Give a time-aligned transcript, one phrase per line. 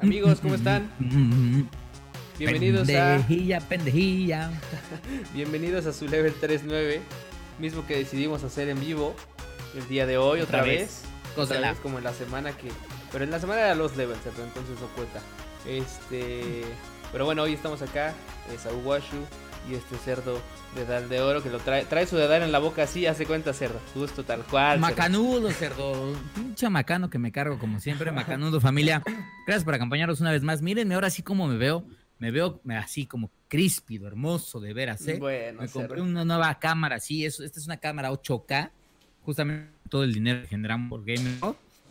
[0.00, 0.90] Amigos, ¿cómo están?
[2.38, 4.50] Bienvenidos pendejilla, pendejilla.
[5.34, 7.00] Bienvenidos a su level 39,
[7.58, 9.14] mismo que decidimos hacer en vivo
[9.76, 11.02] el día de hoy otra, vez.
[11.36, 12.68] Otra vez como en la semana que
[13.12, 15.20] pero en la semana era los levels, entonces no cuenta.
[15.66, 16.64] Este,
[17.12, 18.14] pero bueno, hoy estamos acá,
[18.52, 19.16] es Aguashu
[19.70, 20.40] y este cerdo
[20.74, 23.26] de Dal de Oro que lo trae, trae su dedal en la boca así, hace
[23.26, 24.78] cuenta cerdo, justo tal cual.
[24.78, 26.14] Macanudo, cerdo.
[26.34, 29.02] Pinche macano que me cargo como siempre, macanudo familia.
[29.46, 30.62] Gracias por acompañarnos una vez más.
[30.62, 31.84] Mírenme ahora sí como me veo.
[32.18, 35.18] Me veo así como críspido, hermoso de veras, ¿eh?
[35.18, 38.70] Bueno, me compré una nueva cámara, sí, esta es una cámara 8K.
[39.22, 41.38] Justamente todo el dinero que generamos por Gaming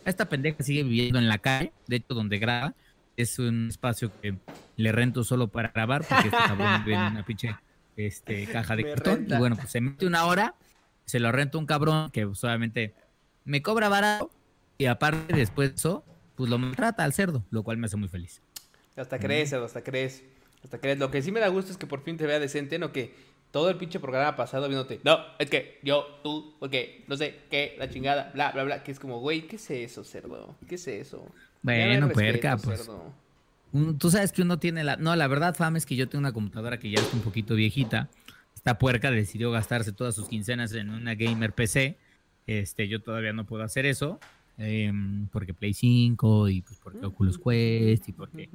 [0.04, 2.74] Esta pendeja sigue viviendo en la calle, de hecho, donde graba.
[3.16, 4.34] Es un espacio que
[4.76, 7.56] le rento solo para grabar, porque este cabrón vive en una pinche
[7.96, 9.26] este, caja de cartón.
[9.28, 10.54] Y bueno, pues se mete una hora,
[11.04, 12.94] se lo rento un cabrón que solamente
[13.44, 14.30] me cobra barato
[14.78, 18.08] y aparte después de eso, pues lo maltrata al cerdo, lo cual me hace muy
[18.08, 18.42] feliz.
[18.96, 20.22] Hasta crees, hasta crees.
[20.64, 20.98] Hasta crees.
[20.98, 23.14] Lo que sí me da gusto es que por fin te vea decente, no que
[23.50, 25.00] todo el pinche programa pasado viéndote.
[25.04, 28.82] No, es que yo, tú, porque no sé qué, la chingada, bla, bla, bla.
[28.82, 30.56] Que es como, güey, ¿qué es eso, cerdo?
[30.68, 31.26] ¿Qué es eso?
[31.62, 32.90] Bueno, puerca, pues.
[33.98, 34.96] Tú sabes que uno tiene la.
[34.96, 37.54] No, la verdad, Fam, es que yo tengo una computadora que ya está un poquito
[37.54, 38.08] viejita.
[38.54, 41.98] Esta puerca decidió gastarse todas sus quincenas en una gamer PC.
[42.46, 44.18] Este, yo todavía no puedo hacer eso.
[44.58, 48.48] Em, porque Play 5 y pues porque Oculus Quest y porque.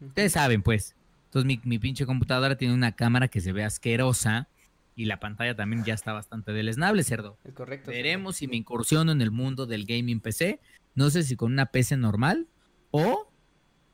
[0.00, 0.96] Ustedes saben, pues.
[1.26, 4.48] Entonces, mi, mi pinche computadora tiene una cámara que se ve asquerosa
[4.94, 7.38] y la pantalla también ya está bastante deleznable, cerdo.
[7.44, 7.90] Es correcto.
[7.90, 10.60] Veremos si me incursiono en el mundo del gaming PC.
[10.94, 12.48] No sé si con una PC normal
[12.90, 13.31] o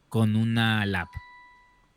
[0.08, 1.08] con una lap.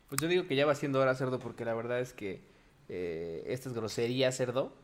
[0.08, 2.42] Pues yo digo que ya va siendo hora, cerdo, porque la verdad es que
[2.88, 4.74] eh, estas groserías, cerdo,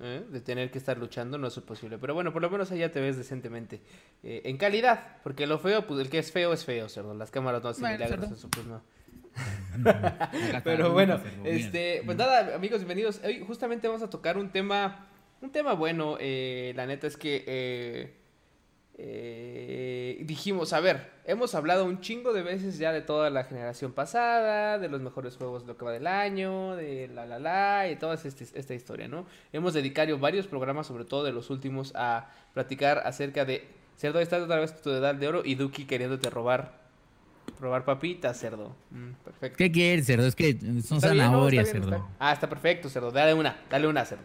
[0.00, 0.22] ¿eh?
[0.28, 1.98] de tener que estar luchando no es posible.
[1.98, 3.80] Pero bueno, por lo menos allá te ves decentemente.
[4.22, 7.14] Eh, en calidad, porque lo feo, pues el que es feo es feo, cerdo.
[7.14, 8.82] Las cámaras no hacen milagros, eso pues no.
[10.64, 13.20] Pero bueno, este, pues nada, amigos, bienvenidos.
[13.24, 15.08] Hoy justamente vamos a tocar un tema,
[15.40, 16.18] un tema bueno.
[16.18, 18.17] la neta es que eh,
[18.98, 24.78] dijimos, a ver, hemos hablado un chingo de veces ya de toda la generación pasada,
[24.78, 27.96] de los mejores juegos de lo que va del año, de la la la y
[27.96, 29.26] toda este, esta historia, ¿no?
[29.52, 34.42] Hemos dedicado varios programas, sobre todo de los últimos, a platicar acerca de Cerdo, estás
[34.42, 36.78] otra vez tu edad de oro y Duki queriéndote robar
[37.60, 38.76] robar papitas, cerdo.
[38.90, 39.56] Mm, perfecto.
[39.56, 40.26] ¿Qué quieres, cerdo?
[40.26, 42.08] Es que son zanahorias, cerdo.
[42.20, 43.10] Ah, está perfecto, cerdo.
[43.10, 44.22] Dale una, dale una, cerdo.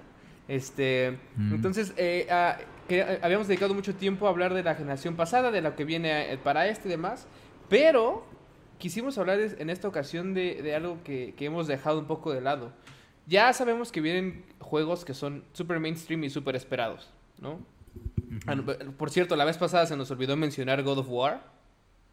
[0.48, 1.56] Este, mm.
[1.56, 2.58] entonces, eh, ah,
[2.88, 5.86] que eh, habíamos dedicado mucho tiempo a hablar de la generación pasada, de lo que
[5.86, 7.28] viene eh, para este y demás,
[7.70, 8.26] pero
[8.78, 12.72] quisimos hablar en esta ocasión de, algo que, hemos dejado un poco de lado.
[13.26, 17.60] Ya sabemos que vienen juegos que son super mainstream y super esperados, ¿no?
[18.48, 18.56] Ah,
[18.98, 21.44] por cierto, la vez pasada se nos olvidó mencionar God of War,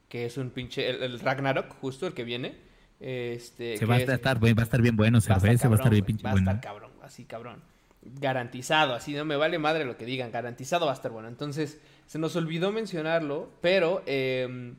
[0.08, 2.54] que es un pinche, el, Ragnarok, justo el que viene.
[3.00, 6.04] Este, se va, a estar, va a estar bien bueno, se va a estar bien
[6.04, 7.62] pinche Va a estar cabrón, así cabrón
[8.02, 11.28] garantizado, así no me vale madre lo que digan, garantizado va a estar bueno.
[11.28, 14.76] Entonces, se nos olvidó mencionarlo, pero em,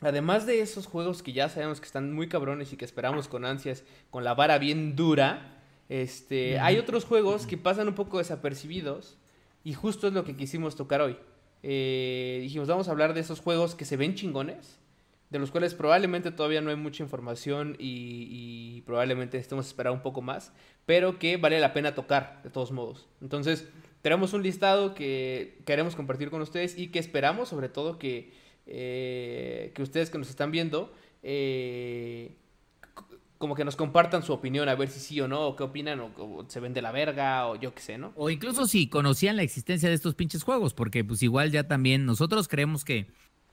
[0.00, 3.44] además de esos juegos que ya sabemos que están muy cabrones y que esperamos con
[3.44, 9.18] ansias, con la vara bien dura, este, hay otros juegos que pasan un poco desapercibidos
[9.64, 11.16] y justo es lo que quisimos tocar hoy.
[11.62, 14.78] Eh, dijimos, vamos a hablar de esos juegos que se ven chingones,
[15.30, 20.20] de los cuales probablemente todavía no hay mucha información y, probablemente estemos esperar un poco
[20.20, 20.52] más,
[20.84, 23.06] pero que vale la pena tocar de todos modos.
[23.20, 23.68] Entonces,
[24.02, 28.32] tenemos un listado que queremos compartir con ustedes y que esperamos sobre todo que,
[28.66, 30.92] eh, que ustedes que nos están viendo,
[31.22, 32.34] eh,
[33.38, 36.00] como que nos compartan su opinión, a ver si sí o no, o qué opinan,
[36.00, 38.12] o, o, se ven de la verga, o yo qué sé, ¿no?
[38.16, 42.04] O incluso si conocían la existencia de estos pinches juegos, porque pues igual ya también
[42.04, 43.06] nosotros creemos que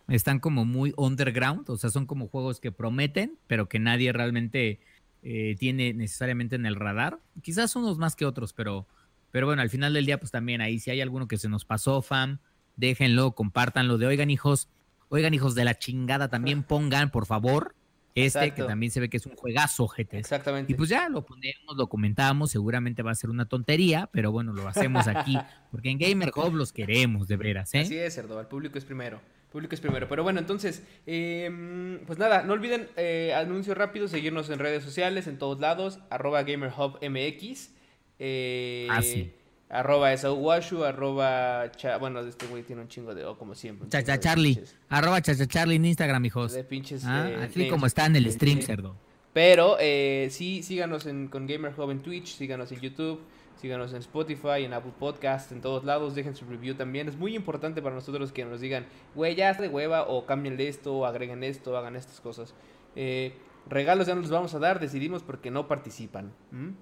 [0.07, 4.79] están como muy underground, o sea, son como juegos que prometen, pero que nadie realmente
[5.21, 7.19] eh, tiene necesariamente en el radar.
[7.41, 8.87] Quizás unos más que otros, pero,
[9.31, 11.65] pero bueno, al final del día, pues también ahí si hay alguno que se nos
[11.65, 12.39] pasó, fam,
[12.77, 14.69] déjenlo, compártanlo de, oigan hijos,
[15.09, 17.75] oigan hijos de la chingada, también pongan, por favor,
[18.15, 20.17] este, que también se ve que es un juegazo, gente.
[20.17, 20.71] Exactamente.
[20.71, 24.53] Y pues ya lo ponemos, lo comentamos, seguramente va a ser una tontería, pero bueno,
[24.53, 25.37] lo hacemos aquí,
[25.71, 27.81] porque en Gamer Hub los queremos, de veras, ¿eh?
[27.81, 29.19] Así es, Cerdo, el público es primero.
[29.57, 30.07] Público es primero.
[30.07, 35.25] Pero bueno, entonces, em, pues nada, no olviden, eh, anuncio rápido, seguirnos en redes sociales,
[35.25, 37.71] en todos lados, arroba GamerHubMX.
[38.19, 39.33] Eh, ah, sí.
[39.69, 43.89] Arroba Esauwashu, arroba, bueno, este güey tiene un chingo de O como siempre.
[43.89, 46.53] Chacha Charlie, arroba Chacha Charlie en Instagram, hijos.
[46.53, 47.03] De pinches.
[47.03, 48.95] Ah, eh, así como está en el stream, cerdo.
[49.33, 53.21] Pero eh, sí, síganos en, con GamerHub en Twitch, síganos en YouTube.
[53.57, 56.13] Síganos en Spotify, en Apple Podcast, en todos lados.
[56.13, 57.07] Dejen su review también.
[57.07, 60.67] Es muy importante para nosotros que nos digan, güey, ya está de hueva, o cámbienle
[60.67, 62.53] esto, o agreguen esto, hagan estas cosas.
[62.95, 63.33] Eh,
[63.67, 66.31] regalos ya no los vamos a dar, decidimos porque no participan.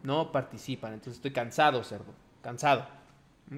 [0.04, 0.94] No participan.
[0.94, 2.14] Entonces estoy cansado, cerdo.
[2.42, 2.86] Cansado.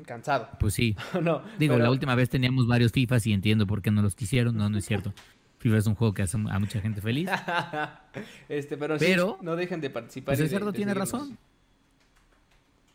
[0.06, 0.50] Cansado.
[0.60, 0.96] Pues sí.
[1.22, 4.56] no, Digo, la última vez teníamos varios FIFAs y entiendo por qué no los quisieron.
[4.56, 5.14] No, no es cierto.
[5.60, 7.30] FIFA es un juego que hace a mucha gente feliz.
[8.48, 10.36] este, pero, sí, no dejen de participar.
[10.36, 11.38] Pues el cerdo tiene razón.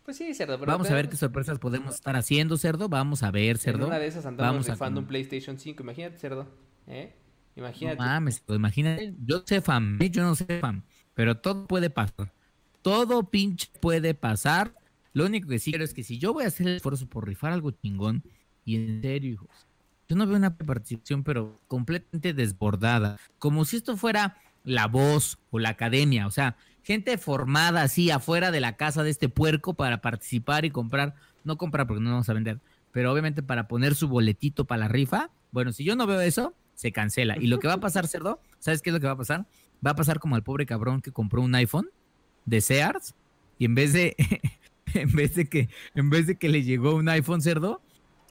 [0.05, 0.59] Pues sí, cerdo.
[0.59, 2.89] Vamos a ver qué sorpresas podemos estar haciendo, cerdo.
[2.89, 3.81] Vamos a ver, cerdo.
[3.81, 5.83] En una de esas andamos rifando un PlayStation 5.
[5.83, 6.49] Imagínate, cerdo.
[6.87, 7.15] ¿Eh?
[7.57, 7.97] Imagínate.
[7.97, 9.15] No mames, imagínate.
[9.25, 10.11] Yo sé fan, ¿eh?
[10.11, 10.85] yo no sé fan.
[11.15, 12.33] Pero todo puede pasar.
[12.81, 14.75] Todo pinche puede pasar.
[15.13, 17.27] Lo único que sí quiero es que si yo voy a hacer el esfuerzo por
[17.29, 18.25] rifar algo chingón,
[18.65, 19.67] y en serio, hijos,
[20.09, 23.19] yo no veo una participación, pero completamente desbordada.
[23.39, 26.27] Como si esto fuera la voz o la academia.
[26.27, 30.71] O sea, gente formada así afuera de la casa de este puerco para participar y
[30.71, 31.15] comprar,
[31.45, 34.89] no comprar porque no vamos a vender, pero obviamente para poner su boletito para la
[34.89, 35.31] rifa.
[35.51, 37.37] Bueno, si yo no veo eso, se cancela.
[37.39, 39.47] Y lo que va a pasar, cerdo, ¿sabes qué es lo que va a pasar?
[39.85, 41.89] Va a pasar como al pobre cabrón que compró un iPhone
[42.45, 43.15] de Sears
[43.59, 44.17] y en vez de
[44.95, 47.81] en vez de que en vez de que le llegó un iPhone cerdo,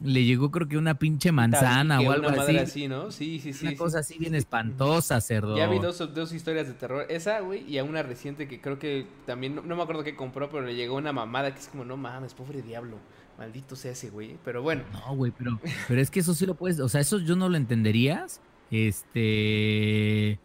[0.03, 2.57] le llegó creo que una pinche manzana o algo así.
[2.57, 2.87] así.
[2.87, 3.11] ¿no?
[3.11, 3.67] Sí, sí, sí.
[3.67, 5.55] Una cosa así bien espantosa, cerdo.
[5.55, 7.05] Ya vi dos, dos historias de terror.
[7.09, 10.49] Esa, güey, y a una reciente que creo que también, no, me acuerdo qué compró,
[10.49, 12.97] pero le llegó una mamada que es como, no mames, pobre diablo.
[13.37, 14.37] Maldito sea ese, güey.
[14.43, 14.83] Pero bueno.
[14.91, 17.49] No, güey, pero, pero es que eso sí lo puedes, o sea, eso yo no
[17.49, 18.41] lo entenderías.
[18.71, 20.39] Este...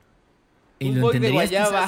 [0.80, 1.86] un boy de guayaba.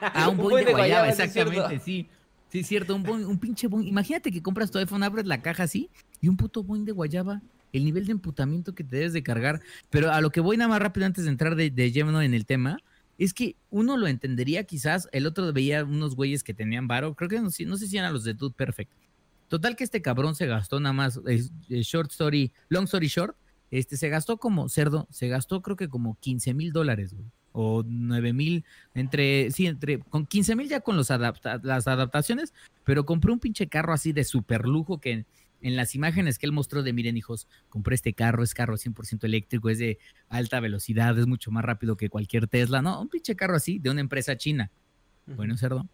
[0.00, 2.08] Ah, un, boy, de, guayaba, exactamente, sí.
[2.50, 3.86] Sí, cierto, un, un pinche boing.
[3.86, 5.90] Imagínate que compras tu iPhone, abres la caja así
[6.20, 7.42] y un puto boing de guayaba.
[7.72, 9.60] El nivel de emputamiento que te debes de cargar.
[9.90, 12.46] Pero a lo que voy nada más rápido antes de entrar de, lleno en el
[12.46, 12.78] tema,
[13.18, 17.28] es que uno lo entendería quizás, el otro veía unos güeyes que tenían varo, creo
[17.28, 18.90] que no, no sé si eran los de Dude Perfect.
[19.48, 21.20] Total que este cabrón se gastó nada más,
[21.68, 23.36] short story, long story short,
[23.70, 27.82] este se gastó como cerdo, se gastó creo que como 15 mil dólares, güey o
[27.84, 32.54] 9 mil, entre, sí, entre, con 15 mil ya con los las adaptaciones,
[32.84, 35.26] pero compré un pinche carro así de super lujo que
[35.60, 39.24] en, las imágenes que él mostró de, miren hijos, compré este carro, es carro 100%
[39.24, 43.36] eléctrico, es de alta velocidad, es mucho más rápido que cualquier Tesla, no, un pinche
[43.36, 44.70] carro así de una empresa china.
[45.26, 45.86] Bueno, cerdo.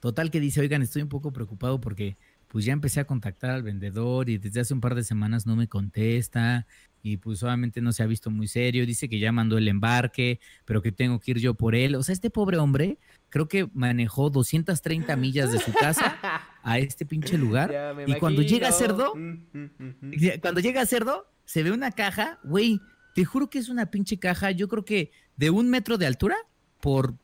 [0.00, 2.16] Total que dice, oigan, estoy un poco preocupado porque
[2.48, 5.56] pues ya empecé a contactar al vendedor y desde hace un par de semanas no
[5.56, 6.66] me contesta
[7.02, 10.38] y pues obviamente no se ha visto muy serio, dice que ya mandó el embarque,
[10.64, 11.94] pero que tengo que ir yo por él.
[11.94, 12.98] O sea, este pobre hombre
[13.32, 16.18] creo que manejó 230 millas de su casa
[16.62, 19.70] a este pinche lugar y cuando llega a Cerdo, mm, mm,
[20.00, 20.12] mm,
[20.42, 22.78] cuando llega a Cerdo, se ve una caja, güey,
[23.14, 26.36] te juro que es una pinche caja, yo creo que de un metro de altura
[26.80, 27.14] por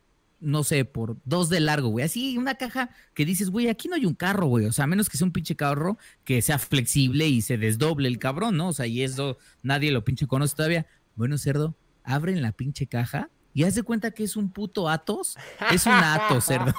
[0.41, 2.05] no sé, por dos de largo, güey.
[2.05, 4.65] Así, una caja que dices, güey, aquí no hay un carro, güey.
[4.67, 8.07] O sea, a menos que sea un pinche carro que sea flexible y se desdoble
[8.07, 8.69] el cabrón, ¿no?
[8.69, 10.87] O sea, y eso nadie lo pinche conoce todavía.
[11.15, 11.75] Bueno, cerdo,
[12.05, 15.37] abren la pinche caja y haz de cuenta que es un puto Atos.
[15.71, 16.73] Es un Atos, cerdo.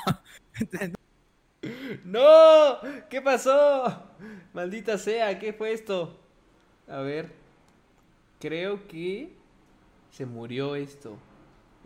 [2.05, 2.78] ¡No!
[3.08, 4.02] ¿Qué pasó?
[4.52, 6.19] Maldita sea, ¿qué fue esto?
[6.88, 7.32] A ver.
[8.38, 9.32] Creo que
[10.11, 11.19] se murió esto.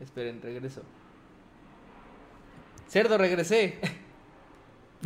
[0.00, 0.82] Esperen, regreso.
[2.88, 3.78] Cerdo, regresé.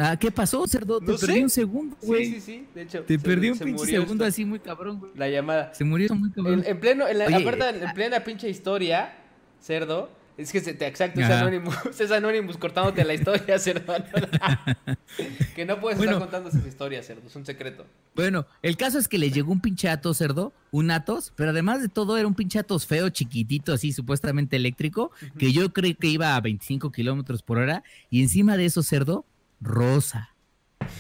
[0.01, 1.01] Ah, ¿qué pasó, cerdo?
[1.01, 2.27] Te perdí un segundo, güey.
[2.27, 3.03] Sí, sí, sí, de hecho.
[3.03, 5.11] Te perdí un pinche segundo así muy cabrón, güey.
[5.17, 5.75] La llamada.
[5.75, 6.63] Se murió muy cabrón.
[6.65, 9.18] En, pleno, en la, aparte, en plena pinche historia,
[9.61, 13.93] cerdo, es que, te, exacto, es Anonymous, es Anonymous cortándote la historia, cerdo.
[15.57, 17.85] que no puedes estar contando esas historias, cerdo, es un secreto.
[18.15, 21.83] Bueno, el caso es que le llegó un pinche Atos, cerdo, un Atos, pero además
[21.83, 26.07] de todo era un pinche Atos feo, chiquitito, así supuestamente eléctrico, que yo creí que
[26.07, 29.25] iba a 25 kilómetros por hora, y encima de eso, cerdo,
[29.61, 30.37] rosa.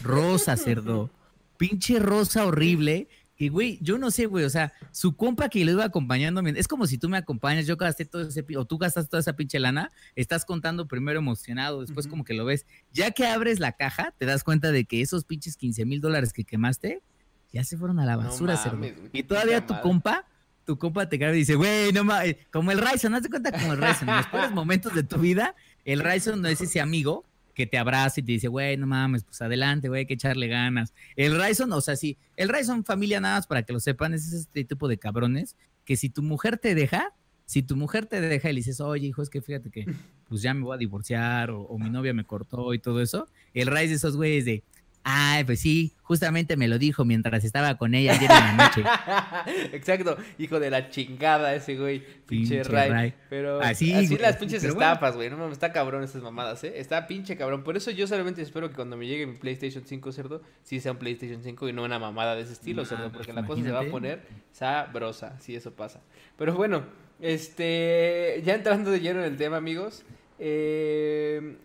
[0.03, 1.11] Rosa, cerdo.
[1.57, 3.07] pinche rosa horrible
[3.41, 6.67] y, güey, yo no sé, güey, o sea, su compa que lo iba acompañando, es
[6.67, 9.61] como si tú me acompañas, yo gasté todo ese, o tú gastas toda esa pinche
[9.61, 12.67] lana, estás contando primero emocionado, después como que lo ves.
[12.93, 16.33] Ya que abres la caja, te das cuenta de que esos pinches 15 mil dólares
[16.33, 17.01] que quemaste,
[17.53, 18.61] ya se fueron a la basura,
[19.13, 20.27] Y todavía tu compa,
[20.65, 23.53] tu compa te cae y dice, güey, no mames, como el Ryzen, ¿no te cuenta
[23.53, 24.09] como el Ryzen?
[24.09, 25.55] En los peores momentos de tu vida,
[25.85, 27.25] el Ryzen no es ese amigo
[27.59, 30.47] que te abraza y te dice, güey, no mames, pues adelante, güey, hay que echarle
[30.47, 30.95] ganas.
[31.17, 34.33] El Ryzen, o sea, sí, el Ryzen familia nada más para que lo sepan, es
[34.33, 38.49] este tipo de cabrones que si tu mujer te deja, si tu mujer te deja
[38.49, 39.87] y le dices, oye, hijo, es que fíjate que
[40.29, 43.67] pues ya me voy a divorciar o, mi novia me cortó y todo eso, el
[43.67, 44.63] Ryzen de esos güeyes de,
[45.11, 48.85] Ay, pues sí, justamente me lo dijo mientras estaba con ella ayer en la noche.
[49.75, 53.15] Exacto, hijo de la chingada ese güey, pinche, Ray.
[53.31, 56.75] Pero así, las pinches estafas, güey, no está cabrón estas mamadas, ¿eh?
[56.77, 57.65] Está pinche cabrón.
[57.65, 60.93] Por eso yo solamente espero que cuando me llegue mi PlayStation 5, cerdo, sí sea
[60.93, 63.71] un PlayStation 5 y no una mamada de ese estilo, cerdo, porque la cosa se
[63.71, 64.21] va a poner
[64.53, 66.03] sabrosa, si eso pasa.
[66.37, 66.85] Pero bueno,
[67.19, 70.05] este, ya entrando de lleno en el tema, amigos,
[70.39, 71.57] eh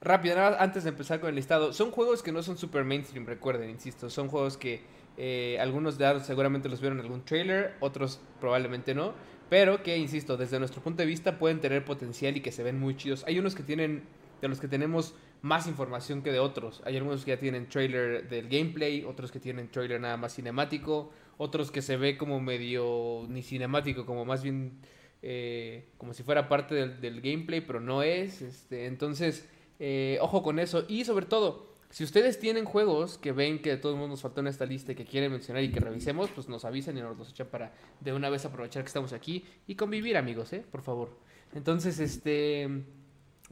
[0.00, 3.70] rápido, antes de empezar con el listado, son juegos que no son super mainstream, recuerden,
[3.70, 4.82] insisto, son juegos que
[5.16, 9.14] eh, algunos de seguramente los vieron en algún trailer, otros probablemente no,
[9.48, 12.78] pero que, insisto, desde nuestro punto de vista pueden tener potencial y que se ven
[12.78, 13.24] muy chidos.
[13.26, 14.04] Hay unos que tienen,
[14.40, 16.82] de los que tenemos más información que de otros.
[16.84, 21.12] Hay algunos que ya tienen trailer del gameplay, otros que tienen trailer nada más cinemático,
[21.38, 24.80] otros que se ve como medio ni cinemático, como más bien
[25.22, 28.42] eh, como si fuera parte del, del, gameplay, pero no es.
[28.42, 30.84] Este, entonces, eh, ojo con eso.
[30.88, 34.40] Y sobre todo, si ustedes tienen juegos que ven que de todos modos nos faltó
[34.40, 37.16] en esta lista y que quieren mencionar y que revisemos, pues nos avisan y nos
[37.16, 40.64] los echan para de una vez aprovechar que estamos aquí y convivir, amigos, ¿eh?
[40.70, 41.16] Por favor.
[41.54, 42.84] Entonces, este.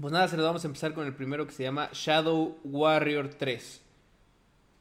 [0.00, 3.28] Pues nada, se lo vamos a empezar con el primero que se llama Shadow Warrior
[3.28, 3.83] 3.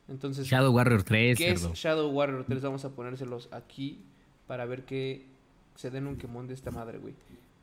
[0.09, 1.37] Entonces, Shadow Warrior 3.
[1.37, 2.61] ¿Qué es Shadow Warrior 3?
[2.63, 4.03] Vamos a ponérselos aquí
[4.47, 5.27] para ver que
[5.75, 7.13] se den un quemón de esta madre, güey.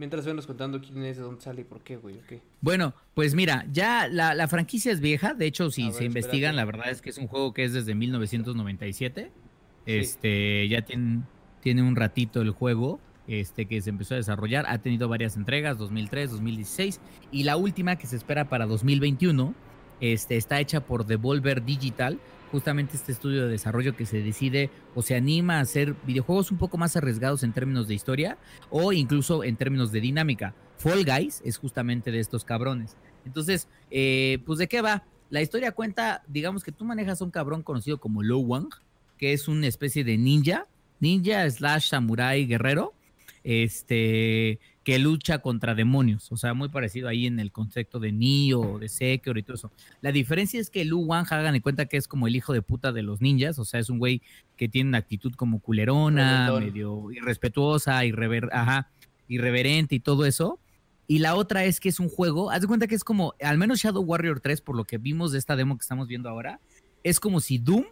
[0.01, 2.17] Mientras venos contando quién es, de dónde sale y por qué, güey.
[2.63, 5.35] Bueno, pues mira, ya la, franquicia es vieja.
[5.35, 7.95] De hecho, si se investigan, la verdad es que es un juego que es desde
[7.95, 9.31] 1997.
[9.85, 11.21] Este, ya tiene,
[11.61, 14.65] tiene un ratito el juego este, que se empezó a desarrollar.
[14.69, 16.99] Ha tenido varias entregas, 2003, 2016.
[17.31, 19.55] Y la última, que se espera para 2021,
[20.01, 22.19] este, está hecha por Devolver Digital
[22.51, 26.59] justamente este estudio de desarrollo que se decide o se anima a hacer videojuegos un
[26.59, 28.39] poco más arriesgados en términos de historia
[28.71, 30.55] o incluso en términos de dinámica.
[30.79, 32.97] Fall Guys es justamente de estos cabrones.
[33.25, 35.05] Entonces, eh, pues de qué va?
[35.29, 38.71] La historia cuenta, digamos que tú manejas a un cabrón conocido como Lo Wang,
[39.17, 40.67] que es una especie de ninja,
[40.99, 42.95] ninja slash samurai guerrero,
[43.45, 46.33] este, que lucha contra demonios.
[46.33, 49.73] O sea, muy parecido ahí en el concepto de Nioh, de Sekiro y todo eso.
[50.01, 52.63] La diferencia es que Lu Wang, hagan en cuenta que es como el hijo de
[52.63, 53.59] puta de los ninjas.
[53.59, 54.23] O sea, es un güey
[54.57, 58.91] que tiene una actitud como culerona, medio irrespetuosa, irrever ajá,
[59.29, 60.59] irreverente y todo eso.
[61.07, 63.59] Y la otra es que es un juego, haz de cuenta que es como, al
[63.59, 66.61] menos Shadow Warrior 3, por lo que vimos de esta demo que estamos viendo ahora,
[67.03, 67.85] es como si Doom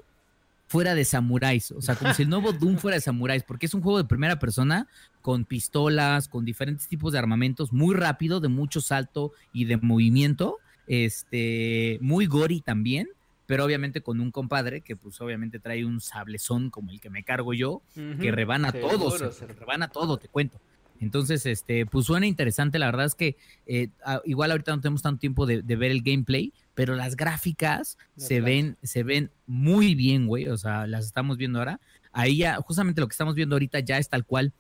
[0.69, 3.75] fuera de samuráis, o sea, como si el nuevo Doom fuera de samuráis, porque es
[3.75, 4.87] un juego de primera persona
[5.29, 10.57] con pistolas, con diferentes tipos de armamentos, muy rápido, de mucho salto y de movimiento,
[10.87, 13.09] este, muy gory también,
[13.45, 17.25] pero obviamente con un compadre que pues obviamente trae un sablezón como el que me
[17.25, 20.63] cargo yo, que rebana todo, se, rebana todo, te cuento.
[20.99, 22.79] Entonces, este, pues suena interesante.
[22.79, 23.91] La verdad es que eh,
[24.25, 28.79] igual ahorita no tenemos tanto tiempo de, ver el gameplay, pero las gráficas se ven,
[28.83, 30.49] se ven muy bien, güey.
[30.49, 31.81] O sea, las estamos viendo ahora.
[32.13, 34.55] Ahí ya, justamente lo que estamos viendo ahorita ya es tal cual.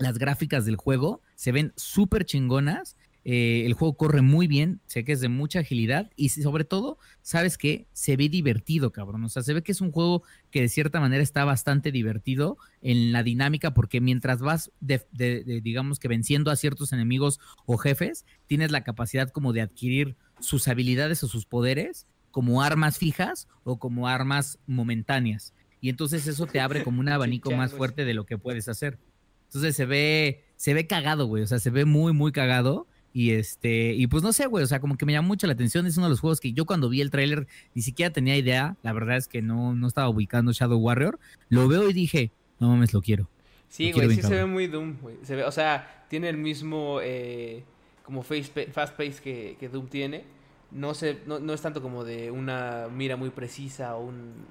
[0.00, 5.04] Las gráficas del juego se ven súper chingonas eh, el juego corre muy bien, sé
[5.04, 9.24] que es de mucha agilidad y sobre todo, sabes que se ve divertido, cabrón.
[9.24, 12.56] O sea, se ve que es un juego que de cierta manera está bastante divertido
[12.80, 18.70] en la dinámica porque mientras vas, digamos que venciendo a ciertos enemigos o jefes, tienes
[18.70, 24.08] la capacidad como de adquirir sus habilidades o sus poderes como armas fijas o como
[24.08, 25.52] armas momentáneas.
[25.82, 28.98] Y entonces eso te abre como un abanico más fuerte de lo que puedes hacer.
[29.50, 31.42] Entonces se ve, se ve cagado, güey.
[31.42, 32.86] O sea, se ve muy, muy cagado.
[33.12, 35.54] Y este, y pues no sé, güey, o sea, como que me llama mucho la
[35.54, 35.86] atención.
[35.86, 38.76] Es uno de los juegos que yo cuando vi el tráiler ni siquiera tenía idea.
[38.84, 41.18] La verdad es que no, no estaba ubicando Shadow Warrior.
[41.48, 42.30] Lo veo y dije,
[42.60, 43.28] no mames, lo quiero.
[43.68, 45.16] Sí, güey, sí se ve muy Doom, güey.
[45.24, 47.64] Se ve, o sea, tiene el mismo eh,
[48.04, 48.56] como fast
[48.96, 50.22] pace que, que Doom tiene.
[50.70, 54.46] No, sé, no, no es tanto como de una mira muy precisa o un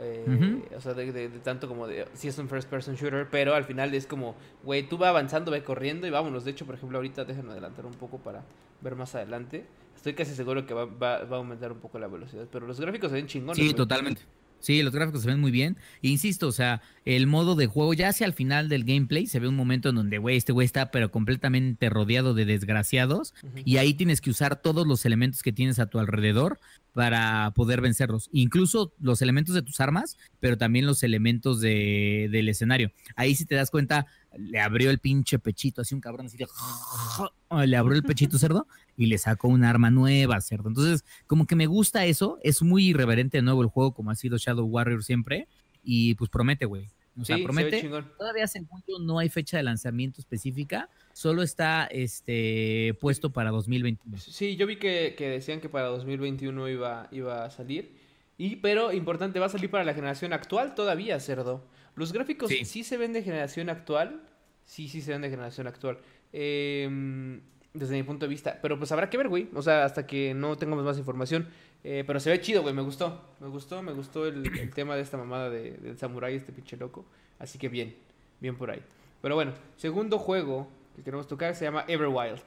[0.00, 3.64] eh, o sea, de, tanto como de, si es un first person shooter, pero al
[3.64, 6.44] final es como, güey, tú va avanzando, va corriendo y vámonos.
[6.44, 8.42] De hecho, por ejemplo, ahorita déjenme adelantar un poco para
[8.80, 9.66] ver más adelante.
[9.94, 13.10] Estoy casi seguro que va, va, a aumentar un poco la velocidad, pero los gráficos
[13.10, 13.56] se ven chingones.
[13.56, 14.22] Sí, totalmente.
[14.60, 15.76] Sí, los gráficos se ven muy bien.
[16.02, 19.48] insisto, o sea, el modo de juego, ya hacia el final del gameplay, se ve
[19.48, 23.34] un momento en donde, güey, este güey está pero completamente rodeado de desgraciados.
[23.64, 26.58] Y ahí tienes que usar todos los elementos que tienes a tu alrededor
[26.92, 28.28] para poder vencerlos.
[28.32, 32.92] Incluso los elementos de tus armas, pero también los elementos de, del escenario.
[33.16, 34.06] Ahí si te das cuenta,
[34.36, 36.38] le abrió el pinche pechito, así un cabrón así
[37.66, 40.68] le abrió el pechito cerdo y le sacó un arma nueva, cerdo.
[40.68, 44.14] Entonces, como que me gusta eso, es muy irreverente de nuevo el juego, como ha
[44.14, 45.48] sido Shadow Warrior siempre,
[45.82, 46.88] y pues promete, güey.
[47.20, 47.88] O sea, promete.
[48.16, 54.18] Todavía según yo no hay fecha de lanzamiento específica, solo está este puesto para 2021.
[54.18, 57.96] Sí, yo vi que, decían que para 2021 iba, iba a salir.
[58.38, 61.66] Y, pero, importante, va a salir para la generación actual todavía, cerdo.
[61.96, 62.84] Los gráficos sí, Sí.
[62.84, 64.20] se ven de generación actual.
[64.64, 65.98] Sí, sí se ven de generación actual.
[66.32, 67.40] Em,
[67.74, 68.58] desde mi punto de vista.
[68.62, 69.48] Pero pues habrá que ver, güey.
[69.54, 71.48] O sea, hasta que no tengamos más información.
[71.82, 72.74] Eh, pero se ve chido, güey.
[72.74, 73.22] Me gustó.
[73.40, 76.76] Me gustó, me gustó el, el tema de esta mamada de, del samurái, este pinche
[76.76, 77.04] loco.
[77.38, 77.94] Así que bien,
[78.40, 78.82] bien por ahí.
[79.22, 82.40] Pero bueno, segundo juego que queremos tocar se llama Everwild.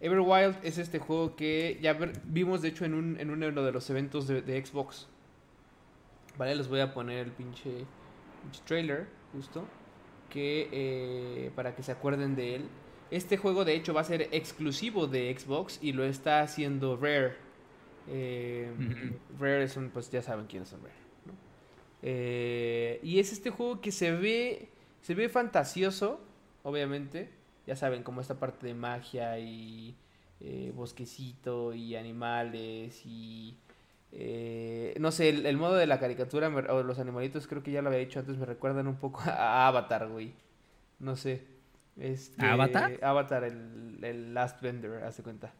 [0.00, 1.92] Everwild es este juego que ya
[2.24, 5.08] vimos, de hecho, en, un, en uno de los eventos de, de Xbox.
[6.38, 7.84] Vale, les voy a poner el pinche
[8.64, 9.66] trailer, justo.
[10.28, 12.68] Que eh, para que se acuerden de él.
[13.10, 17.34] Este juego, de hecho, va a ser exclusivo de Xbox y lo está haciendo Rare.
[18.08, 18.70] Eh.
[19.38, 20.94] Rare es un, pues ya saben quiénes son Rare.
[21.26, 21.32] ¿no?
[22.02, 24.68] Eh, y es este juego que se ve,
[25.02, 26.20] se ve fantasioso,
[26.62, 27.30] obviamente.
[27.66, 29.96] Ya saben, como esta parte de magia y
[30.40, 33.56] eh, bosquecito y animales y...
[34.12, 37.82] eh, no sé, el, el modo de la caricatura o los animalitos creo que ya
[37.82, 40.32] lo había dicho antes, me recuerdan un poco a Avatar, güey.
[40.98, 41.44] No sé.
[41.96, 42.98] Este, ¿Avatar?
[43.02, 45.52] Avatar, el, el Last Bender, hace cuenta.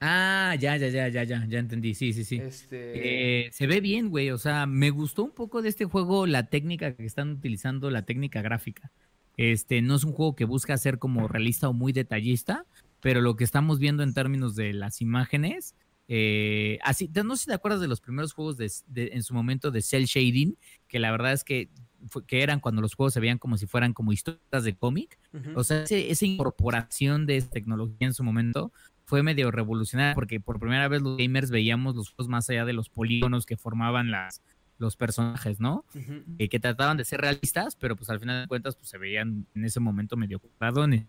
[0.00, 1.94] Ah, ya, ya, ya, ya, ya, ya entendí.
[1.94, 2.36] Sí, sí, sí.
[2.36, 3.46] Este...
[3.46, 4.30] Eh, se ve bien, güey.
[4.30, 8.02] O sea, me gustó un poco de este juego la técnica que están utilizando, la
[8.02, 8.90] técnica gráfica.
[9.36, 12.64] Este, no es un juego que busca ser como realista o muy detallista,
[13.00, 15.74] pero lo que estamos viendo en términos de las imágenes,
[16.12, 19.32] eh, así, no sé si te acuerdas de los primeros juegos de, de- en su
[19.32, 20.56] momento de cel shading,
[20.88, 21.70] que la verdad es que,
[22.08, 25.20] fue- que eran cuando los juegos se veían como si fueran como historias de cómic.
[25.54, 28.72] O sea, ese- esa incorporación de esa tecnología en su momento
[29.04, 32.72] fue medio revolucionaria porque por primera vez los gamers veíamos los juegos más allá de
[32.72, 34.42] los polígonos que formaban las,
[34.78, 35.84] los personajes, ¿no?
[36.38, 39.46] Eh, que trataban de ser realistas, pero pues al final de cuentas pues se veían
[39.54, 41.06] en ese momento medio cuadradones.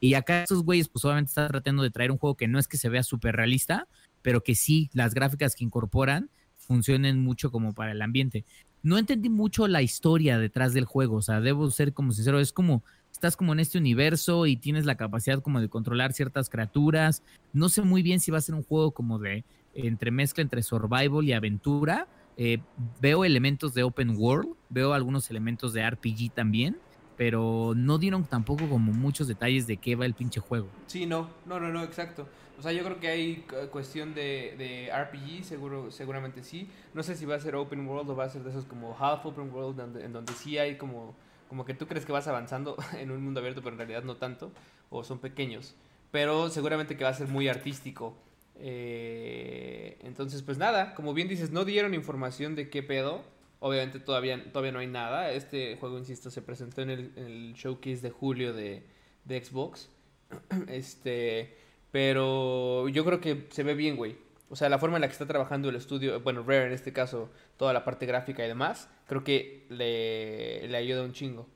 [0.00, 2.68] Y acá estos güeyes pues obviamente están tratando de traer un juego que no es
[2.68, 3.88] que se vea súper realista,
[4.28, 8.44] pero que sí, las gráficas que incorporan funcionen mucho como para el ambiente.
[8.82, 12.52] No entendí mucho la historia detrás del juego, o sea, debo ser como sincero, es
[12.52, 17.22] como estás como en este universo y tienes la capacidad como de controlar ciertas criaturas.
[17.54, 21.24] No sé muy bien si va a ser un juego como de entremezcla entre survival
[21.24, 22.06] y aventura.
[22.36, 22.58] Eh,
[23.00, 26.76] veo elementos de open world, veo algunos elementos de RPG también,
[27.18, 30.70] pero no dieron tampoco como muchos detalles de qué va el pinche juego.
[30.86, 32.28] Sí, no, no, no, no, exacto.
[32.56, 36.70] O sea, yo creo que hay cu- cuestión de, RPG, seguro, seguramente sí.
[36.94, 38.96] No sé si va a ser open world o va a ser de esos como
[38.96, 41.16] half open world, en donde sí hay como,
[41.48, 44.16] como que tú crees que vas avanzando en un mundo abierto, pero en realidad no
[44.16, 44.52] tanto,
[44.88, 45.74] o son pequeños.
[46.12, 48.14] Pero seguramente que va a ser muy artístico.
[48.54, 53.24] Eh, entonces, pues nada, como bien dices, no dieron información de qué pedo.
[53.60, 55.30] Obviamente todavía, todavía no hay nada.
[55.32, 58.84] Este juego, insisto, se presentó en el, en el showcase de julio de,
[59.24, 59.88] de Xbox.
[60.68, 61.56] Este,
[61.90, 64.16] pero yo creo que se ve bien, güey.
[64.50, 66.92] O sea, la forma en la que está trabajando el estudio, bueno, Rare en este
[66.92, 71.46] caso, toda la parte gráfica y demás, creo que le, le ayuda un chingo.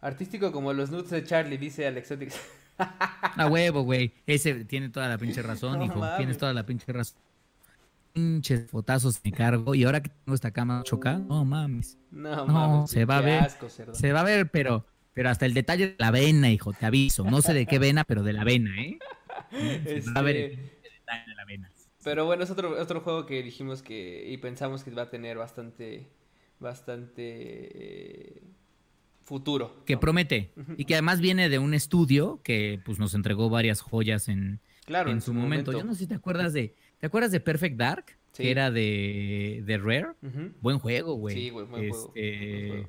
[0.00, 2.40] Artístico como los nudes de Charlie, dice Alexotix.
[2.78, 4.12] A huevo, güey.
[4.26, 6.00] Ese tiene toda la pinche razón, No hijo.
[6.16, 7.18] Tienes toda la pinche razón.
[8.18, 9.74] Pinches fotazos me cargo.
[9.74, 11.98] Y ahora que tengo esta cama choca, no mames.
[12.10, 13.42] No, No, mames, se va a ver.
[13.44, 13.68] asco.
[13.68, 17.24] Se va a ver, pero, pero hasta el detalle de la vena, hijo, te aviso.
[17.24, 18.98] No sé de qué vena, pero de la vena, ¿eh?
[19.84, 21.70] Se va a ver el Este, detalle de la vena.
[22.02, 25.36] Pero bueno, es otro, otro juego que dijimos que y pensamos que va a tener
[25.36, 26.08] bastante,
[26.58, 28.42] bastante eh,
[29.24, 29.84] futuro.
[29.84, 30.00] Que ¿no?
[30.00, 30.52] promete.
[30.76, 35.10] Y que además viene de un estudio que pues nos entregó varias joyas en, Claro,
[35.10, 35.70] en su momento.
[35.72, 36.74] Yo no sé si te acuerdas de.
[36.98, 38.04] ¿Te acuerdas de Perfect Dark?
[38.32, 38.42] Sí.
[38.44, 40.08] Que era de, de Rare.
[40.60, 41.34] Buen juego, güey.
[41.34, 42.88] Sí, güey, buen juego, Este, buen juego.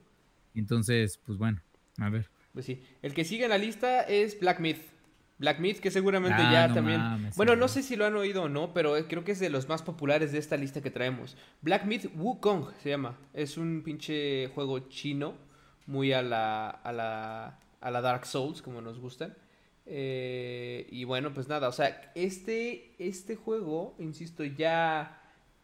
[0.55, 1.61] Entonces, pues bueno,
[1.97, 2.29] a ver.
[2.53, 2.83] Pues sí.
[3.01, 4.81] El que sigue en la lista es Black Myth.
[5.37, 6.97] Black Myth, que seguramente Ah, ya no también.
[6.99, 9.49] mames, bueno, no sé si lo han oído o no, pero creo que es de
[9.49, 11.37] los más populares de esta lista que traemos.
[11.61, 13.17] Black Myth Wukong se llama.
[13.33, 15.35] Es un pinche juego chino,
[15.87, 19.33] muy a la, a la, a la Dark Souls, como nos gustan.
[19.91, 25.15] Eh, y bueno, pues nada, o sea, este, este juego, insisto, ya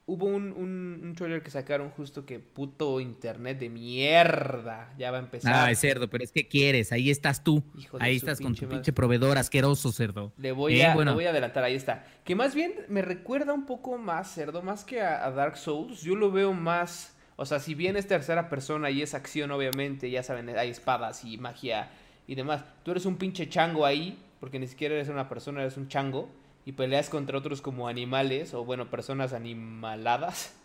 [0.07, 5.17] hubo un, un, un trailer que sacaron justo que puto internet de mierda ya va
[5.17, 5.53] a empezar.
[5.53, 7.63] Ah, es cerdo, pero es que quieres, ahí estás tú.
[7.77, 10.33] Hijo Ahí estás con tu pinche proveedor asqueroso, cerdo.
[10.37, 11.11] Le voy, Eh, a, bueno.
[11.11, 12.05] le voy a adelantar, ahí está.
[12.23, 16.01] Que más bien me recuerda un poco más, cerdo, más que a, a Dark Souls.
[16.01, 17.15] Yo lo veo más.
[17.35, 21.25] O sea, si bien es tercera persona y es acción, obviamente, ya saben, hay espadas
[21.25, 21.89] y magia
[22.27, 22.63] y demás.
[22.83, 26.29] Tú eres un pinche chango ahí, porque ni siquiera eres una persona, eres un chango.
[26.65, 30.55] Y peleas contra otros como animales, o bueno, personas animaladas.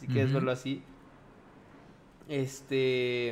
[0.00, 0.34] Si quieres Ujú.
[0.36, 0.82] verlo así.
[2.28, 3.30] Este.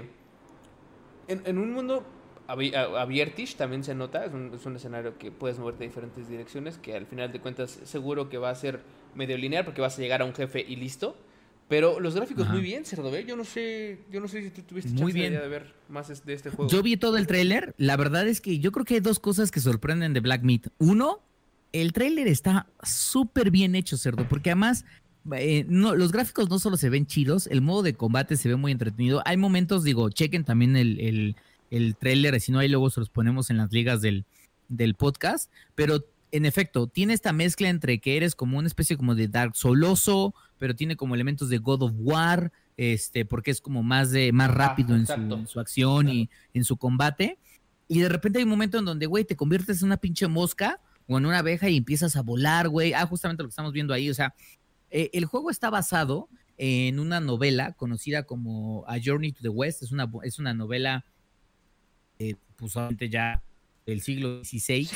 [1.28, 2.04] En, en un mundo
[2.48, 5.90] abi- a- abiertish también se nota, es un, es un escenario que puedes moverte en
[5.90, 8.80] diferentes direcciones, que al final de cuentas seguro que va a ser
[9.14, 11.16] medio lineal porque vas a llegar a un jefe y listo.
[11.68, 13.24] Pero los gráficos muy bien, Cerdo, ¿eh?
[13.28, 15.34] Yo no sé, yo no sé si tú tuviste muy bien.
[15.34, 16.70] de ver más de este juego.
[16.70, 17.74] Yo vi todo el tráiler.
[17.76, 20.68] La verdad es que yo creo que hay dos cosas que sorprenden de Black Meat.
[20.78, 21.20] Uno,
[21.72, 24.86] el tráiler está súper bien hecho, Cerdo, porque además
[25.32, 28.56] eh, no, los gráficos no solo se ven chidos, el modo de combate se ve
[28.56, 29.20] muy entretenido.
[29.26, 31.36] Hay momentos, digo, chequen también el, el,
[31.70, 34.24] el tráiler, si no hay luego se los ponemos en las ligas del,
[34.68, 39.14] del podcast, pero en efecto, tiene esta mezcla entre que eres como una especie como
[39.14, 43.82] de Dark Soloso, pero tiene como elementos de God of War, este, porque es como
[43.82, 45.06] más de más rápido en,
[45.46, 47.38] su, acción y en su combate.
[47.88, 50.80] Y de repente hay un momento en donde, güey, te conviertes en una pinche mosca
[51.06, 52.92] o en una abeja y empiezas a volar, güey.
[52.92, 54.10] Ah, justamente lo que estamos viendo ahí.
[54.10, 54.34] O sea,
[54.90, 59.82] eh, el juego está basado en una novela conocida como A Journey to the West.
[59.82, 61.04] Es una, es una novela,
[62.18, 62.74] eh, pues
[63.10, 63.42] ya
[63.86, 64.88] del siglo XVI.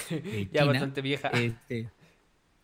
[0.52, 1.28] ya bastante vieja.
[1.28, 1.88] Este,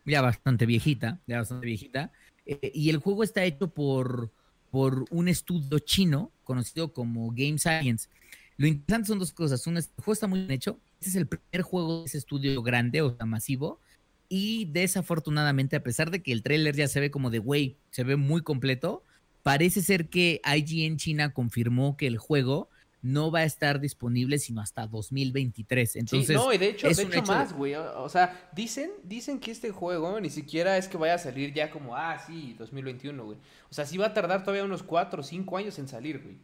[0.04, 2.12] ya bastante viejita, ya bastante viejita.
[2.48, 4.32] Eh, y el juego está hecho por,
[4.70, 8.08] por un estudio chino conocido como Game Science.
[8.56, 9.64] Lo interesante son dos cosas.
[9.66, 10.80] Uno, el juego está muy bien hecho.
[10.98, 13.80] Este es el primer juego de ese estudio grande, o sea, masivo.
[14.28, 18.02] Y desafortunadamente, a pesar de que el tráiler ya se ve como de, güey, se
[18.02, 19.04] ve muy completo,
[19.42, 22.68] parece ser que IGN China confirmó que el juego
[23.02, 25.96] no va a estar disponible sino hasta 2023.
[25.96, 27.74] Entonces, no, y de hecho, de hecho, más, güey.
[27.74, 31.70] O sea, dicen, dicen que este juego ni siquiera es que vaya a salir ya
[31.70, 33.38] como, ah, sí, 2021, güey.
[33.70, 36.36] O sea, sí va a tardar todavía unos 4 o 5 años en salir, güey.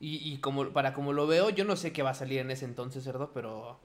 [0.00, 2.50] Y, y como, para como lo veo, yo no sé qué va a salir en
[2.50, 3.80] ese entonces, cerdo, pero,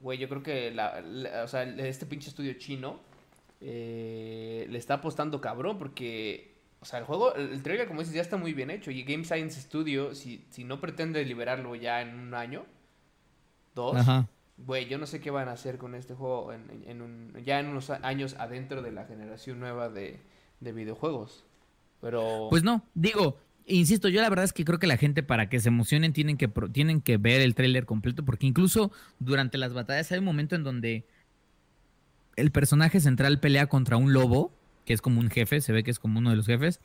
[0.00, 1.02] güey, yo creo que la,
[1.44, 3.00] o sea, este pinche estudio chino
[3.60, 8.22] eh, le está apostando cabrón porque o sea, el juego, el, trailer, como dices, ya
[8.22, 8.90] está muy bien hecho.
[8.90, 12.64] Y Game Science Studio, si, si no pretende liberarlo ya en un año,
[13.74, 13.96] dos,
[14.58, 17.68] güey, yo no sé qué van a hacer con este juego en, un, ya en
[17.68, 20.20] unos años adentro de la generación nueva de,
[20.60, 21.44] videojuegos.
[22.00, 22.48] Pero.
[22.50, 25.60] Pues no, digo, insisto, yo la verdad es que creo que la gente para que
[25.60, 30.10] se emocionen tienen que, tienen que ver el tráiler completo, porque incluso durante las batallas
[30.12, 31.06] hay un momento en donde
[32.36, 34.55] el personaje central pelea contra un lobo
[34.86, 36.80] que es como un jefe, se ve que es como uno de los jefes.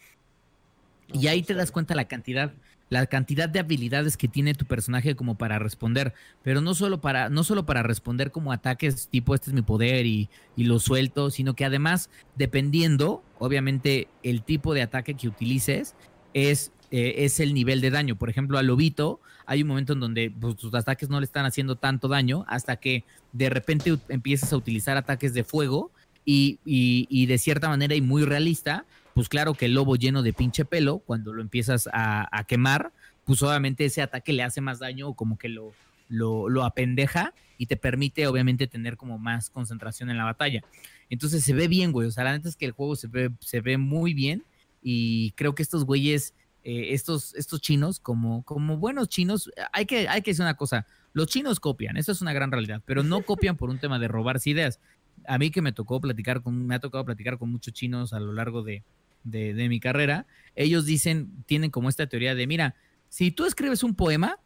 [1.14, 2.54] y ahí te das cuenta la cantidad,
[2.92, 7.30] la cantidad de habilidades que tiene tu personaje como para responder, pero no solo para,
[7.30, 11.54] no solo para responder como ataques tipo este es mi poder y, lo suelto, sino
[11.56, 15.96] que además, dependiendo, obviamente, el tipo de ataque que utilices,
[16.34, 18.18] es, eh, es el nivel de daño.
[18.18, 21.46] Por ejemplo, a Lobito hay un momento en donde pues, tus ataques no le están
[21.46, 25.92] haciendo tanto daño hasta que de repente empiezas a utilizar ataques de fuego
[26.26, 30.34] y, y, de cierta manera y muy realista, pues claro que el lobo lleno de
[30.34, 32.92] pinche pelo, cuando lo empiezas a, quemar,
[33.26, 35.74] pues obviamente ese ataque le hace más daño o como que lo,
[36.10, 40.62] lo, apendeja y te permite obviamente tener como más concentración en la batalla.
[41.10, 42.08] Entonces se ve bien, güey.
[42.08, 44.44] O sea, la neta es que el juego se ve, se ve muy bien
[44.82, 50.08] y creo que estos güeyes, eh, estos, estos chinos, como, como buenos chinos, hay que,
[50.08, 53.22] hay que decir una cosa, los chinos copian, eso es una gran realidad, pero no
[53.24, 54.80] copian por un tema de robarse ideas,
[55.28, 58.20] a mí que me tocó platicar con, me ha tocado platicar con muchos chinos a
[58.20, 58.84] lo largo de,
[59.24, 62.76] mi carrera, ellos dicen, tienen como esta teoría de, mira,
[63.10, 64.40] si tú escribes un poema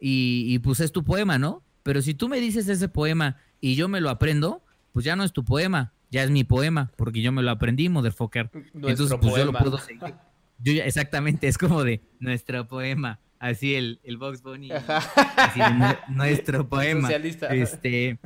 [0.00, 1.62] y, y pues es tu poema, ¿no?
[1.82, 5.24] Pero si tú me dices ese poema y yo me lo aprendo, pues ya no
[5.24, 8.50] es tu poema, ya es mi poema, porque yo me lo aprendí, motherfucker.
[8.74, 10.14] Entonces, pues yo lo puedo seguir.
[10.82, 13.20] exactamente, es como de nuestro poema.
[13.38, 14.70] Así el, el Box Bunny.
[15.36, 15.60] Así
[16.08, 17.02] nuestro poema.
[17.02, 17.46] Socialista.
[17.46, 18.18] Este,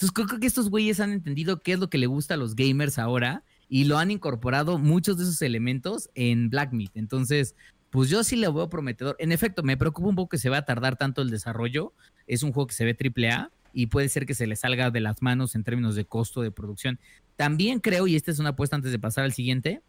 [0.00, 2.56] entonces creo que estos güeyes han entendido qué es lo que le gusta a los
[2.56, 6.92] gamers ahora y lo han incorporado muchos de esos elementos en Black Meat.
[6.94, 7.54] Entonces,
[7.90, 9.14] pues yo sí le veo prometedor.
[9.18, 11.92] En efecto, me preocupa un poco que se va a tardar tanto el desarrollo.
[12.26, 14.90] Es un juego que se ve triple A y puede ser que se le salga
[14.90, 16.98] de las manos en términos de costo de producción.
[17.36, 19.82] También creo, y esta es una apuesta antes de pasar al siguiente,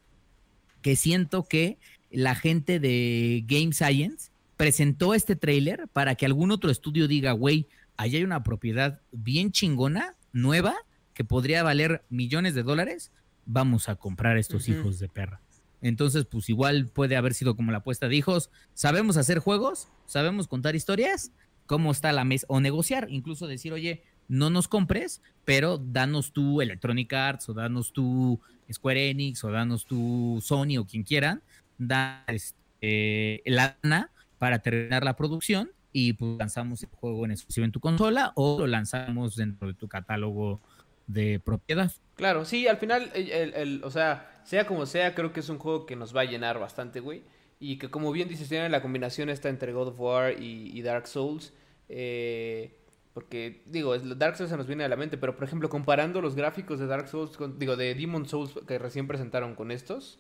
[0.82, 1.78] que siento que
[2.12, 7.70] la gente de Game Science presentó este trailer para que algún otro estudio diga, güey,
[8.02, 10.76] ahí hay una propiedad bien chingona, nueva,
[11.14, 13.12] que podría valer millones de dólares,
[13.46, 15.40] vamos a comprar estos hijos de perra.
[15.84, 20.48] Entonces, pues igual puede haber sido como la apuesta de hijos, sabemos hacer juegos, sabemos
[20.48, 21.32] contar historias,
[21.68, 26.60] cómo está la mesa, o negociar, incluso decir, oye, no nos compres, pero danos tu
[26.60, 28.40] Electronic Arts, o danos tu
[28.72, 31.44] Square Enix, o danos tu Sony, o quien quieran,
[31.78, 34.10] da este, la lana
[34.40, 38.60] para terminar la producción y pues lanzamos el juego en exclusivo en tu consola o
[38.60, 40.62] lo lanzamos dentro de tu catálogo
[41.08, 41.92] de propiedad.
[42.16, 45.86] Claro, sí, al final, el, o sea, sea como sea, creo que es un juego
[45.86, 47.24] que nos va a llenar bastante, güey.
[47.60, 51.08] Y que como bien dices, tiene la combinación esta entre God of War y, Dark
[51.08, 51.54] Souls.
[51.90, 52.78] Eh,
[53.14, 56.36] porque, digo, Dark Souls se nos viene a la mente, pero por ejemplo, comparando los
[56.36, 60.20] gráficos de Dark Souls, digo, de Demon Souls que recién presentaron con estos,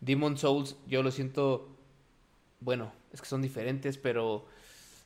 [0.00, 1.76] Demon Souls, yo lo siento,
[2.60, 4.46] bueno, es que son diferentes, pero,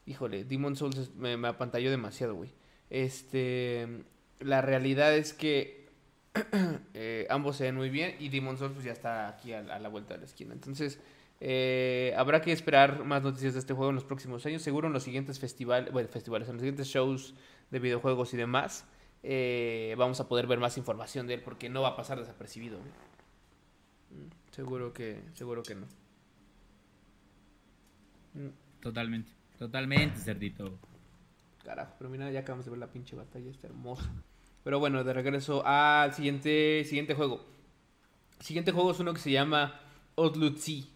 [0.08, 2.50] híjole, Demon Souls me, apantalló demasiado, güey.
[2.90, 4.04] Este,
[4.40, 5.88] la realidad es que
[6.94, 9.88] eh, ambos se ven muy bien y Demon Souls pues ya está aquí a, la
[9.88, 10.54] vuelta de la esquina.
[10.54, 10.98] Entonces,
[11.40, 14.62] eh, habrá que esperar más noticias de este juego en los próximos años.
[14.62, 17.34] Seguro en los siguientes festivales, bueno, festivales, en los siguientes shows
[17.70, 18.86] de videojuegos y demás,
[19.22, 22.78] eh, vamos a poder ver más información de él porque no va a pasar desapercibido.
[22.78, 25.86] Mm, seguro que, seguro que no.
[28.34, 28.48] Mm.
[28.80, 30.78] Totalmente, totalmente, cerdito.
[31.64, 34.10] Carajo, pero mira, ya acabamos de ver la pinche batalla, está hermosa.
[34.64, 37.44] Pero bueno, de regreso al siguiente, siguiente juego.
[38.38, 39.80] El siguiente juego es uno que se llama
[40.14, 40.90] Odlutzi,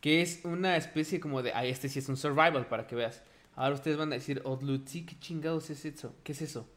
[0.00, 1.52] que es una especie como de...
[1.52, 3.22] Ah, este sí es un survival, para que veas.
[3.54, 6.14] Ahora ustedes van a decir, Odlutzi, ¿qué chingados es eso?
[6.24, 6.68] ¿Qué es eso?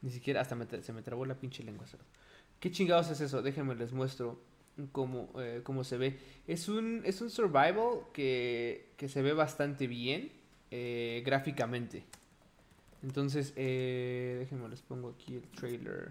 [0.00, 1.86] Ni siquiera, hasta se me trabó la pinche lengua.
[2.60, 3.42] ¿Qué chingados es eso?
[3.42, 4.40] Déjenme les muestro
[4.92, 6.18] cómo, eh, cómo se ve.
[6.46, 10.37] Es un, es un survival que, que se ve bastante bien
[10.70, 12.04] eh, gráficamente.
[13.02, 16.10] Entonces, eh, déjenme les pongo aquí el trailer.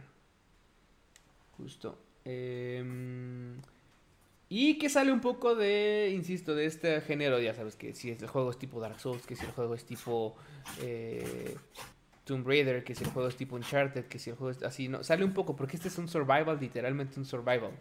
[1.57, 1.97] Justo.
[2.23, 3.57] Em,
[4.49, 8.27] y que sale un poco de, insisto, de este género, ya sabes que si el
[8.27, 10.35] juego es tipo Dark Souls, que si el juego es tipo
[10.81, 11.55] eh,
[12.23, 14.87] Tomb Raider, que si el juego es tipo Uncharted, que si el juego es así,
[14.87, 17.71] no, sale un poco, porque este es un survival, literalmente un survival.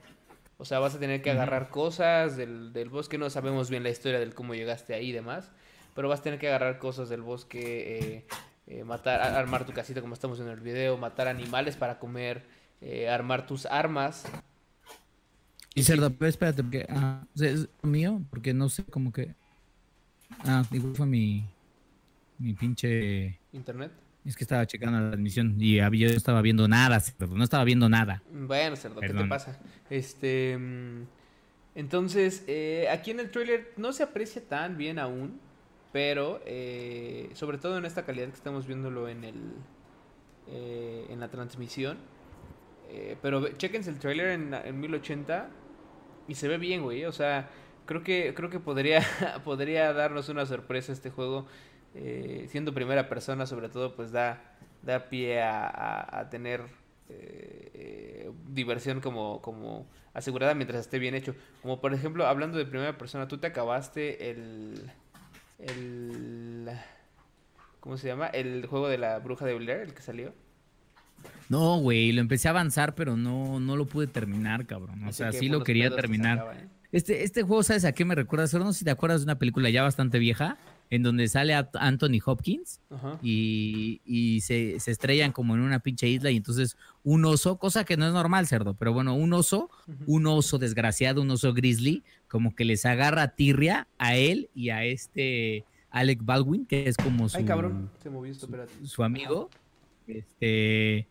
[0.58, 3.90] O sea, vas a tener que agarrar cosas del, del bosque, no sabemos bien la
[3.90, 5.52] historia del cómo llegaste ahí y demás,
[5.96, 8.26] pero vas a tener que agarrar cosas del bosque, eh,
[8.66, 12.44] eh, matar, armar tu casita como estamos en el video, matar animales para comer,
[12.82, 14.26] eh, armar tus armas.
[15.74, 19.34] Y cerdo, pero espérate, porque ah, es mío, porque no sé cómo que.
[20.40, 21.46] Ah, igual fue mi,
[22.38, 23.38] mi pinche.
[23.52, 23.90] ¿Internet?
[24.26, 27.64] Es que estaba checando la admisión y yo no estaba viendo nada, cerdo, no estaba
[27.64, 28.22] viendo nada.
[28.30, 29.58] Bueno, cerdo, ¿qué te pasa?
[29.88, 30.58] Este.
[30.58, 31.04] Mm,
[31.74, 35.46] entonces, eh, aquí en el trailer no se aprecia tan bien aún
[35.96, 39.54] pero eh, sobre todo en esta calidad que estamos viéndolo en el
[40.46, 41.96] eh, en la transmisión.
[42.90, 45.48] Eh, pero chéquense el trailer en, en 1080
[46.28, 47.06] y se ve bien, güey.
[47.06, 47.48] O sea,
[47.86, 49.00] creo que creo que podría
[49.44, 51.46] podría darnos una sorpresa este juego
[52.48, 56.60] siendo primera persona, sobre todo, pues da da pie a, a, tener
[58.48, 61.34] diversión como como asegurada mientras esté bien hecho.
[61.62, 64.92] Como por ejemplo, hablando de primera persona, tú te acabaste el
[65.58, 66.70] el...
[67.80, 68.26] ¿Cómo se llama?
[68.26, 70.34] El juego de la bruja de Blair, el que salió.
[71.48, 75.04] No, güey, lo empecé a avanzar, pero no, no lo pude terminar, cabrón.
[75.04, 76.56] O sea, sí lo quería terminar.
[76.56, 76.68] ¿eh?
[76.92, 78.46] Este, este juego, ¿sabes a qué me recuerda?
[78.58, 80.56] No sé si te acuerdas de una película ya bastante vieja,
[80.88, 82.80] en donde sale Anthony Hopkins
[83.22, 87.84] y, y se, se, estrellan como en una pinche isla y entonces un oso, cosa
[87.84, 89.68] que no es normal, cerdo, pero bueno, un oso,
[90.06, 92.04] un oso desgraciado, un oso grizzly,
[92.36, 97.30] como que les agarra tirria a él y a este Alec Baldwin, que es como
[97.30, 97.38] su,
[98.84, 99.48] su amigo.
[100.06, 101.08] Este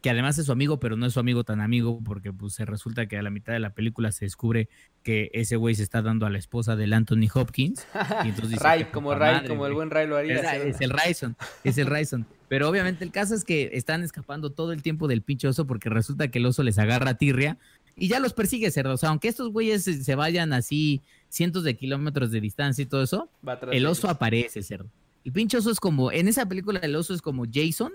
[0.00, 2.64] que además es su amigo, pero no es su amigo tan amigo, porque pues se
[2.64, 4.70] resulta que a la mitad de la película se descubre
[5.02, 7.86] que ese güey se está dando a la esposa del Anthony Hopkins.
[8.24, 10.36] Y entonces Ray, como Ray, como el buen Ray lo haría.
[10.56, 12.24] Es, el Ryson, es el Ryson.
[12.48, 15.90] Pero obviamente el caso es que están escapando todo el tiempo del pinche oso porque
[15.90, 17.58] resulta que el oso les agarra tirria
[17.96, 18.94] y ya los persigue cerdo.
[18.94, 23.02] O sea, aunque estos güeyes se vayan así cientos de kilómetros de distancia y todo
[23.02, 23.28] eso,
[23.70, 24.90] el oso aparece, cerdo.
[25.24, 27.92] El pinche oso es como, en esa película el oso es como Jason,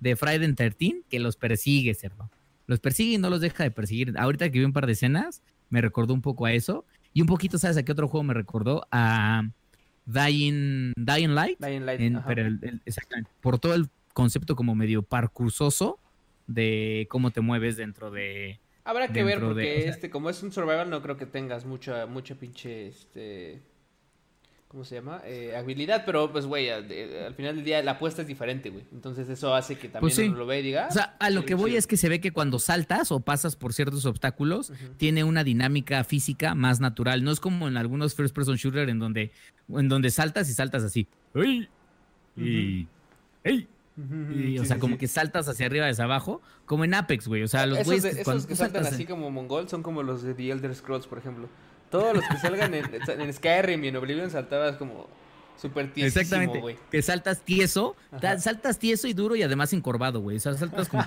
[0.00, 2.30] de Friday 13 que los persigue, cerdo.
[2.66, 4.14] Los persigue y no los deja de perseguir.
[4.18, 6.84] Ahorita que vi un par de escenas, me recordó un poco a eso.
[7.12, 8.86] Y un poquito, ¿sabes a qué otro juego me recordó?
[8.90, 9.42] A
[10.06, 11.58] Dying, Dying Light.
[11.60, 12.00] Dying Light.
[12.84, 13.30] exactamente.
[13.40, 15.98] Por todo el concepto como medio parcursoso
[16.46, 18.60] de cómo te mueves dentro de.
[18.84, 22.34] Habrá que ver porque este, como es un survival, no creo que tengas mucha, mucha
[22.34, 23.62] pinche este
[24.74, 25.22] ¿cómo se llama?
[25.24, 28.84] Eh, habilidad, pero pues, güey, al final del día la apuesta es diferente, güey.
[28.92, 30.88] Entonces eso hace que también pues uno lo vea y diga.
[30.90, 33.54] O sea, a lo que voy es que se ve que cuando saltas o pasas
[33.54, 37.22] por ciertos obstáculos, tiene una dinámica física más natural.
[37.22, 39.30] No es como en algunos first person shooter en donde,
[39.68, 41.06] en donde saltas y saltas así.
[43.44, 43.68] ¡Ey!
[43.96, 44.58] Y.
[44.58, 47.42] O sea, como que saltas hacia arriba, hacia abajo, como en Apex, güey.
[47.42, 48.04] O sea, los güeyes.
[48.04, 51.48] Esos, que saltan así como mongol son como los de The Elder Scrolls, por ejemplo.
[51.90, 55.08] Todos los que salgan en, Skyrim y en Oblivion saltabas como
[55.56, 56.18] súper tieso.
[56.18, 56.60] Exactamente.
[56.60, 56.76] Güey.
[56.90, 57.94] Que saltas tieso,
[58.38, 60.38] saltas tieso y duro y además encorvado, güey.
[60.38, 61.04] O sea, saltas como.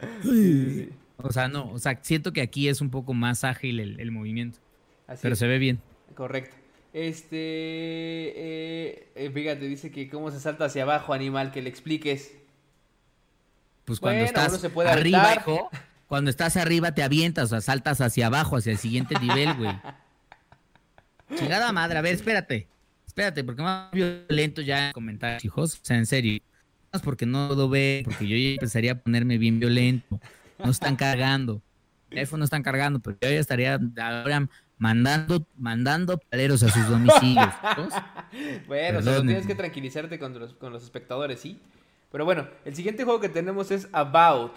[1.22, 4.58] O sea, no, o sea, siento que aquí es un poco más ágil el, movimiento.
[5.20, 5.78] pero se ve bien.
[6.14, 6.56] Correcto.
[6.92, 12.32] Este, eh, eh, fíjate, dice que cómo se salta hacia abajo, animal, que le expliques.
[13.84, 15.70] Pues cuando estás arriba, hijo,
[16.06, 19.72] cuando estás arriba te avientas, o sea, saltas hacia abajo, hacia el siguiente nivel, güey.
[21.36, 22.66] Chingada madre, a ver, espérate.
[23.06, 25.74] Espérate, porque más violento ya comentar, hijos.
[25.74, 26.40] O sea, en serio.
[26.92, 30.20] Más porque no lo ve, porque yo ya empezaría a ponerme bien violento.
[30.58, 31.62] No están cargando.
[32.04, 34.48] El teléfono no están cargando, pero yo ya estaría ahora
[34.80, 37.52] mandando, mandando paleros a sus domicilios.
[38.66, 41.60] bueno, solo tienes que tranquilizarte con los, con los espectadores, ¿sí?
[42.10, 44.52] Pero bueno, el siguiente juego que tenemos es About.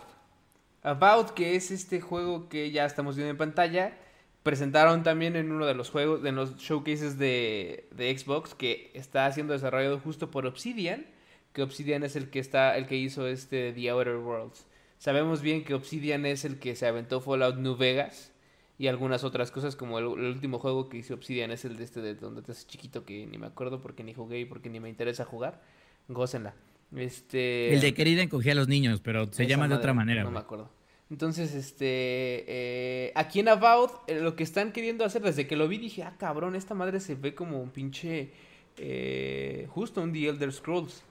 [0.82, 3.98] About, que es este juego que ya estamos viendo en pantalla.
[4.44, 9.30] Presentaron también en uno de los juegos, en los showcases de, de Xbox, que está
[9.32, 11.06] siendo desarrollado justo por Obsidian.
[11.52, 14.66] Que Obsidian es el que está, el que hizo este The Outer Worlds.
[15.00, 18.33] Sabemos bien que Obsidian es el que se aventó Fallout New Vegas
[18.78, 22.02] y algunas otras cosas, como el, último juego que hizo Obsidian es el de este
[22.02, 24.80] de donde te haces chiquito que ni me acuerdo porque ni jugué y porque ni
[24.80, 25.62] me interesa jugar.
[26.08, 26.56] Gócenla.
[26.96, 27.74] Este...
[27.74, 30.24] El de querida encogía a los niños, pero se llama de otra manera.
[30.24, 30.70] No me acuerdo.
[31.10, 35.68] Entonces, este, eh, aquí en About, eh, lo que están queriendo hacer, desde que lo
[35.68, 38.32] vi dije, ah, cabrón, esta madre se ve como un pinche,
[38.78, 41.04] eh, justo un The Elder Scrolls.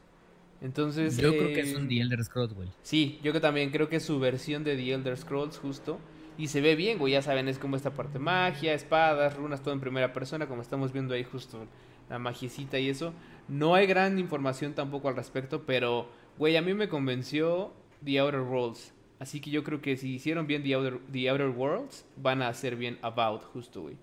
[0.60, 1.16] Entonces...
[1.18, 2.68] Yo creo que es un The Elder Scrolls, güey.
[2.82, 6.00] Sí, yo que también creo que es su versión de The Elder Scrolls, justo.
[6.42, 9.74] Y se ve bien, güey, ya saben, es como esta parte magia, espadas, runas, todo
[9.74, 11.68] en primera persona, como estamos viendo ahí justo
[12.10, 13.14] la magiecita y eso.
[13.46, 17.72] No hay gran información tampoco al respecto, pero, güey, a mí me convenció
[18.04, 18.92] The Outer Worlds.
[19.20, 22.48] Así que yo creo que si hicieron bien The Outer, The Outer Worlds, van a
[22.48, 23.96] hacer bien About, justo, güey.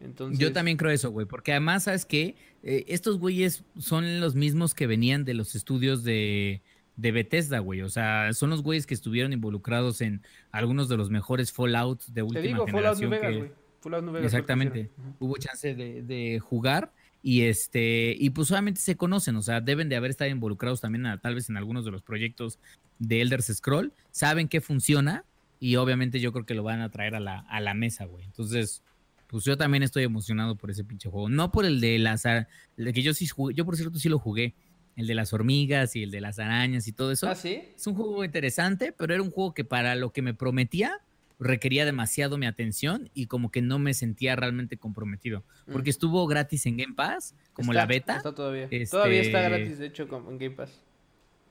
[0.00, 0.38] Entonces...
[0.38, 2.36] Yo también creo eso, güey, porque además, ¿sabes qué?
[2.62, 6.62] Eh, estos güeyes son los mismos que venían de los estudios de,
[6.96, 7.82] de Bethesda, güey.
[7.82, 12.22] O sea, son los güeyes que estuvieron involucrados en algunos de los mejores Fallout de
[12.22, 13.10] última Te digo, generación.
[13.10, 14.90] Fallout New Vegas, Fallout New Vegas Exactamente.
[15.18, 19.88] Hubo chance de, de, jugar y este y pues obviamente se conocen, o sea, deben
[19.88, 22.58] de haber estado involucrados también tal vez en algunos de los proyectos
[22.98, 25.24] de Elder Scroll, saben que funciona
[25.62, 28.24] y obviamente yo creo que lo van a traer a la, a la mesa, güey.
[28.24, 28.82] Entonces,
[29.28, 31.28] pues yo también estoy emocionado por ese pinche juego.
[31.28, 32.24] No por el de las...
[32.24, 34.54] Que yo sí jugué, yo por cierto sí lo jugué.
[34.96, 37.28] El de las hormigas y el de las arañas y todo eso.
[37.28, 37.62] ¿Ah, sí?
[37.74, 41.00] Es un juego interesante, pero era un juego que para lo que me prometía
[41.42, 45.44] requería demasiado mi atención y como que no me sentía realmente comprometido.
[45.70, 45.94] Porque mm.
[45.96, 48.16] estuvo gratis en Game Pass, como la beta.
[48.16, 48.68] Está todavía.
[48.88, 50.82] Todavía está este gratis, de hecho, en Game Pass.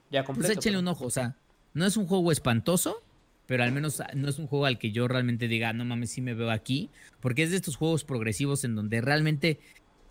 [0.09, 0.47] Ya completo.
[0.47, 1.35] Pues échenle un ojo, o sea,
[1.73, 3.01] no es un juego espantoso,
[3.45, 6.21] pero al menos no es un juego al que yo realmente diga, no mames, sí
[6.21, 9.59] me veo aquí, porque es de estos juegos progresivos en donde realmente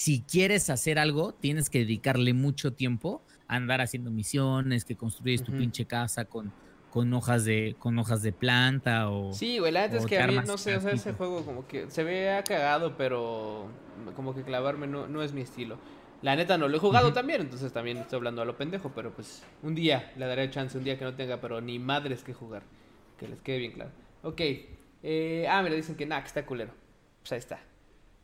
[0.01, 5.43] si quieres hacer algo, tienes que dedicarle mucho tiempo a andar haciendo misiones, que construyes
[5.43, 6.55] tu pinche casa con,
[6.89, 10.27] con hojas de con hojas de planta o Sí, güey, la verdad es que a
[10.27, 13.69] mí no sé, o sea, ese juego como que se ve cagado, pero
[14.17, 15.79] como que clavarme no, no es mi estilo.
[16.23, 19.13] La neta no lo he jugado también, entonces también estoy hablando a lo pendejo, pero
[19.13, 22.33] pues un día le daré chance, un día que no tenga, pero ni madres que
[22.33, 22.63] jugar.
[23.19, 23.91] Que les quede bien claro.
[24.23, 24.41] Ok.
[25.03, 26.73] Eh, ah, me dicen que nada, que está culero.
[27.21, 27.61] Pues ahí está.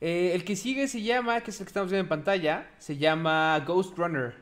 [0.00, 2.96] Eh, el que sigue se llama, que es el que estamos viendo en pantalla, se
[2.96, 4.34] llama Ghost Runner.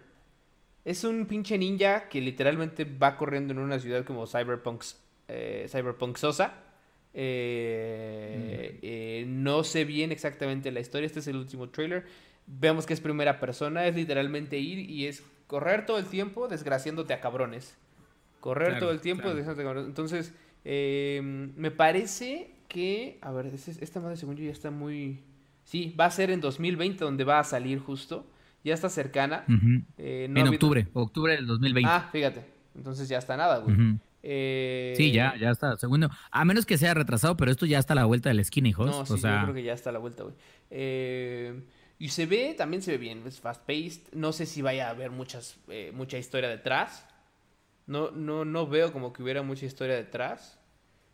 [0.84, 4.82] Es un pinche ninja que literalmente va corriendo en una ciudad como Cyberpunk,
[5.28, 6.60] eh, Cyberpunk Sosa.
[7.16, 9.42] Eh, mm.
[9.42, 12.04] no sé bien exactamente la historia, este es el último trailer.
[12.46, 17.14] Vemos que es primera persona, es literalmente ir y es correr todo el tiempo desgraciándote
[17.14, 17.76] a cabrones.
[18.40, 19.88] Correr todo el tiempo desgraciándote a cabrones.
[19.88, 23.18] Entonces, em, me parece que...
[23.22, 25.22] A ver, esta madre según yo ya está muy...
[25.64, 28.27] Sí, va a ser en 2020 donde va a salir justo.
[28.62, 29.44] Ya está cercana.
[29.98, 31.90] Eh, en octubre, octubre del 2020.
[31.90, 32.44] Ah, fíjate.
[32.74, 33.98] Entonces ya está nada, güey.
[34.27, 35.77] Eh, sí, ya, ya está.
[35.77, 38.42] Segundo, a menos que sea retrasado, pero esto ya está a la vuelta de la
[38.42, 38.87] esquina, hijos.
[38.87, 40.35] No, sí, yo creo que ya está a la vuelta, güey.
[40.70, 41.62] Eh,
[41.98, 44.14] y se ve, también se ve bien, es fast-paced.
[44.14, 47.07] No sé si vaya a haber muchas, eh, mucha historia detrás.
[47.87, 50.59] No, no, no veo como que hubiera mucha historia detrás.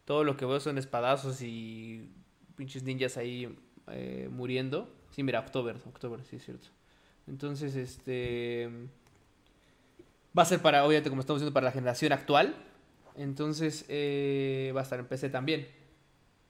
[0.05, 2.13] Todo lo que veo son espadazos y
[2.55, 3.57] pinches ninjas ahí
[3.93, 4.93] eh, muriendo.
[5.11, 6.69] Sí, mira, October, October, sí es cierto.
[7.27, 8.69] Entonces, este...
[10.37, 12.55] Va a ser para, obviamente, como estamos viendo, para la generación actual.
[13.17, 15.67] Entonces, eh, va a estar en PC también.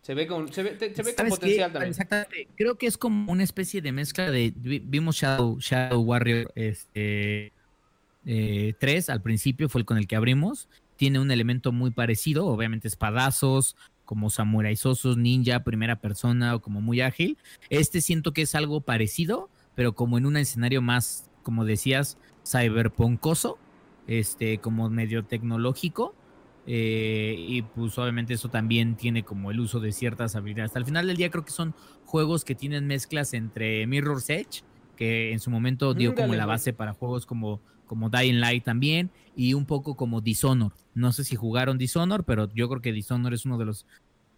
[0.03, 0.77] Se ve con, se ve,
[1.17, 1.91] con potencial también.
[1.91, 2.49] Exactamente.
[2.57, 4.53] Creo que es como una especie de mezcla de.
[4.57, 7.53] Vimos Shadow, Shadow Warrior este,
[8.25, 8.75] 3
[9.09, 10.69] eh, al principio, fue el con el que abrimos.
[10.97, 13.77] Tiene un elemento muy parecido, obviamente espadazos,
[14.11, 17.39] como samuraisosos, ninja, primera persona o como muy ágil.
[17.69, 23.57] Este siento que es algo parecido, pero como en un escenario más, como decías, cyberpunkoso,
[24.09, 26.17] este, como medio tecnológico
[26.67, 30.75] eh, y pues obviamente eso también tiene como el uso de ciertas habilidades.
[30.75, 31.73] Al final del día creo que son
[32.05, 34.65] juegos que tienen mezclas entre Mirror's Edge,
[34.97, 37.61] que en su momento dio como la base para juegos como,
[37.91, 40.73] como Dying Light también y un poco como Dishonor.
[40.95, 43.85] No sé si jugaron Dishonor, pero yo creo que Dishonor es uno de los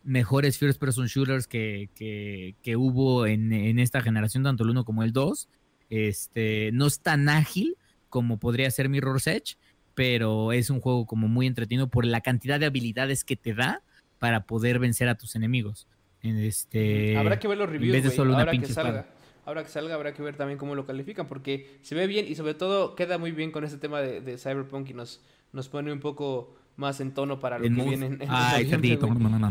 [0.05, 5.03] mejores first person shooters que, que, hubo en, en, esta generación, tanto el 1 como
[5.03, 5.51] el 2.
[5.91, 7.77] Este, no es tan ágil
[8.09, 9.59] como podría ser Mirror's Edge,
[9.95, 13.83] pero es un juego como muy entretenido por la cantidad de habilidades que te da
[14.19, 15.87] para poder vencer a tus enemigos.
[16.23, 19.07] Este, habrá que ver los reviews, ahora que salga.
[19.45, 22.35] Ahora que salga habrá que ver también cómo lo califican, porque se ve bien y
[22.35, 25.21] sobre todo queda muy bien con este tema de, Cyberpunk y nos,
[25.53, 28.71] nos pone un poco más en tono para lo que viene en, Ay,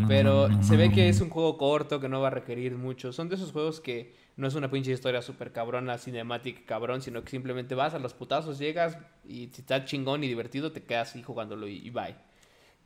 [0.07, 3.11] Pero se ve que es un juego corto que no va a requerir mucho.
[3.11, 7.23] Son de esos juegos que no es una pinche historia súper cabrona, cinemática cabrón, sino
[7.23, 11.15] que simplemente vas a los putazos, llegas y si está chingón y divertido te quedas
[11.15, 12.15] ahí jugándolo y, bye.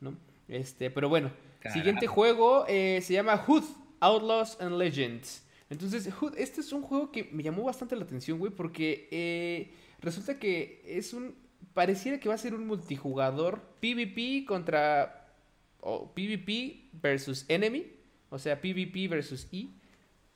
[0.00, 0.14] ¿no?
[0.48, 1.30] Este, pero bueno,
[1.72, 3.64] siguiente juego eh, se llama Hood,
[4.00, 5.45] Outlaws and Legends.
[5.68, 10.38] Entonces, este es un juego que me llamó bastante la atención, güey, porque eh, resulta
[10.38, 11.34] que es un...
[11.74, 15.34] Pareciera que va a ser un multijugador PvP contra...
[15.80, 17.86] o PvP versus Enemy,
[18.30, 19.68] o sea, PvP versus E,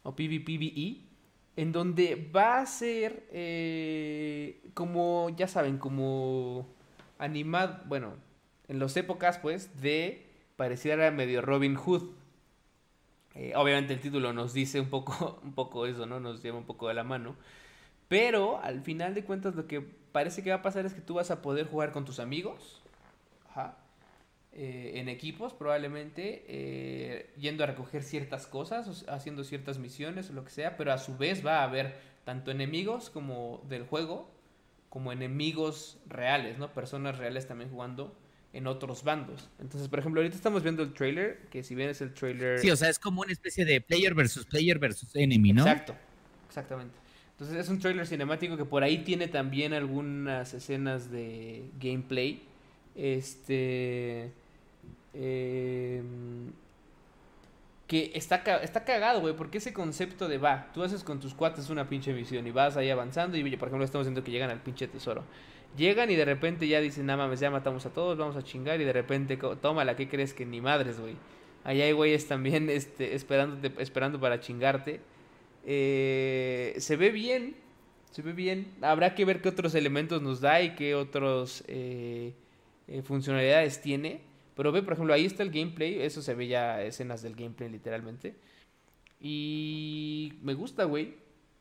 [0.03, 1.03] o PvPvE,
[1.57, 6.67] en donde va a ser eh, como, ya saben, como
[7.19, 8.15] animado, bueno,
[8.69, 10.27] en las épocas, pues, de
[10.57, 12.20] pareciera medio Robin Hood.
[13.35, 16.21] Eh, obviamente el título nos dice un poco, un poco eso, ¿no?
[16.21, 17.37] Nos lleva un poco de la mano.
[18.09, 21.15] Pero al final de cuentas lo que parece que va a pasar es que tú
[21.15, 22.83] vas a poder jugar con tus amigos.
[23.51, 23.77] Ajá.
[24.53, 30.45] Eh, en equipos probablemente, eh, yendo a recoger ciertas cosas, haciendo ciertas misiones o lo
[30.45, 34.29] que sea, pero a su vez va a haber tanto enemigos como del juego,
[34.89, 36.73] como enemigos reales, ¿no?
[36.73, 38.13] Personas reales también jugando
[38.53, 39.49] en otros bandos.
[39.61, 42.59] Entonces, por ejemplo, ahorita estamos viendo el trailer, que si bien es el trailer...
[42.59, 45.63] Sí, o sea, es como una especie de player versus player versus enemy, ¿no?
[45.63, 45.95] Exacto,
[46.49, 46.95] exactamente.
[47.33, 52.43] Entonces es un trailer cinemático que por ahí tiene también algunas escenas de gameplay.
[52.95, 54.31] Este
[55.15, 56.03] eh,
[57.87, 61.71] que está, está cagado, güey, porque ese concepto de va, tú haces con tus cuates
[61.71, 64.61] una pinche misión y vas ahí avanzando y, por ejemplo, estamos viendo que llegan al
[64.61, 65.25] pinche tesoro.
[65.77, 68.81] Llegan y de repente ya dicen, nada mames, ya matamos a todos, vamos a chingar
[68.81, 71.17] y de repente, toma la que crees que ni madres, güey?
[71.65, 75.01] Allá hay güeyes también este, esperando para chingarte.
[75.65, 77.57] Eh, se ve bien,
[78.11, 78.73] se ve bien.
[78.81, 82.33] Habrá que ver qué otros elementos nos da y qué otras eh,
[83.05, 84.23] funcionalidades tiene.
[84.57, 86.01] Pero ve, por ejemplo, ahí está el gameplay.
[86.03, 88.35] Eso se ve ya escenas del gameplay literalmente.
[89.21, 91.15] Y me gusta, güey.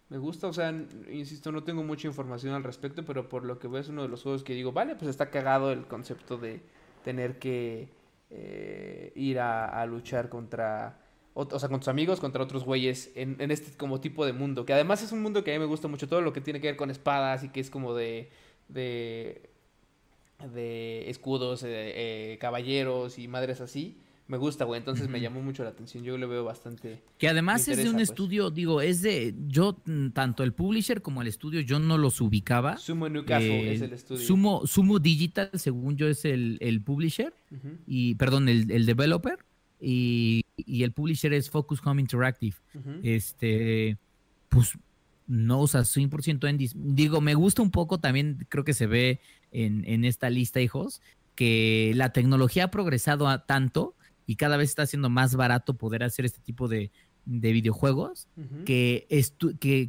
[0.10, 0.74] Me gusta, o sea,
[1.12, 4.08] insisto, no tengo mucha información al respecto, pero por lo que veo es uno de
[4.08, 6.62] los juegos que digo, vale, pues está cagado el concepto de
[7.04, 7.90] tener que
[8.32, 11.00] eh, ir a, luchar contra,
[11.36, 14.66] o, sea, con tus amigos, contra otros güeyes en, en, este como tipo de mundo,
[14.66, 16.60] que además es un mundo que a mí me gusta mucho, todo lo que tiene
[16.60, 18.32] que ver con espadas y que es como de,
[18.68, 19.50] de
[20.48, 23.98] de escudos, eh, caballeros y madres así.
[24.30, 24.80] Me gusta, güey.
[24.80, 26.04] Entonces me llamó mucho la atención.
[26.04, 27.02] Yo lo veo bastante.
[27.18, 28.10] Que además es de un pues.
[28.10, 29.36] estudio, digo, es de.
[29.48, 32.78] Yo, mm, tanto el publisher como el estudio, yo no los ubicaba.
[32.78, 34.26] Sumo Newcastle es el estudio.
[34.26, 37.34] Sumo, Sumo Digital, según yo, es el, el publisher.
[37.88, 39.40] Y, perdón, el, el developer.
[39.82, 42.56] Y, y, el publisher es Focus Home Interactive.
[43.04, 43.98] Este.
[44.50, 44.78] Pues
[45.30, 46.74] no, o sea, 100% indies.
[46.76, 49.22] Digo, me gusta un poco también, creo que se ve
[49.52, 51.02] en, esta lista, hijos,
[51.36, 53.96] que la tecnología ha progresado a tanto
[54.30, 56.92] y cada vez está siendo más barato poder hacer este tipo de,
[57.26, 58.28] videojuegos
[58.64, 59.08] que,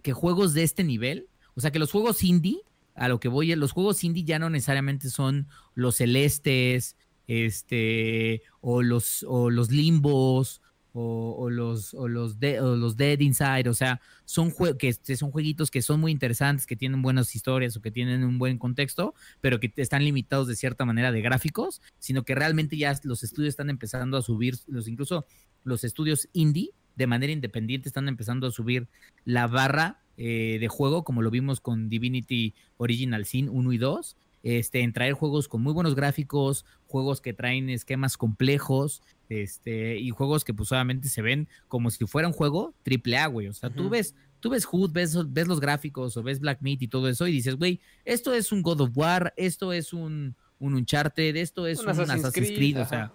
[0.03, 2.63] que, juegos de este nivel, o sea, que los juegos indie,
[2.95, 8.81] a lo que voy, los juegos indie ya no necesariamente son los celestes, este, o
[8.81, 10.63] los, o los limbos,
[10.93, 16.01] o, los, o, los los Dead Inside, o sea, son, que son jueguitos que son
[16.01, 20.05] muy interesantes, que tienen buenas historias o que tienen un buen contexto, pero que están
[20.05, 24.23] limitados de cierta manera de gráficos, sino que realmente ya los estudios están empezando a
[24.23, 25.27] subir, los, incluso
[25.65, 28.89] los estudios indie de manera independiente están empezando a subir
[29.25, 34.17] la barra eh, de juego, como lo vimos con Divinity Original Sin 1 y 2,
[34.43, 40.11] este, en traer juegos con muy buenos gráficos, juegos que traen esquemas complejos, este, y
[40.11, 43.49] juegos que pues obviamente se ven como si fuera un juego triple A, güey.
[43.49, 46.83] O sea, tú ves, tú ves Hood, ves, ves los gráficos o ves Black Meat
[46.83, 50.35] y todo eso y dices, güey, esto es un God of War, esto es un,
[50.59, 53.13] un Uncharted, esto es un, Assassin's, Creed, o sea,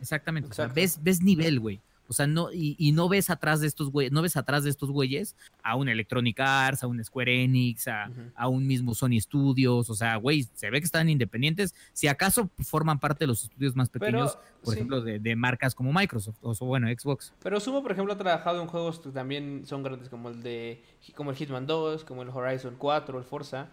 [0.00, 1.80] exactamente, o sea, ves, ves nivel, güey.
[2.08, 4.90] O sea, no, y, no ves atrás de estos güeyes, no ves atrás de estos
[4.90, 9.88] güeyes a un Electronic Arts, a un Square Enix, a, un mismo Sony Studios.
[9.90, 11.74] O sea, güey, se ve que están independientes.
[11.92, 16.36] Si acaso forman parte de los estudios más pequeños, por ejemplo, de, marcas como Microsoft
[16.42, 17.32] o bueno, Xbox.
[17.42, 20.82] Pero Sumo, por ejemplo, ha trabajado en juegos que también son grandes como el de
[21.14, 23.68] como el Hitman 2, como el Horizon 4, el Forza.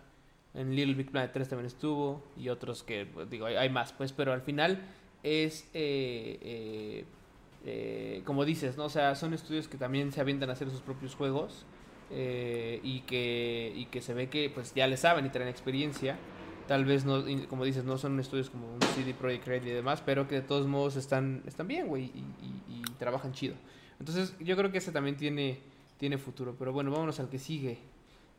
[0.53, 2.23] En Little Big Planet 3 también estuvo.
[2.37, 4.81] Y otros que, pues, digo, hay, más, pues, pero al final
[5.23, 5.63] es.
[5.73, 7.05] Eh, eh,
[7.65, 8.85] eh, como dices, ¿no?
[8.85, 11.65] O sea, son estudios que también se avientan a hacer sus propios juegos
[12.09, 16.17] eh, y, que, y que se ve que pues ya le saben y traen experiencia.
[16.67, 20.01] Tal vez no, como dices, no son estudios como un CD Projekt Red y demás,
[20.05, 23.55] pero que de todos modos están, están bien, güey, y, trabajan chido.
[23.99, 25.57] Entonces, yo creo que ese también tiene,
[25.97, 26.55] tiene futuro.
[26.57, 27.79] Pero bueno, vámonos al que sigue.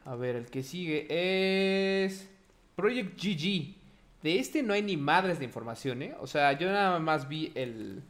[0.04, 2.30] A ver, el que sigue es
[2.76, 3.74] Project GG.
[4.22, 6.14] De este no hay ni madres de información, ¿eh?
[6.20, 8.02] O sea, yo nada más vi el,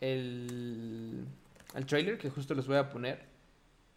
[0.00, 1.24] el,
[1.74, 3.20] el trailer que justo les voy a poner.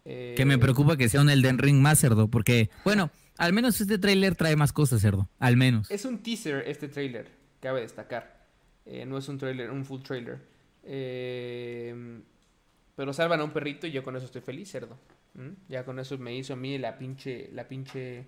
[0.04, 3.98] que me preocupa que sea un Elden Ring más cerdo, porque, bueno, al menos este
[3.98, 5.28] trailer trae más cosas, cerdo.
[5.38, 5.90] Al menos.
[5.90, 7.28] Es un teaser este trailer,
[7.60, 8.44] cabe destacar.
[8.86, 10.38] Eh, no es un trailer, un full trailer.
[10.82, 12.20] Eh,
[12.96, 14.98] pero salvan a un perrito y yo con eso estoy feliz, cerdo.
[15.68, 18.26] Ya con eso me hizo a mí la pinche, la pinche,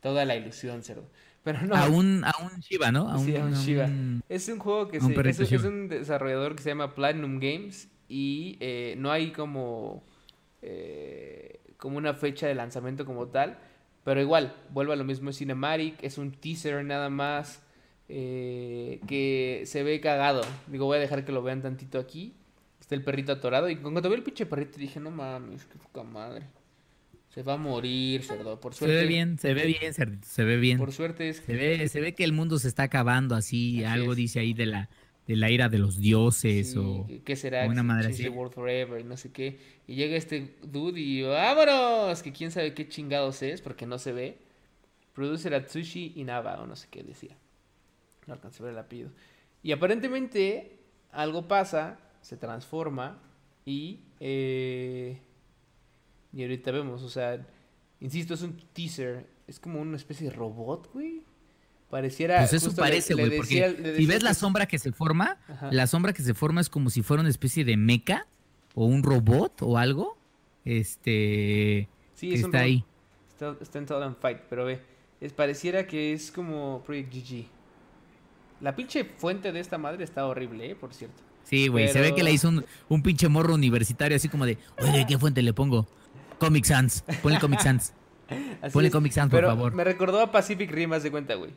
[0.00, 1.08] toda la ilusión, cerdo.
[1.44, 1.76] Pero no.
[1.76, 3.08] A un, a un ¿no?
[3.08, 3.88] A un, sí, a un Shiva.
[4.30, 8.56] Es un juego que se, es, es, un desarrollador que se llama Platinum Games y
[8.60, 10.02] eh, no hay como,
[10.62, 13.58] eh, como una fecha de lanzamiento como tal.
[14.04, 17.62] Pero igual, vuelve a lo mismo, es Cinematic, es un teaser nada más
[18.08, 20.40] eh, que se ve cagado.
[20.66, 22.34] Digo, voy a dejar que lo vean tantito aquí.
[22.80, 26.02] Está el perrito atorado y cuando vi el pinche perrito dije, no mames, qué poca
[26.02, 26.46] madre.
[27.34, 28.60] Se va a morir, cerdo.
[28.60, 28.94] Por suerte.
[28.94, 30.78] Se ve bien, se ve bien, cerdito, se ve bien.
[30.78, 31.46] Por suerte es que...
[31.46, 34.66] Se ve, se ve que el mundo se está acabando así, algo dice ahí de
[34.66, 34.88] la,
[35.26, 37.08] de la ira de los dioses o...
[37.24, 37.66] ¿Qué será?
[37.66, 38.28] Una madre así.
[38.28, 39.58] World Forever y no sé qué.
[39.88, 42.22] Y llega este dude y ¡vámonos!
[42.22, 44.38] Que quién sabe qué chingados es porque no se ve.
[45.12, 47.36] Producer Atsushi Inaba o no sé qué decía.
[48.28, 49.10] No alcancé a ver el apellido.
[49.60, 50.78] Y aparentemente
[51.10, 53.20] algo pasa, se transforma
[53.66, 54.02] y...
[54.20, 55.18] Eh,
[56.34, 57.46] y ahorita vemos, o sea,
[58.00, 59.26] insisto, es un teaser.
[59.46, 61.22] Es como una especie de robot, güey.
[61.90, 62.38] Pareciera.
[62.38, 65.38] Pues eso parece, güey, porque si ves la sombra que se forma,
[65.70, 68.26] la sombra que se forma es como si fuera una especie de mecha
[68.74, 70.18] o un robot o algo.
[70.64, 71.88] Este.
[72.14, 72.84] Sí, está ahí.
[73.28, 74.80] Está, está en Fight, pero ve.
[75.20, 77.46] Es, pareciera que es como Project GG.
[78.60, 80.74] La pinche fuente de esta madre está horrible, ¿eh?
[80.74, 81.22] Por cierto.
[81.44, 84.56] Sí, güey, se ve que le hizo un, un pinche morro universitario así como de,
[84.78, 85.86] oye, ¿qué fuente le pongo?
[86.38, 87.04] Comic Sans.
[87.22, 87.92] Ponle Comic Sans.
[88.72, 89.74] Ponle Comic Sans, por favor.
[89.74, 91.52] Me recordó a Pacific Rim, de cuenta, güey.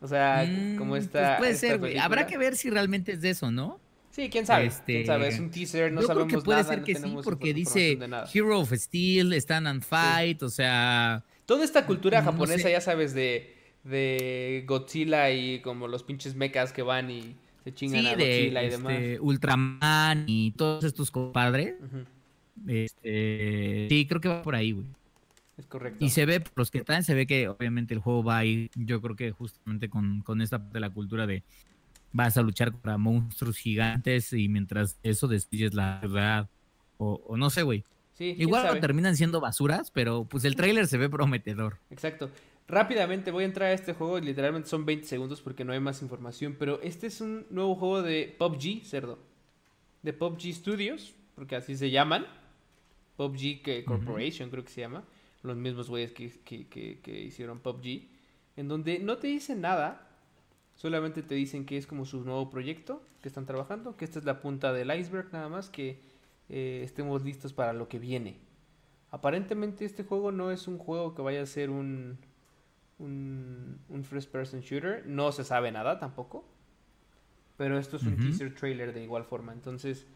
[0.00, 1.36] O sea, mm, como está.
[1.38, 1.98] Pues puede ser, güey.
[1.98, 3.80] Habrá que ver si realmente es de eso, ¿no?
[4.10, 4.66] Sí, quién sabe.
[4.66, 4.94] Este...
[4.94, 5.28] ¿Quién sabe?
[5.28, 7.98] Es un teaser, no Yo sabemos creo que puede ser que sí, porque dice
[8.32, 11.24] Hero of Steel, Stand and Fight, o sea.
[11.44, 13.54] Toda esta cultura japonesa, ya sabes, de,
[13.84, 18.70] de Godzilla y como los pinches mechas que van y se chingan a Godzilla y
[18.70, 18.92] demás.
[18.94, 21.74] Este, Ultraman y todos estos compadres.
[22.66, 24.86] Este, sí, creo que va por ahí, güey.
[25.56, 26.04] Es correcto.
[26.04, 28.70] Y se ve, los que están, se ve que obviamente el juego va a ir,
[28.74, 31.42] yo creo que justamente con, con esta de la cultura de
[32.12, 36.48] vas a luchar contra monstruos gigantes y mientras eso destruyes la verdad.
[36.98, 37.84] O, no sé, güey.
[38.14, 41.78] Sí, Igual terminan siendo basuras, pero pues el tráiler se ve prometedor.
[41.90, 42.30] Exacto.
[42.66, 46.00] Rápidamente voy a entrar a este juego, literalmente son 20 segundos porque no hay más
[46.02, 49.18] información, pero este es un nuevo juego de PUBG, cerdo.
[50.02, 52.26] De PUBG Studios, porque así se llaman.
[53.16, 55.04] PUBG que Corporation, creo que se llama.
[55.42, 58.08] Los mismos güeyes que, que, que, hicieron PUBG.
[58.56, 60.02] En donde no te dicen nada.
[60.74, 63.96] Solamente te dicen que es como su nuevo proyecto que están trabajando.
[63.96, 65.70] Que esta es la punta del iceberg nada más.
[65.70, 66.00] Que
[66.48, 68.38] eh, estemos listos para lo que viene.
[69.10, 72.18] Aparentemente este juego no es un juego que vaya a ser un,
[72.98, 75.06] un, un first person shooter.
[75.06, 76.44] No se sabe nada tampoco.
[77.56, 79.52] Pero esto es un teaser trailer de igual forma.
[79.52, 80.06] Entonces,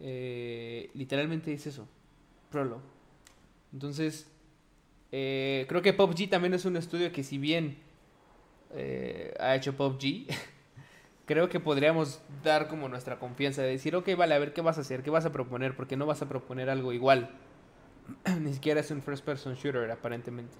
[0.00, 1.88] eh, literalmente es eso.
[2.50, 2.80] Prolo.
[3.72, 4.30] Entonces,
[5.12, 7.78] eh, creo que PUBG también es un estudio que si bien
[8.74, 10.26] eh, ha hecho PUBG,
[11.26, 14.78] creo que podríamos dar como nuestra confianza de decir, ok, vale, a ver qué vas
[14.78, 17.30] a hacer, qué vas a proponer, porque no vas a proponer algo igual.
[18.40, 20.54] Ni siquiera es un first person shooter, aparentemente.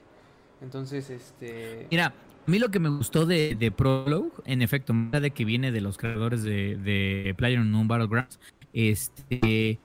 [0.63, 1.89] Entonces, este...
[1.91, 5.73] Mira, a mí lo que me gustó de, de Prologue, en efecto, de que viene
[5.73, 8.39] de los creadores de, de PlayerUnknown Battlegrounds,
[8.73, 9.81] este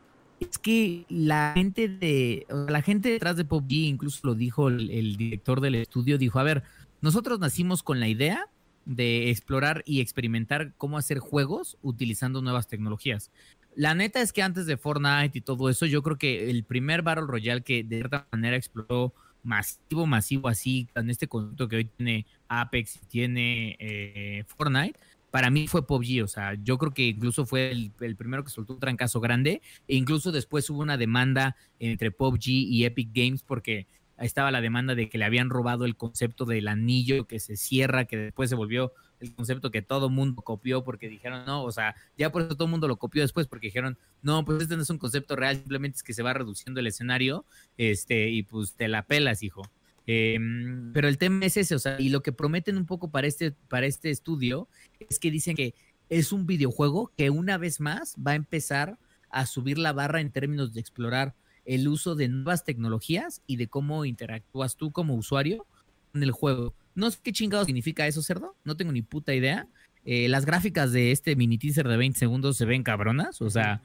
[0.50, 5.62] es que la gente de la gente detrás de PUBG, incluso lo dijo el, director
[5.62, 6.64] del estudio, dijo, a ver,
[7.02, 8.48] nosotros nacimos con la idea
[8.86, 13.32] de explorar y experimentar cómo hacer juegos utilizando nuevas tecnologías.
[13.76, 17.02] la neta es que antes de Fortnite y todo eso, yo creo que el primer
[17.02, 21.86] Battle Royale que de cierta manera exploró masivo, masivo así, con este concepto que hoy
[21.86, 25.00] tiene Apex y tiene eh, Fortnite,
[25.36, 28.76] para mí fue PUBG, o sea, yo creo que incluso fue el, primero que soltó
[28.76, 33.86] un trancazo grande, e incluso después hubo una demanda entre PUBG y Epic Games porque
[34.18, 38.06] estaba la demanda de que le habían robado el concepto del anillo que se cierra,
[38.06, 41.96] que después se volvió el concepto que todo mundo copió porque dijeron, no, o sea,
[42.18, 44.90] ya por eso todo mundo lo copió después porque dijeron, no, pues este no es
[44.90, 47.44] un concepto real, simplemente es que se va reduciendo el escenario,
[47.78, 49.64] este, y pues te la pelas, hijo.
[50.08, 53.28] Em, pero el tema es ese, o sea, y lo que prometen un poco para
[53.28, 54.68] este, para este estudio
[55.10, 55.74] es que dicen que
[56.10, 59.00] es un videojuego que una vez más va a empezar
[59.30, 61.36] a subir la barra en términos de explorar
[61.66, 65.66] el uso de nuevas tecnologías y de cómo interactúas tú como usuario
[66.14, 66.74] en el juego.
[66.94, 68.56] No sé qué chingado significa eso, cerdo.
[68.64, 69.68] No tengo ni puta idea.
[70.06, 73.42] Eh, las gráficas de este mini teaser de 20 segundos se ven cabronas.
[73.42, 73.82] O sea,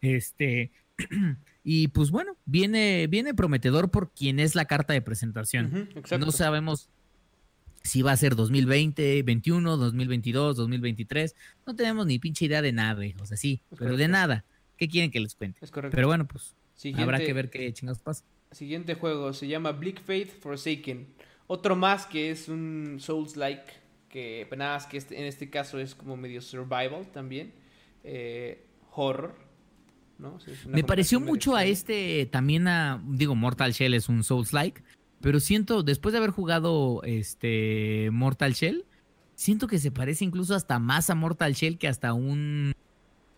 [0.00, 0.70] este.
[1.64, 5.90] y pues bueno, viene, viene prometedor por quien es la carta de presentación.
[6.18, 6.88] no sabemos
[7.82, 11.34] si va a ser 2020, 21, 2022, 2023.
[11.66, 14.44] No tenemos ni pinche idea de nada, o sea, sí, pero de nada.
[14.76, 15.60] ¿Qué quieren que les cuente?
[15.62, 15.94] Es correcto.
[15.94, 16.54] Pero bueno, pues
[16.96, 18.24] habrá que ver qué chingados pasa.
[18.50, 21.06] Siguiente juego se llama Bleak Faith Forsaken.
[21.46, 23.72] Otro más que es un Souls-like,
[24.08, 27.52] que nada más que este, en este caso es como medio survival también.
[28.04, 29.45] Eh, horror.
[30.18, 30.38] ¿No?
[30.68, 34.82] Me pareció mucho a este, también a, digo, Mortal Shell es un Souls-like,
[35.20, 38.84] pero siento, después de haber jugado este Mortal Shell,
[39.34, 42.74] siento que se parece incluso hasta más a Mortal Shell que hasta un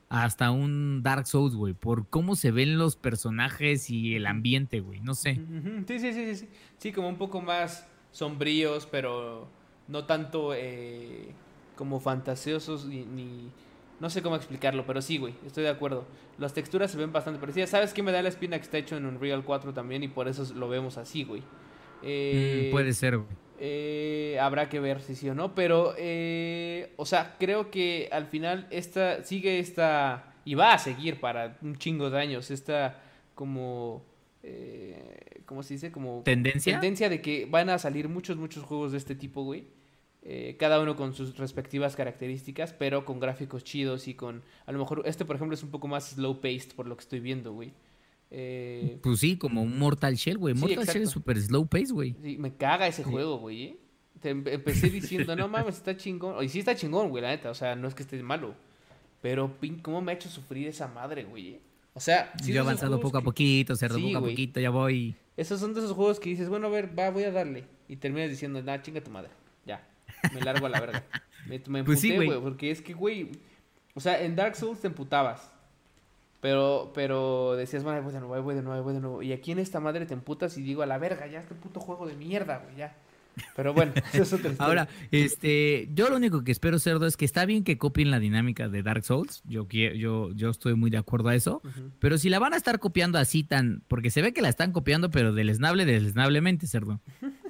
[0.09, 5.01] hasta un Dark Souls, güey, por cómo se ven los personajes y el ambiente, güey,
[5.01, 5.39] no sé.
[5.87, 6.49] Sí, sí, sí, sí,
[6.79, 9.49] sí, como un poco más sombríos, pero
[9.87, 11.29] no tanto eh,
[11.77, 13.51] como fantasiosos ni,
[14.01, 16.07] No sé cómo explicarlo, pero sí, güey, estoy de acuerdo.
[16.39, 17.71] Las texturas se ven bastante parecidas.
[17.71, 20.03] ¿Sabes qué me da la espina que está hecho en Unreal 4 también?
[20.03, 21.43] Y por eso lo vemos así, güey.
[22.03, 23.29] Eh, mm, puede ser, güey.
[23.61, 25.95] Eh, habrá que ver si sí o no, pero,
[26.97, 31.77] o sea, creo que al final esta, sigue esta, y va a seguir para un
[31.77, 33.03] chingo de años, esta
[33.35, 34.05] como
[34.43, 35.91] eh, ¿cómo se dice?
[35.91, 36.75] Como tendencia.
[36.75, 39.67] Tendencia de que van a salir muchos, muchos juegos de este tipo, güey.
[40.31, 44.43] Eh, cada uno con sus respectivas características, pero con gráficos chidos y con...
[44.67, 47.01] A lo mejor este, por ejemplo, es un poco más slow paced por lo que
[47.01, 47.73] estoy viendo, güey.
[48.31, 50.53] Eh, pues sí, como un Mortal Shell, güey.
[50.53, 52.15] Mortal Shell es súper slow paced, güey.
[52.23, 53.63] Sí, me caga ese juego, güey.
[53.65, 53.77] ¿eh?
[54.23, 56.45] empecé diciendo, no mames, está chingón.
[56.45, 57.49] Y sí está chingón, güey, la neta.
[57.49, 58.55] O sea, no es que esté malo.
[59.23, 61.59] Pero, ¿cómo me ha hecho sufrir esa madre, güey?
[61.95, 65.17] O sea, yo he avanzado poco a poquito, cerdo poco a poquito, ya voy.
[65.39, 67.65] Esos son de esos juegos que dices, bueno, a ver, va, voy a darle.
[67.89, 69.31] Y terminas diciendo, nah, chinga tu madre.
[70.35, 71.05] Me largo a la verga.
[71.47, 72.41] Me, me pues emputé, güey.
[72.41, 73.31] porque es que, güey.
[73.95, 75.53] O sea, en Dark Souls te emputabas.
[76.41, 79.23] Pero, pero decías, bueno, voy de nuevo, voy de nuevo, voy de nuevo.
[79.23, 81.81] Y aquí en esta madre te emputas y digo, a la verga, ya este puto
[81.81, 82.97] juego de mierda, güey, ya.
[83.57, 87.25] Pero bueno, eso es otra Ahora, este, yo lo único que espero, Cerdo, es que
[87.25, 89.43] está bien que copien la dinámica de Dark Souls.
[89.45, 91.63] Yo, yo, yo estoy muy de acuerdo a eso.
[91.99, 93.83] Pero si la van a estar copiando así tan.
[93.89, 97.01] Porque se ve que la están copiando, pero deleznable, deleznablemente, Cerdo.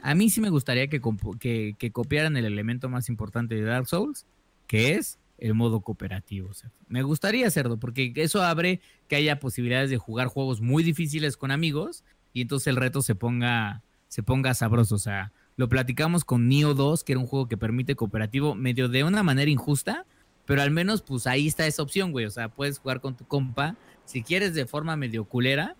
[0.02, 1.00] A mí sí me gustaría que,
[1.40, 4.26] que, que copiaran el elemento más importante de Dark Souls,
[4.66, 6.52] que es el modo cooperativo.
[6.52, 6.74] Cerdo.
[6.88, 11.50] Me gustaría, Cerdo, porque eso abre que haya posibilidades de jugar juegos muy difíciles con
[11.50, 14.96] amigos y entonces el reto se ponga, se ponga sabroso.
[14.96, 18.88] O sea, lo platicamos con Neo 2, que era un juego que permite cooperativo medio
[18.88, 20.06] de una manera injusta,
[20.46, 22.26] pero al menos pues ahí está esa opción, güey.
[22.26, 25.74] O sea, puedes jugar con tu compa, si quieres de forma medio culera,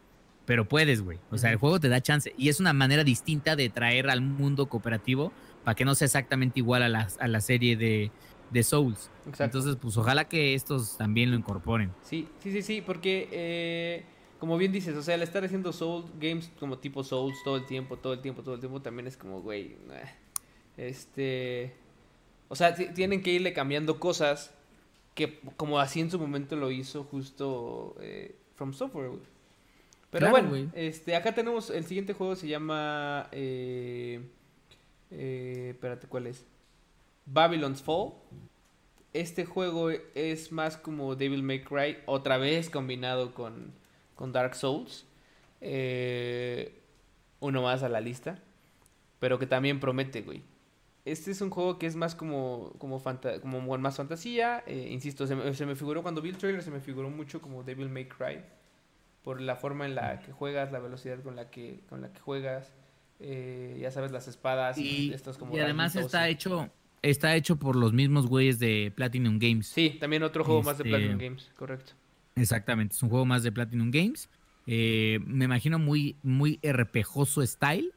[0.47, 1.21] pero puedes, güey.
[1.31, 2.35] O sea, el juego te da chance.
[2.37, 6.59] Y es una manera distinta de traer al mundo cooperativo para que no sea exactamente
[6.59, 8.11] igual a la, a la serie de,
[8.51, 9.13] de Souls.
[9.39, 11.93] Entonces, pues ojalá que estos también lo incorporen.
[12.03, 13.29] Sí, sí, sí, sí, porque...
[13.31, 17.57] Eh como bien dices, o sea, el estar haciendo Soul Games como tipo Souls todo
[17.57, 19.77] el tiempo, todo el tiempo, todo el tiempo, también es como, güey,
[20.77, 21.75] este...
[22.49, 24.55] O sea, tienen que irle cambiando cosas
[25.15, 29.11] que como así en su momento lo hizo justo eh, From Software,
[30.11, 33.29] Pero bueno, este, acá tenemos, el siguiente juego se llama...
[33.33, 34.21] Eh,
[35.11, 36.45] eh, espérate, ¿cuál es?
[37.27, 38.13] Babylon's Fall.
[39.13, 43.73] Este juego es más como Devil May Cry, otra vez combinado con
[44.19, 45.07] con Dark Souls.
[45.61, 46.83] Eh,
[47.39, 48.43] uno más a la lista.
[49.21, 50.43] Pero que también promete, güey.
[51.05, 53.01] Este es un juego que es más como como,
[53.41, 54.65] como más fantasía.
[54.67, 57.89] Eh, insisto, se me, figuró cuando vi el trailer, se me figuró mucho como Devil
[57.89, 58.41] May Cry.
[59.23, 62.19] Por la forma en la que juegas, la velocidad con la que, con la que
[62.19, 62.75] juegas.
[63.21, 65.57] Eh, ya sabes, las espadas y, estos como...
[65.57, 66.71] Y además está hecho...
[67.01, 69.69] Está hecho por los mismos güeyes de Platinum Games.
[69.69, 71.93] Sí, también otro juego más de Platinum este, Games, correcto.
[72.41, 74.29] Exactamente, es un juego más de Platinum Games.
[74.67, 77.93] Eh, me imagino muy, muy RPGoso style.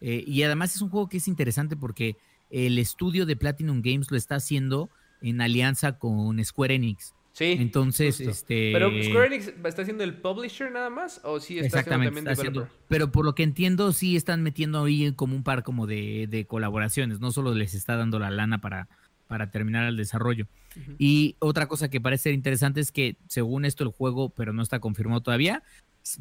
[0.00, 2.16] Eh, y además es un juego que es interesante porque
[2.50, 4.90] el estudio de Platinum Games lo está haciendo
[5.22, 7.14] en alianza con Square Enix.
[7.32, 7.56] Sí.
[7.58, 8.72] Entonces, este.
[8.74, 12.52] Pero Square Enix está haciendo el publisher nada más o sí está Exactamente, haciendo también
[12.52, 12.78] developer?
[12.88, 17.20] pero por lo que entiendo, sí están metiendo ahí como un par como de, colaboraciones.
[17.20, 18.88] No solo les está dando la lana para,
[19.28, 20.46] para terminar el desarrollo.
[20.98, 24.62] Y otra cosa que parece ser interesante es que, según esto, el juego, pero no
[24.62, 25.62] está confirmado todavía,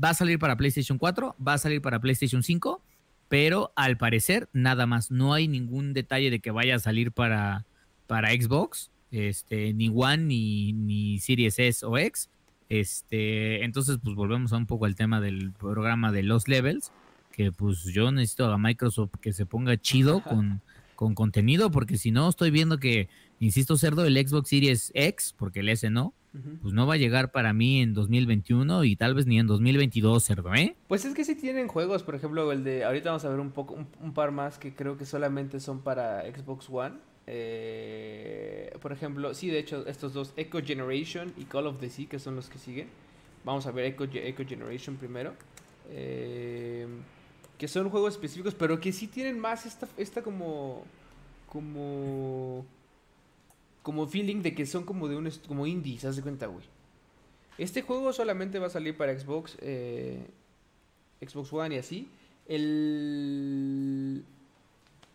[0.04, 2.82] va a salir para PlayStation 4, va a salir para PlayStation 5,
[3.30, 5.12] pero al parecer nada más.
[5.12, 7.66] No hay ningún detalle de que vaya a salir para,
[8.08, 12.30] para Xbox, este, ni One, ni, ni Series S o X.
[12.70, 16.92] Este, entonces, pues volvemos a un poco al tema del programa de los levels,
[17.32, 20.62] que pues yo necesito a Microsoft que se ponga chido con,
[20.96, 23.10] con contenido, porque si no, estoy viendo que,
[23.46, 26.14] insisto, cerdo, el Xbox Series X, porque el S no,
[26.62, 30.24] pues no va a llegar para mí en 2021 y tal vez ni en 2022,
[30.24, 30.78] cerdo, ¿eh?
[30.88, 33.52] Pues es que sí tienen juegos, por ejemplo, el de, ahorita vamos a ver un
[33.52, 36.96] poco, un, par más que creo que solamente son para Xbox One.
[37.28, 42.08] Eh, por ejemplo, sí, de hecho, estos dos, Echo Generation y Call of the Sea,
[42.08, 42.88] que son los que siguen.
[43.44, 45.34] Vamos a ver Echo, Echo Generation primero.
[45.90, 46.88] Eh,
[47.58, 50.84] que son juegos específicos, pero que sí tienen más esta, esta como,
[51.48, 52.66] como
[53.82, 56.66] como feeling de que son como de un como indies, haz de cuenta, güey.
[57.58, 60.26] Este juego solamente va a salir para Xbox, eh,
[61.22, 62.10] Xbox One y así.
[62.48, 64.26] El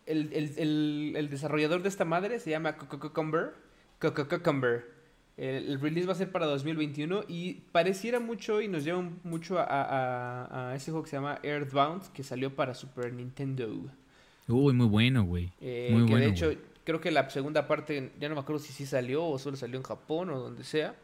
[0.07, 3.53] el, desarrollador de esta madre se llama Cucumber.
[3.99, 4.97] Cucumber.
[5.35, 9.57] El, el, release va a ser para 2021 y pareciera mucho y nos lleva mucho
[9.59, 13.67] a, ese juego que se llama Earthbound que salió para Super Nintendo.
[14.47, 15.51] Uy, muy bueno, güey.
[15.61, 16.51] Eh, muy que bueno, de hecho,
[16.87, 19.75] Creo que la segunda parte, ya no me acuerdo si sí salió o solo salió
[19.75, 20.95] en Japón o donde sea.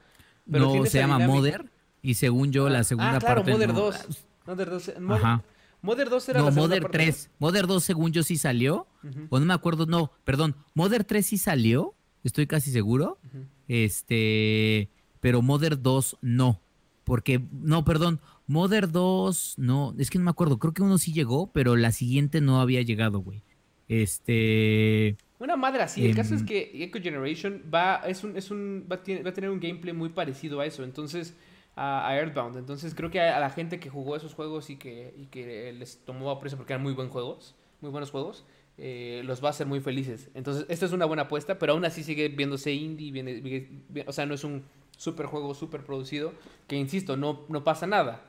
[0.49, 1.69] Pero no, se llama Mother.
[2.01, 4.07] Y según yo, la ah, segunda ah, claro, Mother 2.
[4.45, 4.93] Mother 2.
[5.09, 5.43] Ajá.
[5.81, 7.29] Mother 2 era no, la segunda Mother 3.
[7.37, 8.87] Mother 2, según yo, sí salió.
[9.29, 10.55] O no me acuerdo, no, perdón.
[10.73, 11.93] Mother 3 sí salió.
[12.23, 13.19] Estoy casi seguro.
[13.67, 14.89] Este.
[15.19, 16.61] Pero Mother 2 no.
[17.03, 18.21] Porque, no, perdón.
[18.47, 19.93] Mother 2, no.
[19.97, 20.59] Es que no me acuerdo.
[20.59, 23.43] Creo que uno sí llegó, pero la siguiente no había llegado, güey.
[23.89, 25.17] Este.
[25.39, 26.05] Una madre así.
[26.05, 26.47] El caso es em.
[26.47, 30.59] que Echo Generation va, es un, es un, va, a tener un gameplay muy parecido
[30.59, 30.83] a eso.
[30.83, 31.35] Entonces,
[31.75, 32.57] a, Earthbound.
[32.57, 35.97] Entonces, creo que a, la gente que jugó esos juegos y que, y que les
[36.05, 38.45] tomó a precio porque eran muy buenos juegos, muy buenos juegos,
[38.77, 40.29] eh, los va a hacer muy felices.
[40.33, 43.11] Entonces, esta es una buena apuesta, pero aún así sigue viéndose indie.
[43.11, 44.63] Viene, o sea, no es un
[44.97, 46.33] super juego, super producido.
[46.67, 48.21] Que insisto, no, no pasa nada.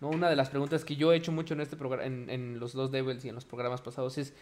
[0.00, 0.10] ¿no?
[0.10, 2.72] Una de las preguntas que yo he hecho mucho en este programa, en, en los
[2.72, 4.34] dos Devils y en los programas pasados es: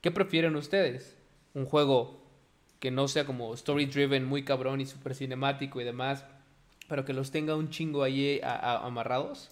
[0.00, 1.17] ¿qué prefieren ustedes?
[1.54, 2.18] Un juego
[2.80, 6.24] que no sea como story driven, muy cabrón y súper cinemático y demás,
[6.88, 9.50] pero que los tenga un chingo ahí amarrados.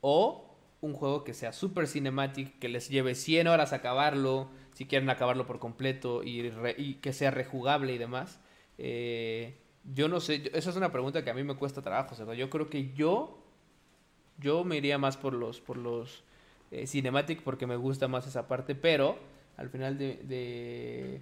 [0.00, 0.44] O
[0.80, 5.10] un juego que sea súper cinemático, que les lleve 100 horas a acabarlo, si quieren
[5.10, 8.38] acabarlo por completo y, que sea rejugable y demás.
[8.78, 9.58] Eh,
[9.92, 12.14] yo no sé, esa es una pregunta que a mí me cuesta trabajo.
[12.34, 13.42] Yo creo que yo,
[14.38, 16.22] yo me iría más por los, por los
[16.70, 19.18] eh, cinematic porque me gusta más esa parte, pero
[19.58, 21.20] al final de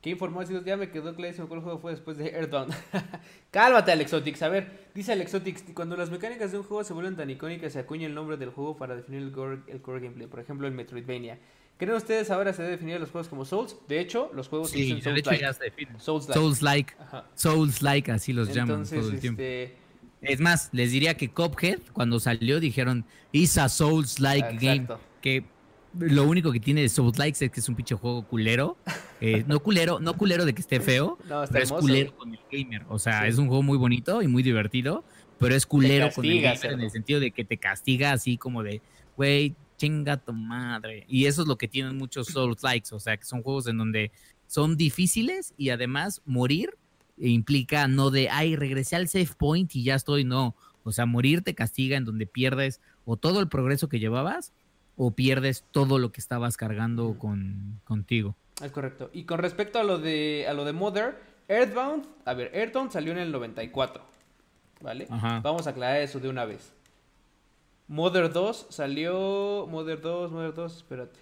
[0.00, 0.64] ¿Qué información?
[0.64, 2.72] Ya me quedó clarísimo cuál juego fue después de Earthbound.
[3.50, 4.40] Cálmate, Alexotix.
[4.42, 7.80] A ver, dice Alexotix, cuando las mecánicas de un juego se vuelven tan icónicas, se
[7.80, 10.28] acuña el nombre del juego para definir el core, el core gameplay.
[10.28, 11.40] Por ejemplo, el Metroidvania.
[11.78, 13.76] ¿Creen ustedes ahora se debe definir los juegos como Souls?
[13.88, 15.44] De hecho, los juegos sí, Souls like.
[15.98, 16.34] Souls like.
[16.34, 16.94] Souls like.
[17.34, 19.42] Souls like, así los llaman todo el tiempo.
[19.42, 19.74] Este,
[20.22, 24.86] es más, les diría que Cophead, cuando salió, dijeron, is a Souls like game.
[25.20, 25.44] Que
[25.98, 28.76] lo único que tiene de Souls Likes es que es un pinche juego culero.
[29.20, 31.18] Eh, no culero, no culero de que esté feo,
[31.50, 32.84] pero es culero con el gamer.
[32.88, 35.04] O sea, es un juego muy bonito y muy divertido,
[35.38, 38.62] pero es culero con el gamer en el sentido de que te castiga así como
[38.62, 38.80] de,
[39.16, 41.04] güey, chinga tu madre.
[41.08, 42.94] Y eso es lo que tienen muchos Souls Likes.
[42.94, 44.12] O sea, que son juegos en donde
[44.46, 46.76] son difíciles y además morir
[47.16, 50.54] implica no de, ay, regresé al save point y ya estoy, no.
[50.84, 54.52] O sea, morir te castiga en donde pierdes o todo el progreso que llevabas
[54.98, 58.36] o pierdes todo lo que estabas cargando con, contigo.
[58.62, 59.10] Es correcto.
[59.14, 63.12] Y con respecto a lo de a lo de Mother, Earthbound, a ver, Earthbound salió
[63.12, 64.02] en el 94.
[64.80, 65.06] ¿Vale?
[65.08, 66.72] Vamos a aclarar eso de una vez.
[67.86, 69.66] Mother 2 salió.
[69.70, 71.18] Mother 2, Mother 2, espérate.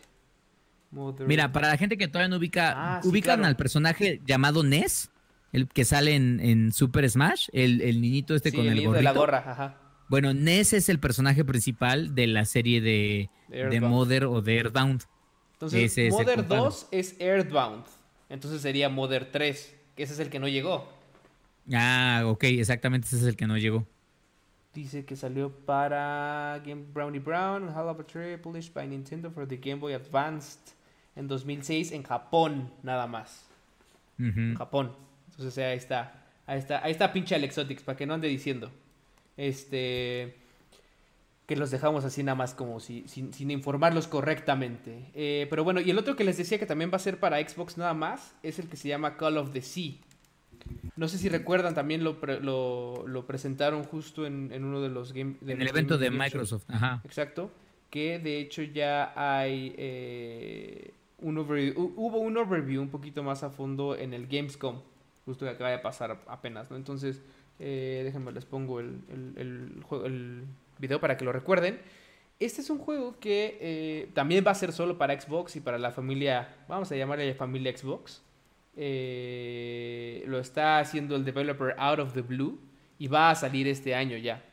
[1.26, 5.10] Mira, para la gente que todavía no ubica, ah, ubican al personaje llamado Ness,
[5.52, 8.92] el que sale en, Super Smash, el, el, niñito este con el, el gorrito.
[8.92, 9.85] de la gorra, ajá.
[10.08, 15.02] Bueno, Ness es el personaje principal de la serie de, de Mother o de Earthbound.
[15.54, 17.84] Entonces, Mother 2 es Earthbound.
[18.28, 20.88] Entonces sería Mother 3, que ese es el que no llegó.
[21.72, 23.86] Ah, ok, exactamente, ese es el que no llegó.
[24.74, 29.48] Dice que salió para Game Brownie Brown, Hall of a Tree, published by Nintendo for
[29.48, 30.74] the Game Boy Advanced
[31.16, 33.46] en 2006 en Japón, nada más.
[34.56, 34.92] Japón.
[35.30, 36.24] Entonces ahí está.
[36.46, 38.70] Ahí está, ahí está pinche Alexotics, para que no ande diciendo.
[39.36, 40.36] Este
[41.46, 45.10] que los dejamos así nada más como si, sin, informarlos correctamente.
[45.14, 47.38] Eh, pero bueno, y el otro que les decía que también va a ser para
[47.38, 49.92] Xbox nada más es el que se llama Call of the Sea.
[50.96, 52.16] No sé si recuerdan, también lo,
[53.06, 55.36] lo, presentaron justo en, uno de los games...
[55.42, 57.00] En el evento de Microsoft, ajá.
[57.04, 57.52] Exacto.
[57.90, 63.50] Que de hecho ya hay eh, un overview, hubo un overview un poquito más a
[63.50, 64.80] fondo en el Gamescom,
[65.24, 66.76] justo que acaba de pasar apenas, ¿no?
[66.76, 67.22] Entonces,
[67.58, 70.44] eh, déjenme, les pongo el, el, el
[70.78, 71.78] video para que lo recuerden.
[72.38, 75.78] Este es un juego que eh, también va a ser solo para Xbox y para
[75.78, 78.22] la familia, vamos a llamarle familia Xbox.
[78.76, 82.58] Eh, lo está haciendo el developer Out of the Blue
[82.98, 84.44] y va a salir este año ya.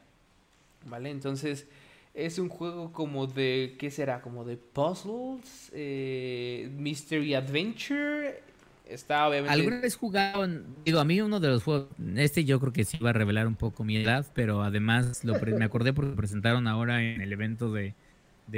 [0.86, 1.10] ¿Vale?
[1.10, 1.68] Entonces
[2.14, 4.22] es un juego como de, ¿qué será?
[4.22, 8.42] Como de puzzles, eh, mystery adventure
[8.86, 9.54] Está obviamente.
[9.54, 10.48] ¿Alguna vez jugado?
[10.86, 11.88] Digo, a mí uno de los juegos.
[12.16, 15.40] Este yo creo que sí va a revelar un poco mi edad, pero además lo
[15.40, 17.96] me acordé porque presentaron ahora en el evento de,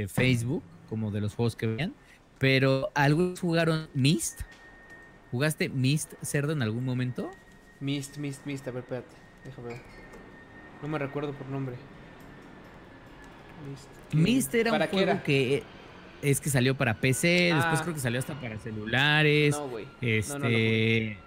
[0.08, 1.94] Facebook, como de los juegos que veían.
[2.40, 4.42] Pero ¿algunos jugaron Mist?
[5.32, 7.30] ¿Jugaste Mist Cerdo en algún momento?
[7.80, 8.68] Mist, Mist, Mist.
[8.68, 9.16] A ver, espérate.
[9.44, 9.82] Déjame ver.
[10.82, 11.76] No me recuerdo por nombre.
[13.70, 14.14] Mist.
[14.14, 15.64] Mist era un juego que
[16.22, 17.82] es que salió para PC, después ah.
[17.84, 19.56] creo que salió hasta para celulares.
[19.56, 19.86] No, güey.
[20.02, 21.18] Este,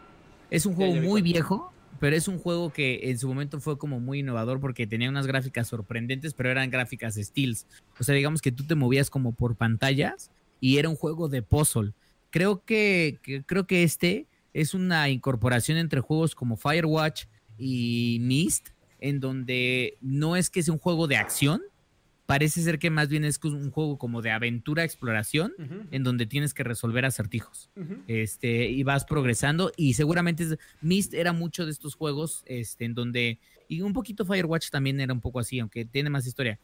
[0.51, 4.01] es un juego muy viejo, pero es un juego que en su momento fue como
[4.01, 7.67] muy innovador porque tenía unas gráficas sorprendentes, pero eran gráficas steels.
[7.99, 10.31] O sea, digamos que tú te movías como por pantallas
[10.61, 11.93] y era un juego de puzzle.
[12.31, 17.27] Creo que, que creo que este es una incorporación entre juegos como Firewatch
[17.57, 18.69] y Mist,
[19.01, 21.63] en donde no es que sea un juego de acción,
[22.29, 25.55] parece ser que más bien es un juego como de aventura, exploración,
[25.91, 27.71] en donde tienes que resolver acertijos.
[28.07, 29.73] Este, y vas progresando.
[29.79, 33.41] Y seguramente Mist era mucho de estos juegos, este, en donde.
[33.67, 36.61] Y un poquito Firewatch también era un poco así, aunque tiene más historia.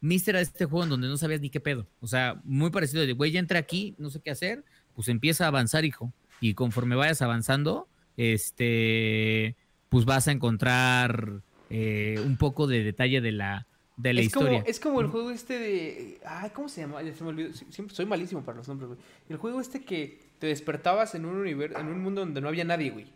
[0.00, 1.86] Mist era este juego en donde no sabías ni qué pedo.
[2.00, 4.64] O sea, muy parecido de, güey, ya entré aquí, no sé qué hacer.
[4.96, 6.12] Pues empieza a avanzar, hijo.
[6.40, 7.86] Y conforme vayas avanzando,
[8.16, 9.54] este,
[9.90, 11.40] pues vas a encontrar
[11.70, 14.58] eh, un poco de detalle de la, de la es historia.
[14.60, 16.20] Como, es como el juego este de.
[16.24, 17.00] Ay, ¿cómo se llama?
[17.00, 17.52] Se me olvidó.
[17.52, 19.00] Siempre soy malísimo para los nombres, güey.
[19.28, 22.64] El juego este que te despertabas en un universo, en un mundo donde no había
[22.64, 23.06] nadie, güey.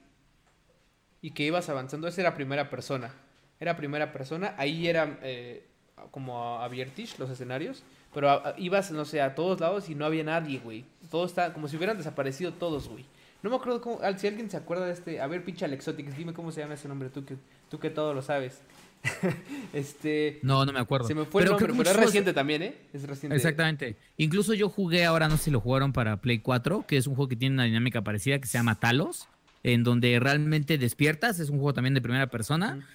[1.20, 2.06] Y que ibas avanzando.
[2.06, 3.12] Esa era primera persona.
[3.58, 4.54] Era primera persona.
[4.56, 5.66] Ahí era eh,
[6.12, 7.82] como abiertish los escenarios.
[8.14, 10.84] Pero ibas, no sé, a todos lados y no había nadie, güey.
[11.10, 13.04] Todo está como si hubieran desaparecido todos, güey.
[13.42, 14.00] No me acuerdo cómo.
[14.16, 15.20] Si alguien se acuerda de este.
[15.20, 17.36] A ver, pinche Alexotics, dime cómo se llama ese nombre, tú que,
[17.68, 18.62] tú que todo lo sabes.
[19.72, 20.38] este.
[20.42, 21.06] No, no me acuerdo.
[21.06, 22.74] Se me fue pero, el pero es reciente también, ¿eh?
[22.92, 23.36] Es reciente.
[23.36, 23.96] Exactamente.
[24.16, 27.14] Incluso yo jugué, ahora no sé si lo jugaron para Play 4, que es un
[27.14, 29.28] juego que tiene una dinámica parecida que se llama Talos,
[29.62, 31.40] en donde realmente despiertas.
[31.40, 32.86] Es un juego también de primera persona.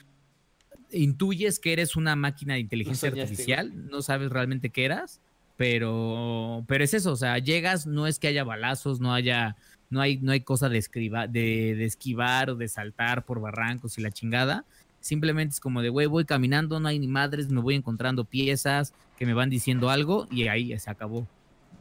[0.91, 3.89] Intuyes que eres una máquina de inteligencia artificial.
[3.89, 5.21] No sabes realmente qué eras.
[5.55, 9.55] Pero, pero es eso, o sea, llegas, no es que haya balazos, no haya,
[9.91, 10.83] no hay, no hay cosa de,
[11.29, 14.65] de, de esquivar o de saltar por barrancos y la chingada
[15.03, 18.93] Simplemente es como de, güey, voy caminando, no hay ni madres, me voy encontrando piezas
[19.17, 21.27] que me van diciendo algo y ahí se acabó.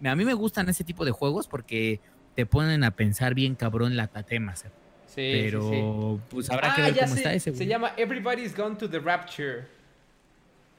[0.03, 2.01] A mí me gustan ese tipo de juegos porque
[2.35, 4.71] te ponen a pensar bien cabrón la tatema, Sí,
[5.15, 7.55] Pero pues habrá que ah, ver cómo está ese.
[7.55, 9.69] Se llama Everybody's Gone to the Rapture.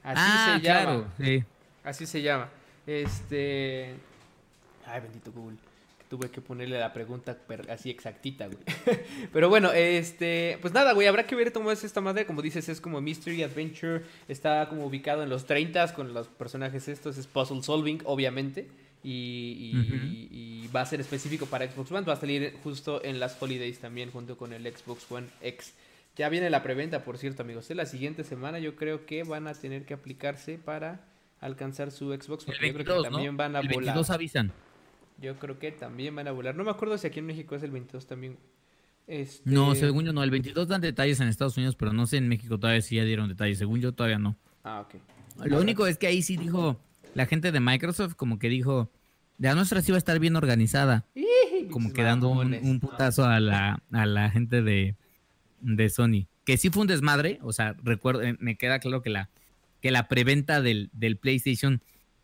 [0.04, 0.82] Así ah, se llama.
[0.82, 1.44] Claro, sí.
[1.86, 2.50] Así se llama.
[2.86, 3.96] Este.
[4.86, 5.56] Ay, bendito Google
[6.14, 7.40] tuve que ponerle la pregunta
[7.70, 8.60] así exactita, güey.
[9.34, 12.28] Pero bueno, este, pues nada, güey, habrá que ver cómo es esta madre.
[12.28, 14.04] Como dices, es como Mystery Adventure.
[14.28, 17.18] Está como ubicado en los 30 con los personajes estos.
[17.18, 18.70] Es puzzle solving, obviamente.
[19.04, 22.06] Y, va a ser específico para Xbox One.
[22.06, 25.74] Va a salir justo en las holidays también, junto con el Xbox One X.
[26.16, 27.72] Ya viene la preventa, por cierto, amigos.
[27.72, 31.08] La siguiente semana yo creo que van a tener que aplicarse para
[31.40, 32.46] alcanzar su Xbox.
[32.46, 34.54] Porque yo creo que también van a el 22 avisan.
[35.20, 36.56] Yo creo que también van a volar.
[36.56, 38.38] No me acuerdo si aquí en México es el 22 también.
[39.08, 39.50] Este...
[39.50, 40.24] No, según yo no.
[40.24, 43.04] El 22 dan detalles en Estados Unidos, pero no sé en México todavía si ya
[43.04, 43.58] dieron detalles.
[43.58, 44.38] Según yo todavía no.
[44.64, 44.96] Ah, ok.
[45.46, 46.80] Lo único es que ahí sí dijo
[47.14, 48.92] la gente de Microsoft, como que dijo,
[49.38, 51.06] la nuestra sí va a estar bien organizada.
[51.72, 54.96] como que dando un, putazo a la, a la gente de,
[55.62, 56.28] de Sony.
[56.46, 57.40] Que sí fue un desmadre.
[57.42, 59.30] O sea, recuerdo, eh, me queda claro que la,
[59.82, 61.82] que la preventa del, del PlayStation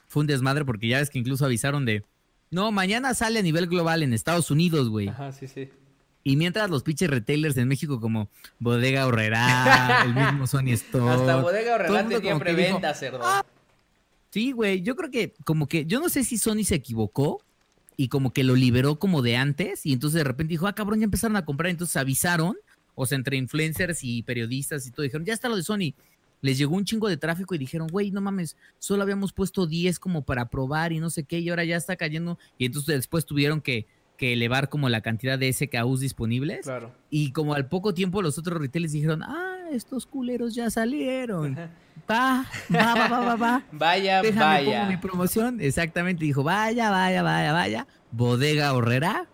[0.08, 2.04] fue un desmadre porque ya ves que incluso avisaron de
[2.52, 5.08] no, mañana sale a nivel global en Estados Unidos, güey.
[5.08, 5.70] Ajá, sí, sí.
[6.24, 8.30] Y mientras los pinches retailers en México como
[8.60, 11.10] Bodega Horrera, el mismo Sony Store.
[11.10, 13.22] Hasta Bodega Horrera tenía preventa, cerdo.
[13.24, 13.46] Ah,
[14.30, 17.42] sí, güey, yo creo que como que, yo no sé si Sony se equivocó
[17.96, 21.00] y como que lo liberó como de antes y entonces de repente dijo, ah, cabrón,
[21.00, 22.58] ya empezaron a comprar, entonces avisaron,
[22.96, 25.94] o sea, entre influencers y periodistas y todo, dijeron, ya está lo de Sony.
[26.42, 30.00] Les llegó un chingo de tráfico y dijeron, güey, no mames, solo habíamos puesto 10
[30.00, 32.38] como para probar y no sé qué, y ahora ya está cayendo.
[32.58, 33.88] Y entonces después tuvieron que
[34.20, 36.66] que elevar como la cantidad de SKUs disponibles.
[36.66, 36.92] Claro.
[37.10, 41.56] Y como al poco tiempo los otros retailers dijeron, ah, estos culeros ya salieron.
[42.12, 44.80] Va, va, va, va, va, Vaya, Déjame vaya.
[44.82, 45.62] Pongo mi promoción.
[45.62, 46.26] Exactamente.
[46.26, 47.88] Dijo, vaya, vaya, vaya, vaya.
[48.12, 49.30] Bodega Horrera,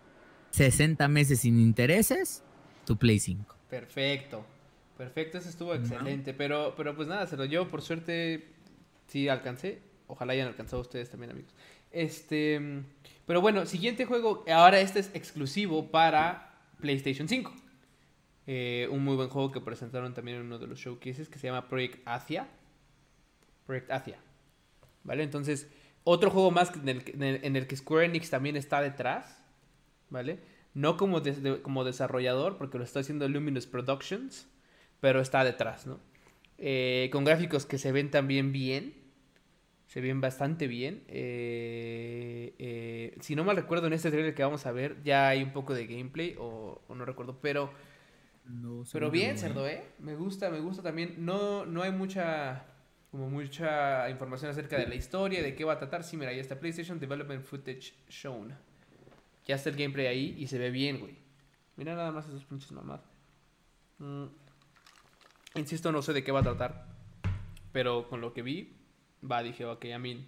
[0.51, 2.43] 60 meses sin intereses,
[2.86, 3.56] tu Play 5.
[3.70, 4.45] Perfecto.
[4.98, 6.34] Perfecto, eso estuvo excelente.
[6.34, 8.48] Pero, pero pues nada, se lo llevo por suerte.
[9.08, 9.82] Sí alcancé.
[10.08, 11.54] Ojalá hayan alcanzado ustedes también, amigos.
[11.91, 12.84] Este.
[13.26, 14.46] Pero bueno, siguiente juego.
[14.48, 17.54] Ahora este es exclusivo para PlayStation 5.
[18.48, 21.48] Eh, un muy buen juego que presentaron también en uno de los showcases que se
[21.48, 22.48] llama Project Asia.
[23.66, 24.18] Project Asia.
[25.04, 25.24] ¿Vale?
[25.24, 25.68] Entonces,
[26.04, 29.43] otro juego más en el, que Square Enix también está detrás.
[30.10, 30.39] ¿Vale?
[30.74, 31.22] No como,
[31.64, 34.48] como desarrollador, porque lo está haciendo Luminous Productions,
[35.00, 36.00] pero está detrás, ¿no?
[36.58, 39.06] Eh, con gráficos que se ven también bien
[39.88, 41.04] se ven bastante bien.
[41.08, 45.43] Eh, eh, si no mal recuerdo, en este trailer que vamos a ver ya hay
[45.43, 47.72] un poco de gameplay, o, no recuerdo, pero...
[48.91, 49.84] pero bien, cerdo, ¿eh?
[50.00, 51.16] Me gusta, me gusta también.
[51.20, 52.66] No, no hay mucha
[53.12, 56.04] como mucha información acerca de la historia, de qué va a tratar.
[56.04, 58.54] Sí, mira, ahí está PlayStation Development Footage Shown.
[59.46, 61.16] Ya está el gameplay ahí y se ve bien, güey.
[61.78, 63.06] Mira nada más esos pinches mamadas.
[64.00, 64.26] Mm.
[65.56, 66.86] Insisto, no sé de qué va a tratar.
[67.72, 68.74] Pero con lo que vi,
[69.30, 70.28] va, dije, ok, I mean,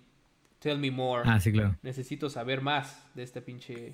[0.59, 1.23] tell me more.
[1.25, 1.75] Ah, sí, claro.
[1.81, 3.93] Necesito saber más de este pinche,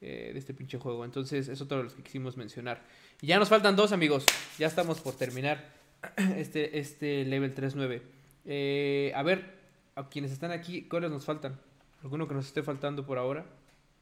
[0.00, 1.04] eh, de este pinche juego.
[1.04, 2.82] Entonces, es otro de los que quisimos mencionar.
[3.20, 4.24] Y ya nos faltan dos, amigos.
[4.58, 5.72] Ya estamos por terminar
[6.36, 8.02] este, este level 3.9.
[8.46, 9.56] Eh, a ver,
[9.94, 11.58] a quienes están aquí, ¿cuáles nos faltan?
[12.02, 13.46] ¿Alguno que nos esté faltando por ahora?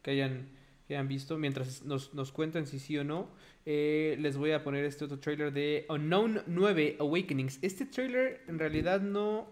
[0.02, 0.48] Que hayan,
[0.86, 1.38] que hayan visto.
[1.38, 3.28] Mientras nos, nos cuentan si sí o no,
[3.66, 7.58] eh, les voy a poner este otro trailer de Unknown 9 Awakenings.
[7.62, 9.48] Este trailer en realidad no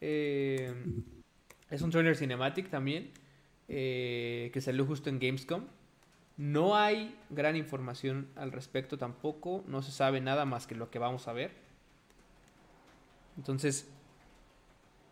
[0.00, 0.74] eh,
[1.70, 3.10] es un trailer cinematic también,
[3.68, 5.64] eh, que salió justo en Gamescom.
[6.36, 10.98] No hay gran información al respecto tampoco, no se sabe nada más que lo que
[10.98, 11.52] vamos a ver.
[13.36, 13.88] Entonces,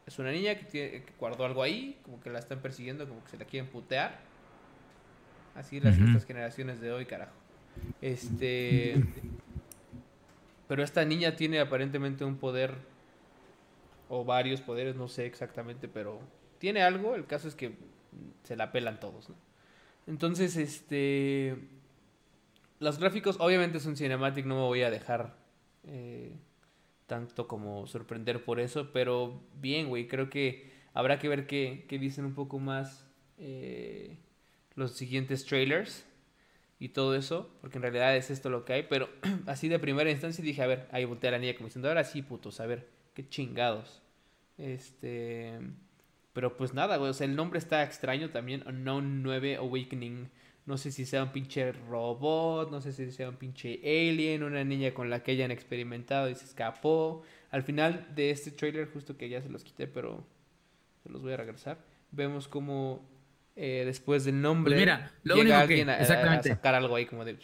[0.07, 3.39] es una niña que, guardó algo ahí, como que la están persiguiendo, como que se
[3.39, 4.19] la quieren putear.
[5.55, 7.35] Así las estas generaciones de hoy, carajo.
[8.01, 9.03] Este.
[10.69, 12.77] Pero esta niña tiene aparentemente un poder
[14.09, 16.21] o varios poderes, no sé exactamente, pero
[16.59, 17.75] tiene algo, el caso es que
[18.43, 19.37] se la pelan todos, ¿no?
[20.07, 21.57] Entonces, este...
[22.81, 25.37] Los gráficos obviamente son cinematic, no me voy a dejar
[25.85, 26.33] eh,
[27.07, 32.25] tanto como sorprender por eso, pero bien, güey, creo que habrá que ver qué, dicen
[32.25, 33.07] un poco más
[33.39, 34.17] eh,
[34.81, 36.05] los siguientes trailers
[36.81, 39.09] y todo eso, porque en realidad es esto lo que hay, pero
[39.47, 42.05] así de primera instancia dije, a ver, ahí volteé a la niña como diciendo, ahora
[42.05, 44.03] sí, putos, a ver, qué chingados.
[44.61, 45.59] Este.
[46.33, 47.11] Pero pues nada, güey.
[47.11, 48.63] O sea, el nombre está extraño también.
[48.67, 50.31] Unknown 9 Awakening.
[50.67, 52.71] No sé si sea un pinche robot.
[52.71, 54.43] No sé si sea un pinche alien.
[54.43, 57.23] Una niña con la que hayan experimentado y se escapó.
[57.51, 60.25] Al final de este trailer, justo que ya se los quité, pero
[61.03, 61.79] se los voy a regresar.
[62.13, 63.10] Vemos como
[63.61, 64.75] eh, después del nombre.
[64.75, 67.37] Pues mira, lo llega alguien a, sacar algo ahí como de.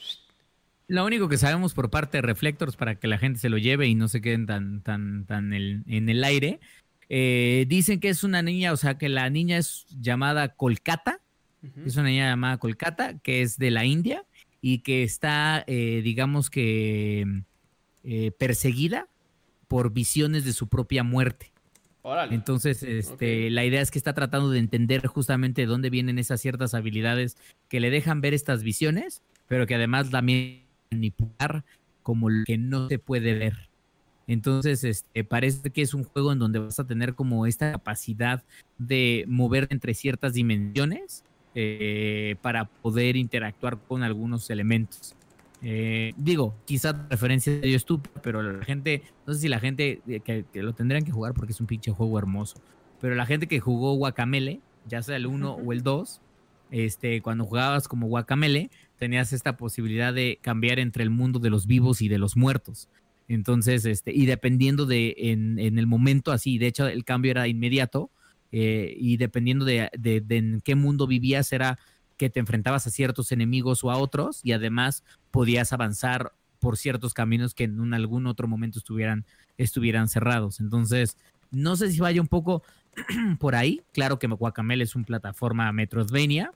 [0.89, 3.87] Lo único que sabemos por parte de Reflectors para que la gente se lo lleve
[3.87, 6.61] y no se queden tan, tan, tan en el aire
[7.09, 11.21] eh, dicen que es una niña, o sea, que la niña es llamada Kolkata,
[11.85, 14.25] es una niña llamada Kolkata, que es de la India
[14.61, 17.43] y que está, eh, digamos que,
[18.05, 19.09] eh, perseguida
[19.67, 21.53] por visiones de su propia muerte.
[22.31, 26.41] Entonces, este, la idea es que está tratando de entender justamente de dónde vienen esas
[26.41, 27.37] ciertas habilidades
[27.69, 31.65] que le dejan ver estas visiones, pero que además también manipular
[32.03, 33.69] como lo que no se puede ver.
[34.29, 38.43] Entonces, este, parece que es un juego en donde vas a tener como esta capacidad
[38.79, 45.15] de mover entre ciertas dimensiones eh, para poder interactuar con algunos elementos.
[45.63, 50.03] Eh, digo, quizás referencia de yo estúpido, pero la gente, no sé si la gente
[50.07, 52.61] eh, que, lo tendrían que jugar porque es un pinche juego hermoso,
[53.01, 56.21] pero la gente que jugó Guacamele, ya sea el 1 o el 2,
[56.71, 61.67] este, cuando jugabas como Guacamele, tenías esta posibilidad de cambiar entre el mundo de los
[61.67, 62.89] vivos y de los muertos.
[63.29, 68.11] Entonces, este, y dependiendo de en, el momento así, de hecho el cambio era inmediato,
[68.53, 71.79] eh, y dependiendo de, en qué mundo vivías, era
[72.17, 75.05] que te enfrentabas a ciertos enemigos o a otros, y además
[75.37, 79.26] podías avanzar por ciertos caminos que en algún otro momento estuvieran,
[79.59, 80.61] estuvieran cerrados.
[80.61, 81.18] Entonces,
[81.51, 82.62] no sé si vaya un poco
[83.39, 83.82] por ahí.
[83.93, 86.53] Claro que Guacamele es una plataforma Metroidvania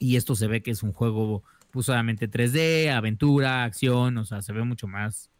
[0.00, 4.52] y esto se ve que es un juego pues, 3D, aventura, acción, o sea, se
[4.52, 5.30] ve mucho más,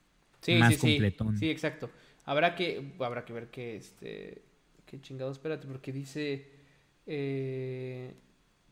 [0.41, 1.37] sí, más sí, completón.
[1.37, 1.91] Sí, exacto.
[2.25, 4.45] Habrá que, habrá que ver qué, este,
[4.87, 6.53] qué chingado, espérate, porque dice
[7.05, 8.15] eh,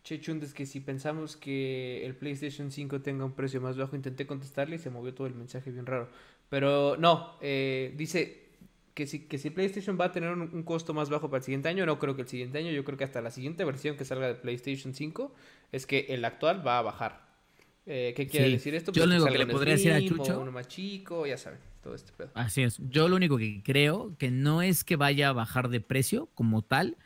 [0.04, 4.76] Chechundes que si pensamos que el PlayStation 5 tenga un precio más bajo, intenté contestarle
[4.76, 6.08] y se movió todo el mensaje bien raro.
[6.48, 8.42] Pero no, eh, dice
[8.94, 11.68] que si, que si PlayStation va a tener un, costo más bajo para el siguiente
[11.68, 14.04] año, no creo que el siguiente año, yo creo que hasta la siguiente versión que
[14.04, 15.34] salga de PlayStation 5
[15.72, 17.32] es que el actual va a bajar.
[17.84, 18.92] Eh, ¿Qué quiere decir esto?
[18.92, 20.40] yo lo único que le podría decir a Chucho.
[20.40, 22.30] Uno más chico, ya saben, todo este pedo.
[22.34, 22.78] Así es.
[22.90, 26.62] Yo lo único que creo que no es que vaya a bajar de precio como
[26.62, 26.96] tal,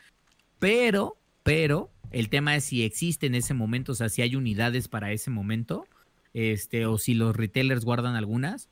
[0.58, 1.16] pero,
[1.46, 5.12] pero, el tema es si existe en ese momento, o sea, si hay unidades para
[5.12, 5.86] ese momento,
[6.34, 8.68] este, o si los retailers guardan algunas,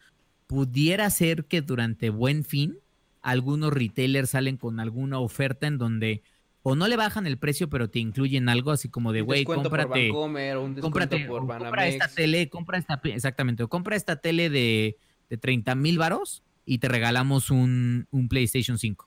[0.46, 2.78] pudiera ser que durante buen fin
[3.22, 6.22] algunos retailers salen con alguna oferta en donde
[6.66, 10.10] o no le bajan el precio, pero te incluyen algo así como de, güey, cómprate,
[10.10, 14.96] un cómprate por compra esta tele, compra esta, exactamente, o compra esta tele de,
[15.28, 19.06] de 30 mil varos y te regalamos un, un, PlayStation 5.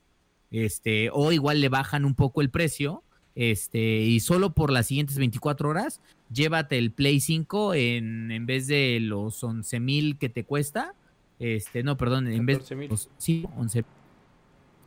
[0.51, 3.03] Este, o igual le bajan un poco el precio,
[3.37, 6.01] este, y solo por las siguientes 24 horas,
[6.33, 10.95] llévate el Play 5 en, en vez de los 11 mil que te cuesta,
[11.37, 13.85] este, no, perdón, en vez de, sí, 11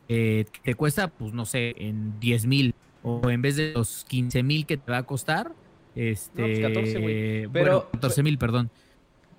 [0.09, 4.43] eh, te cuesta, pues no sé, en 10 mil o en vez de los 15
[4.43, 5.53] mil que te va a costar,
[5.95, 8.69] este, 14, pues Pero, 14 mil, perdón.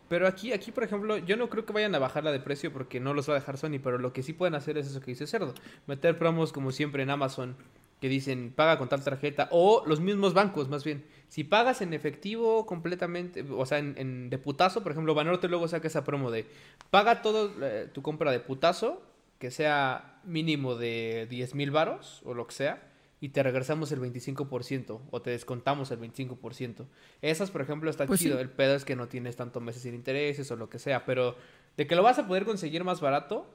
[0.08, 2.98] Pero aquí, aquí, por ejemplo, yo no creo que vayan a bajarla de precio porque
[2.98, 5.10] no los va a dejar Sony, pero lo que sí pueden hacer es eso que
[5.10, 5.52] dice Cerdo,
[5.86, 7.56] meter promos como siempre en Amazon
[8.02, 11.04] que dicen paga con tal tarjeta o los mismos bancos más bien.
[11.28, 15.86] Si pagas en efectivo completamente, o sea, en, de putazo, por ejemplo, Banorte luego saca
[15.86, 16.44] esa promo de
[16.90, 19.00] paga todo eh, tu compra de putazo
[19.38, 22.90] que sea mínimo de 10 mil varos o lo que sea
[23.20, 26.86] y te regresamos el 25% o te descontamos el 25%.
[27.20, 28.40] Esas, por ejemplo, está pues chido.
[28.40, 31.36] El pedo es que no tienes tanto meses sin intereses o lo que sea, pero
[31.76, 33.46] de que lo vas a poder conseguir más barato,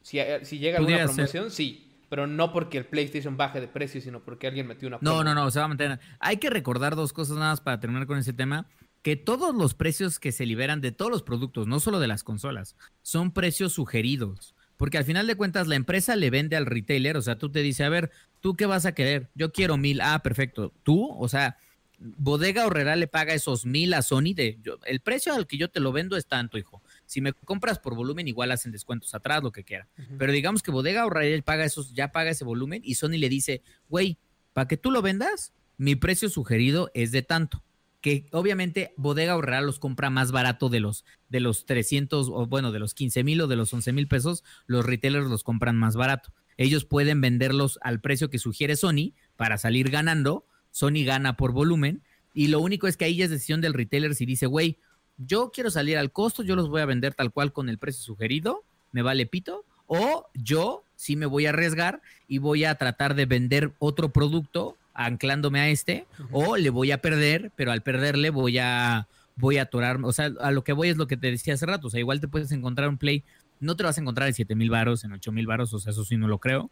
[0.00, 1.91] si, eh, si llega alguna promoción, sí.
[2.12, 4.98] Pero no porque el PlayStation baje de precio, sino porque alguien metió una...
[5.00, 5.98] No, no, no, se va a mantener.
[6.20, 8.66] Hay que recordar dos cosas nada más para terminar con ese tema
[9.00, 12.22] que todos los precios que se liberan de todos los productos, no solo de las
[12.22, 14.54] consolas, son precios sugeridos.
[14.76, 17.62] Porque al final de cuentas la empresa le vende al retailer, o sea, tú te
[17.62, 18.10] dice, a ver,
[18.40, 19.30] ¿tú qué vas a querer?
[19.34, 20.02] Yo quiero mil.
[20.02, 20.74] Ah, perfecto.
[20.82, 21.56] Tú, o sea,
[21.98, 25.80] Bodega Horrera le paga esos mil a Sony de, el precio al que yo te
[25.80, 26.81] lo vendo es tanto, hijo.
[27.12, 29.86] Si me compras por volumen, igual hacen descuentos atrás, lo que quiera.
[30.18, 33.62] Pero digamos que Bodega Horrera paga esos, ya paga ese volumen y Sony le dice,
[33.90, 34.18] güey,
[34.54, 37.62] para que tú lo vendas, mi precio sugerido es de tanto
[38.00, 42.72] que obviamente Bodega Horrera los compra más barato de los, de los 300, o bueno,
[42.72, 45.94] de los 15 mil o de los 11 mil pesos, los retailers los compran más
[45.94, 46.32] barato.
[46.56, 50.46] Ellos pueden venderlos al precio que sugiere Sony para salir ganando.
[50.70, 52.02] Sony gana por volumen.
[52.34, 54.78] Y lo único es que ahí ya es decisión del retailer si dice, güey,
[55.26, 58.02] yo quiero salir al costo, yo los voy a vender tal cual con el precio
[58.02, 59.64] sugerido, me vale pito.
[59.86, 64.78] O yo sí me voy a arriesgar y voy a tratar de vender otro producto
[64.94, 69.06] anclándome a este, o le voy a perder, pero al perderle voy a
[69.36, 71.66] voy a atorar, o sea, a lo que voy es lo que te decía hace
[71.66, 73.24] rato, o sea, igual te puedes encontrar un play,
[73.60, 75.78] no te lo vas a encontrar en 7 mil varos, en 8 mil varos, o
[75.78, 76.70] sea, eso sí no lo creo,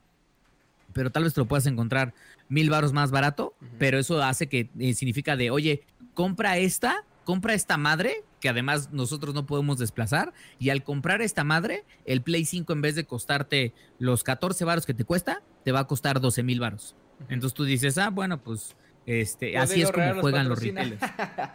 [0.92, 2.12] pero tal vez te lo puedas encontrar
[2.48, 5.82] mil varos más barato, pero eso hace que eh, significa de, oye,
[6.14, 11.44] compra esta, compra esta madre, que además nosotros no podemos desplazar, y al comprar esta
[11.44, 15.72] madre, el Play 5 en vez de costarte los 14 varos que te cuesta, te
[15.72, 16.96] va a costar 12 mil varos.
[17.28, 18.74] Entonces tú dices, ah, bueno, pues
[19.06, 21.02] este, así es como juegan los retailers.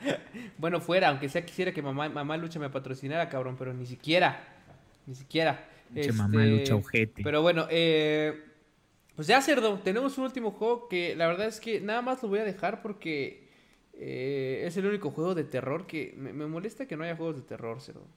[0.57, 4.43] bueno, fuera, aunque sea quisiera que mamá, mamá Lucha me patrocinara, cabrón, pero ni siquiera,
[5.05, 5.67] ni siquiera.
[5.93, 7.23] Este, mamá Lucha ojete.
[7.23, 8.43] Pero bueno, eh,
[9.15, 12.29] pues ya, Cerdo, tenemos un último juego que la verdad es que nada más lo
[12.29, 13.44] voy a dejar porque
[13.97, 17.41] eh, es el único juego de terror que me, molesta que no haya juegos de
[17.41, 18.07] terror, Cerdo.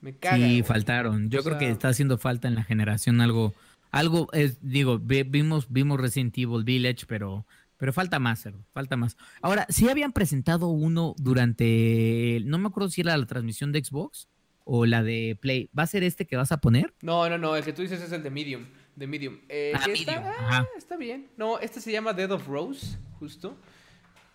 [0.00, 0.36] Me caga.
[0.36, 1.30] Sí, faltaron.
[1.30, 3.54] Yo creo que está haciendo falta en la generación algo
[3.94, 9.16] algo, es, digo, vimos, vimos Resident Evil Village, pero, pero falta más, falta más.
[9.40, 14.28] Ahora, sí habían presentado uno durante, no me acuerdo si era la transmisión de Xbox
[14.64, 15.70] o la de Play.
[15.78, 16.92] ¿Va a ser este que vas a poner?
[17.02, 18.64] No, no, no, el que tú dices es el de Medium.
[18.96, 19.38] De Medium.
[19.48, 21.28] Eh, ah, Está, ah, está bien.
[21.36, 23.56] No, este se llama Dead of Rose, justo.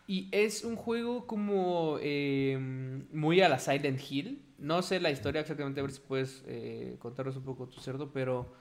[0.10, 4.44] Y es un juego como em, muy a la Silent Hill.
[4.58, 8.12] No sé la historia exactamente, a ver si puedes eh, contarnos un poco tu cerdo,
[8.12, 8.52] pero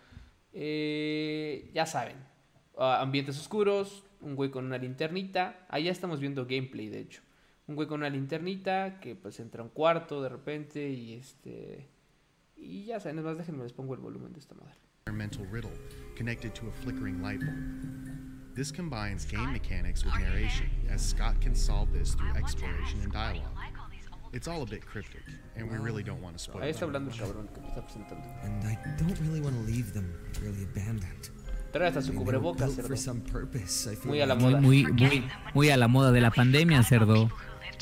[0.52, 2.16] eh, ya saben,
[2.76, 5.64] ambientes oscuros, un güey con una linternita.
[5.70, 7.22] Ahí ya estamos viendo gameplay, de hecho.
[7.66, 11.88] un güey con una linternita que pues entra a un cuarto de repente y este
[12.58, 14.74] y ya saben, es más déjenme les pongo el volumen de esta madre.
[18.58, 23.54] This combines game mechanics with narration, as Scott can solve this through exploration and dialogue.
[24.32, 25.22] It's all a bit cryptic,
[25.54, 26.74] and we really don't want to spoil Ahí it.
[26.74, 28.26] está hablando el cabrón que me está presentando.
[28.42, 30.12] And I don't really want to leave them
[30.42, 31.30] really abandoned.
[31.72, 32.88] Trae hasta su cubrebocas, cerdo.
[32.88, 33.86] for some purpose.
[33.86, 34.60] I feel Muy a la moda.
[34.60, 35.24] Muy, muy,
[35.54, 37.30] muy a la moda de la pandemia, cerdo.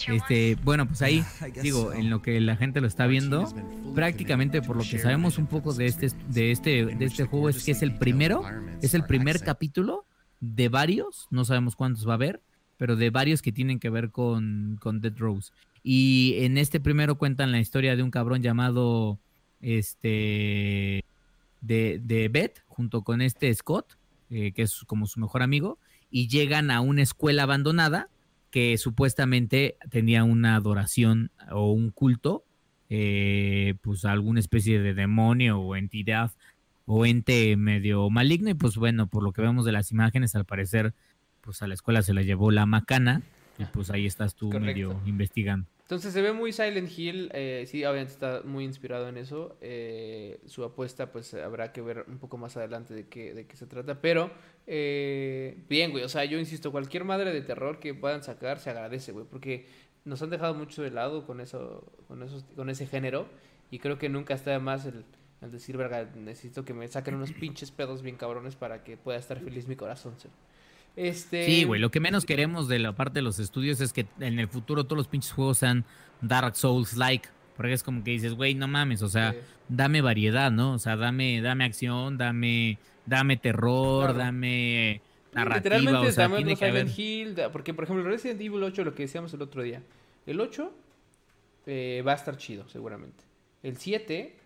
[0.08, 1.24] Este, bueno, pues ahí,
[1.62, 3.50] digo, en lo que la gente lo está viendo,
[3.94, 7.64] prácticamente por lo que sabemos un poco de este, de este, de este juego es
[7.64, 8.44] que es el primero,
[8.82, 10.05] es el primer capítulo
[10.40, 12.40] de varios, no sabemos cuántos va a haber,
[12.76, 15.52] pero de varios que tienen que ver con, con Dead Rose.
[15.82, 19.18] Y en este primero cuentan la historia de un cabrón llamado,
[19.60, 21.04] este,
[21.60, 23.96] de, de Beth, junto con este Scott,
[24.30, 25.78] eh, que es como su mejor amigo,
[26.10, 28.08] y llegan a una escuela abandonada
[28.50, 32.44] que supuestamente tenía una adoración o un culto,
[32.88, 36.32] eh, pues alguna especie de demonio o entidad
[36.86, 40.44] o ente medio maligno y pues bueno, por lo que vemos de las imágenes, al
[40.44, 40.94] parecer,
[41.40, 43.22] pues a la escuela se la llevó la macana
[43.58, 44.66] y pues ahí estás tú Correcto.
[44.66, 45.66] medio investigando.
[45.82, 49.56] Entonces se ve muy Silent Hill, eh, sí, obviamente está muy inspirado en eso.
[49.60, 53.56] eh, su apuesta, pues habrá que ver un poco más adelante de qué, de qué
[53.56, 54.00] se trata.
[54.00, 54.32] Pero,
[54.66, 58.70] eh, bien, güey, o sea, yo insisto, cualquier madre de terror que puedan sacar se
[58.70, 59.66] agradece, güey, porque
[60.04, 63.28] nos han dejado mucho de lado con eso, con esos, con ese género.
[63.70, 65.04] Y creo que nunca está de más el,
[65.42, 69.18] el decir, verga, necesito que me saquen unos pinches pedos bien cabrones para que pueda
[69.18, 70.14] estar feliz mi corazón.
[70.18, 70.28] ¿sí?
[70.96, 71.44] Este...
[71.46, 74.38] Sí, güey, lo que menos queremos de la parte de los estudios es que en
[74.38, 75.84] el futuro todos los pinches juegos sean
[76.20, 77.28] Dark Souls-like.
[77.56, 79.38] Porque es como que dices, güey, no mames, o sea, Sí.
[79.68, 80.74] dame variedad, ¿no?
[80.74, 84.18] O sea, dame, dame acción, dame, dame terror, Claro.
[84.18, 85.00] dame
[85.32, 86.88] narrativa, Literalmente o sea, también tiene los que haber...
[86.90, 89.82] Silent Hill, porque por ejemplo Resident Evil 8, lo que decíamos el otro día,
[90.26, 90.70] el 8
[91.66, 93.24] eh, va a estar chido seguramente.
[93.62, 94.36] El 7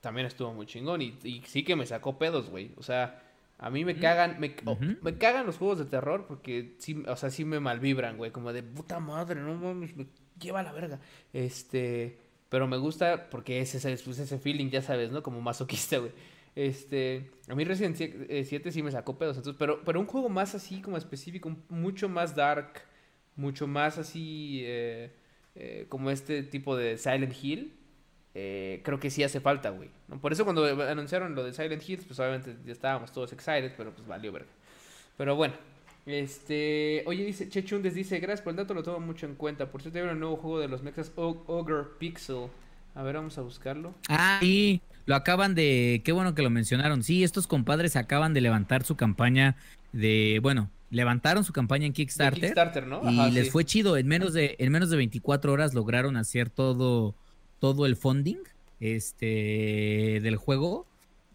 [0.00, 2.72] también estuvo muy chingón y, y sí que me sacó pedos, güey.
[2.76, 3.22] O sea,
[3.58, 7.16] a mí me cagan, me, oh, me cagan los juegos de terror porque sí, o
[7.16, 10.06] sea, sí me malvibran, güey, como de puta madre, no mames, me
[10.40, 10.98] lleva a la verga.
[11.32, 12.18] Este,
[12.48, 15.22] pero me gusta porque es ese, pues, ese feeling, ya sabes, ¿no?
[15.22, 16.12] Como masoquista, güey.
[16.56, 20.54] Este, a mí Resident 7 sí me sacó pedos, entonces, pero, pero un juego más
[20.54, 22.82] así como específico, mucho más dark,
[23.36, 25.12] mucho más así eh,
[25.54, 27.76] eh, como este tipo de Silent Hill,
[28.34, 29.88] eh, creo que sí hace falta, güey.
[30.08, 30.20] ¿no?
[30.20, 33.92] Por eso cuando anunciaron lo de Silent Hills, pues obviamente ya estábamos todos excited, pero
[33.92, 34.48] pues valió verga.
[35.16, 35.54] Pero bueno,
[36.06, 39.70] este, oye, dice, Chechundes dice, gracias por el dato, lo tomo mucho en cuenta.
[39.70, 42.46] Por cierto, hay un nuevo juego de los mexas, O- Ogre Pixel.
[42.94, 43.94] A ver, vamos a buscarlo.
[44.08, 47.02] Ah, sí, lo acaban de, qué bueno que lo mencionaron.
[47.04, 49.56] Sí, estos compadres acaban de levantar su campaña
[49.92, 52.40] de, bueno, levantaron su campaña en De Kickstarter.
[52.40, 53.08] Kickstarter, ¿no?
[53.08, 53.96] y les fue chido.
[53.96, 57.14] En menos de, en menos de 24 horas lograron hacer todo,
[57.60, 58.38] todo el funding
[58.80, 60.86] este, del juego.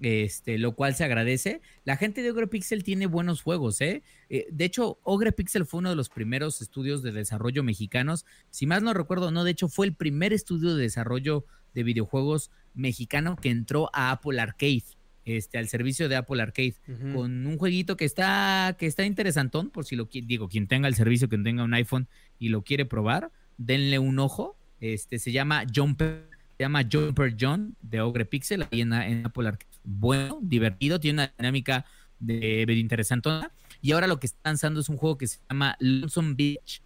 [0.02, 1.62] Este, lo cual se agradece.
[1.86, 4.04] La gente de Ogre Pixel tiene buenos juegos, ¿eh?
[4.30, 8.26] Eh, de hecho, Ogre Pixel fue uno de los primeros estudios de desarrollo mexicanos.
[8.50, 12.52] Si más no recuerdo, no, de hecho fue el primer estudio de desarrollo de videojuegos
[12.74, 14.84] mexicano que entró a Apple Arcade,
[15.26, 16.76] este, al servicio de Apple Arcade
[17.14, 20.94] con un jueguito que está que está interesantón por si lo digo quien tenga el
[20.94, 22.08] servicio quien tenga un iPhone
[22.38, 27.76] y lo quiere probar denle un ojo este se llama Jumper se llama Jumper John
[27.82, 29.72] de Ogre Pixel ahí en, en Apple Arcade.
[29.84, 31.86] Bueno divertido tiene una dinámica
[32.20, 33.52] de medio interesantona.
[33.82, 36.82] Y ahora lo que está lanzando es un juego que se llama Lonesome Beach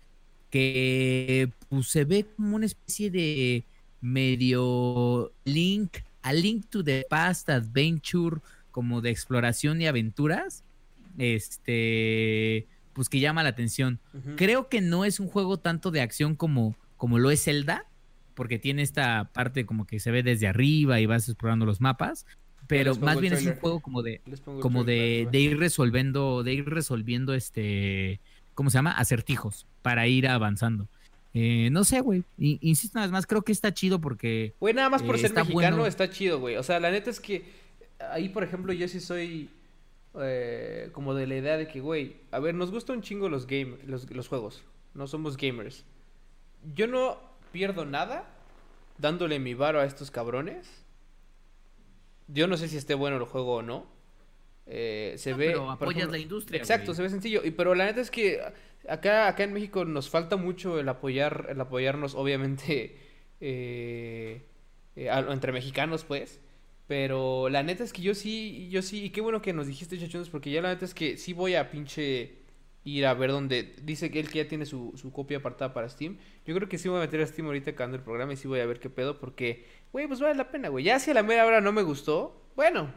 [0.50, 3.64] que pues, se ve como una especie de
[4.02, 8.38] medio link a Link to the Past Adventure
[8.72, 10.64] como de exploración y aventuras
[11.18, 14.00] este pues que llama la atención.
[14.36, 17.88] Creo que no es un juego tanto de acción como como lo es Zelda
[18.36, 22.28] porque tiene esta parte como que se ve desde arriba y vas explorando los mapas
[22.68, 24.22] pero más bien es un juego como de
[24.62, 28.20] como de, de ir resolviendo, de ir resolviendo este,
[28.54, 28.92] ¿cómo se llama?
[28.92, 30.88] Acertijos para ir avanzando.
[31.34, 32.24] Eh, no sé, güey.
[32.38, 35.28] Insisto una vez más, creo que está chido porque Güey, nada más por Eh, ser
[35.28, 35.88] está mexicano bueno.
[35.88, 36.58] está chido, güey.
[36.58, 37.44] O sea, la neta es que
[38.12, 39.50] ahí, por ejemplo, yo sí soy
[40.22, 43.48] eh, como de la idea de que, güey, a ver, nos gustan un chingo los,
[43.48, 44.64] game, los, los juegos.
[44.94, 45.86] No somos gamers.
[46.76, 47.18] Yo no
[47.52, 48.26] pierdo nada
[48.98, 50.68] dándole mi varo a estos cabrones.
[52.28, 53.88] Yo no sé si esté bueno el juego o no.
[54.68, 55.48] Eh, se No, ve.
[55.48, 56.96] pero apoyas ejemplo- la industria, Exacto, güey.
[56.98, 57.42] se ve sencillo.
[57.44, 58.40] Y, pero la neta es que
[58.88, 62.98] acá, acá en México nos falta mucho el apoyar, el apoyarnos, obviamente,
[63.42, 64.44] eh,
[64.96, 66.40] eh, a- entre mexicanos, pues.
[66.88, 69.98] Pero la neta es que yo sí, yo sí, y qué bueno que nos dijiste,
[70.00, 72.39] chachones, porque ya la neta es que sí voy a pinche
[72.84, 75.90] ir a ver dónde dice que él que ya tiene su, su copia apartada para
[75.90, 76.18] Steam.
[76.46, 78.48] Yo creo que sí voy a meter a Steam ahorita acabando el programa y sí
[78.48, 80.86] voy a ver qué pedo porque, güey, pues vale la pena, güey.
[80.86, 82.92] Ya si a la mera hora no me gustó, bueno,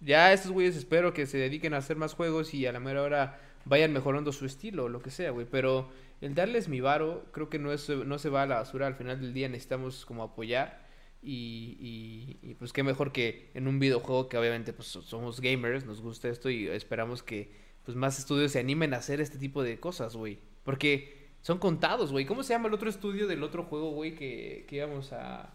[0.00, 3.02] ya estos güeyes espero que se dediquen a hacer más juegos y a la mera
[3.02, 5.46] hora vayan mejorando su estilo o lo que sea, güey.
[5.50, 5.90] Pero
[6.20, 8.86] el darles mi varo creo que no, es, no se va a la basura.
[8.86, 10.86] Al final del día necesitamos como apoyar.
[11.22, 15.84] Y, y, y, pues qué mejor que en un videojuego que obviamente pues somos gamers,
[15.84, 17.50] nos gusta esto y esperamos que
[17.86, 20.38] pues más estudios se animen a hacer este tipo de cosas, güey.
[20.64, 22.26] Porque son contados, güey.
[22.26, 25.54] ¿Cómo se llama el otro estudio del otro juego, güey, que, que íbamos a,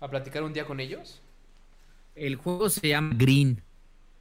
[0.00, 1.22] a platicar un día con ellos?
[2.14, 3.56] El juego se llama Green.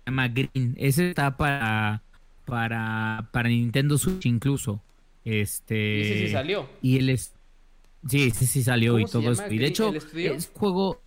[0.03, 0.76] Se llama Green.
[0.77, 2.03] Ese está para,
[2.45, 4.81] para, para Nintendo Switch incluso.
[5.23, 5.97] Este.
[5.97, 6.69] Y ese sí salió.
[6.81, 7.34] Y él es.
[8.07, 9.31] Sí, ese sí salió y ¿Cómo se todo.
[9.31, 11.02] Y de ¿Green- hecho, el es juego.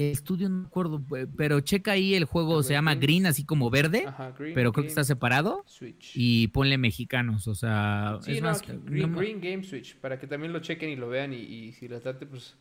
[0.00, 3.26] El estudio no me acuerdo, eh, pero checa ahí el juego, se llama Green.
[3.26, 5.64] Así como verde, Ajá, Green pero creo que está separado.
[5.66, 6.12] Switch.
[6.14, 10.18] Y ponle mexicanos, o sea, Sí, es no, más, no Green, Green Game Switch, para
[10.18, 12.56] que también lo chequen y lo vean y, y si les date, pues,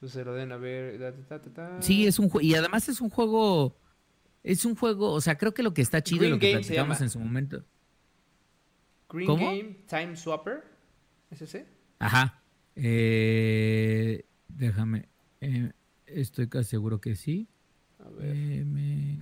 [0.00, 0.98] pues se lo den a ver.
[0.98, 1.82] da, ta, ta, ta.
[1.82, 2.46] Sí, es un juego.
[2.46, 3.76] Y además es un juego.
[4.42, 5.12] Es un juego.
[5.12, 7.18] O sea, creo que lo que está chido y lo que Game platicamos en su
[7.18, 7.64] momento.
[9.08, 9.46] Green ¿Cómo?
[9.46, 10.64] Game Time Swapper.
[11.30, 11.66] ¿Es ese?
[11.98, 12.42] Ajá.
[12.76, 15.08] Eh, déjame.
[15.40, 15.72] eh,
[16.06, 17.48] estoy casi seguro que sí.
[17.98, 18.36] A ver.
[18.36, 19.18] Eh, me-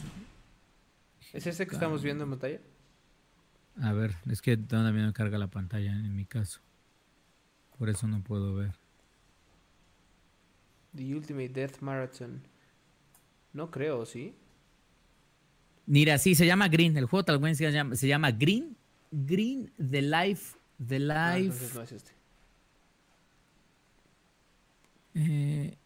[1.33, 2.61] ¿Es ese que estamos viendo en pantalla?
[3.81, 6.61] A ver, es que todavía no carga la pantalla en mi caso.
[7.79, 8.75] Por eso no puedo ver.
[10.95, 12.43] The Ultimate Death Marathon.
[13.53, 14.35] No creo, ¿sí?
[15.87, 16.97] Mira, sí, se llama Green.
[16.97, 18.77] El juego tal cual se llama, se llama Green.
[19.11, 20.57] Green The Life.
[20.87, 21.75] The Ah, Life.
[21.75, 22.13] no es este.
[25.15, 25.77] Eh,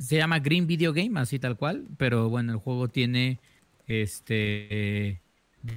[0.00, 3.38] se llama Green Video Game, así tal cual, pero bueno, el juego tiene
[3.86, 5.20] este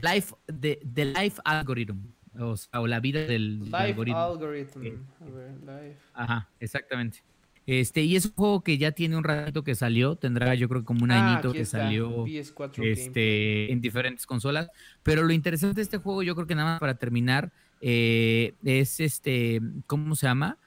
[0.02, 1.98] Life the, the Life Algorithm,
[2.40, 4.20] o, sea, o la vida del, del Life algoritmo.
[4.22, 4.86] Algorithm.
[4.86, 5.98] Eh, A ver, Life.
[6.14, 7.20] Ajá, exactamente.
[7.66, 10.84] Este, y es un juego que ya tiene un ratito que salió, tendrá yo creo
[10.84, 12.91] como un Ah, añito que está, salió PS4 Gameplay.
[12.91, 14.70] este, en diferentes consolas.
[15.02, 19.00] Pero lo interesante de este juego, yo creo que nada más para terminar, eh, es
[19.00, 20.58] este, ¿cómo se llama?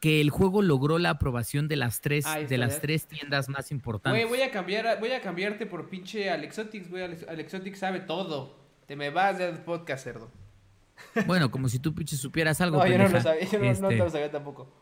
[0.00, 3.76] Que el juego logró la aprobación de las tres, de las tres tiendas más Güey,
[3.78, 4.28] importantes.
[4.28, 7.02] voy a cambiar, voy a cambiarte por pinche Alexotix, güey.
[7.04, 8.56] Alex- Alexotix sabe todo.
[8.86, 10.30] Te me vas del podcast, cerdo.
[11.26, 12.78] Bueno, como si tú pinche supieras algo.
[12.78, 13.22] No, yo no lo pendeja.
[13.22, 14.72] sabía, yo no, no Este, lo sabía tampoco.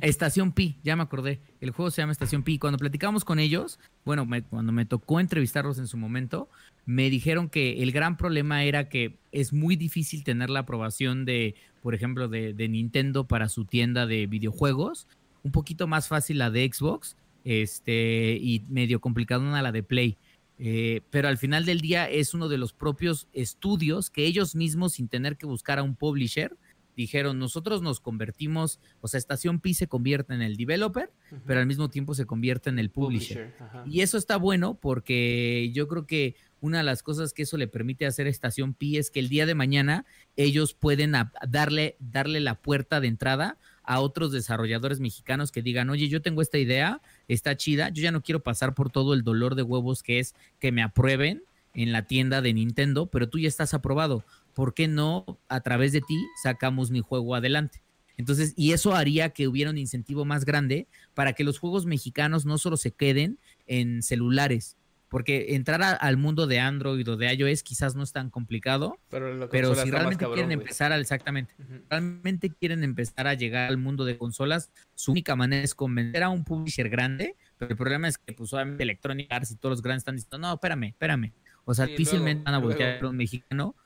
[0.00, 1.40] Estación Pi, ya me acordé.
[1.60, 2.58] El juego se llama Estación Pi.
[2.58, 6.48] Cuando platicamos con ellos, bueno, cuando me tocó entrevistarlos en su momento,
[6.84, 11.54] me dijeron que el gran problema era que es muy difícil tener la aprobación de,
[11.82, 15.06] por ejemplo, de, Nintendo para su tienda de videojuegos.
[15.42, 20.18] Un poquito más fácil la de Xbox, este, y medio complicado la de Play.
[20.58, 24.94] Eh, pero al final del día es uno de los propios estudios que ellos mismos,
[24.94, 26.56] sin tener que buscar a un publisher,
[26.98, 31.12] dijeron, nosotros nos convertimos, o sea, Estación Pi se convierte en el developer,
[31.46, 33.54] pero al mismo tiempo se convierte en el publisher.
[33.86, 37.68] Y eso está bueno porque yo creo que una de las cosas que eso le
[37.68, 41.12] permite hacer a Estación Pi es que el día de mañana ellos pueden
[41.46, 46.42] darle, darle la puerta de entrada a otros desarrolladores mexicanos que digan, oye, yo tengo
[46.42, 50.02] esta idea, está chida, yo ya no quiero pasar por todo el dolor de huevos
[50.02, 51.44] que es que me aprueben
[51.74, 54.24] en la tienda de Nintendo, pero tú ya estás aprobado.
[54.58, 57.80] ¿Por qué no a través de ti sacamos mi juego adelante?
[58.16, 62.44] Entonces, y eso haría que hubiera un incentivo más grande para que los juegos mexicanos
[62.44, 64.76] no solo se queden en celulares,
[65.08, 68.98] porque entrar a- al mundo de Android o de iOS quizás no es tan complicado,
[69.08, 70.58] Pero, si realmente cabrón, quieren güey.
[70.64, 71.74] empezar al exactamente, Ujú.
[71.88, 76.30] realmente quieren empezar a llegar al mundo de consolas, su única manera es convencer a
[76.30, 79.82] un publisher grande, pero el problema es que pues obviamente Electronic Arts y todos los
[79.82, 81.32] grandes están diciendo, no, espérame, espérame.
[81.64, 83.06] O sea, Sí, difícilmente luego, van a voltear luego.
[83.06, 83.76] a un mexicano.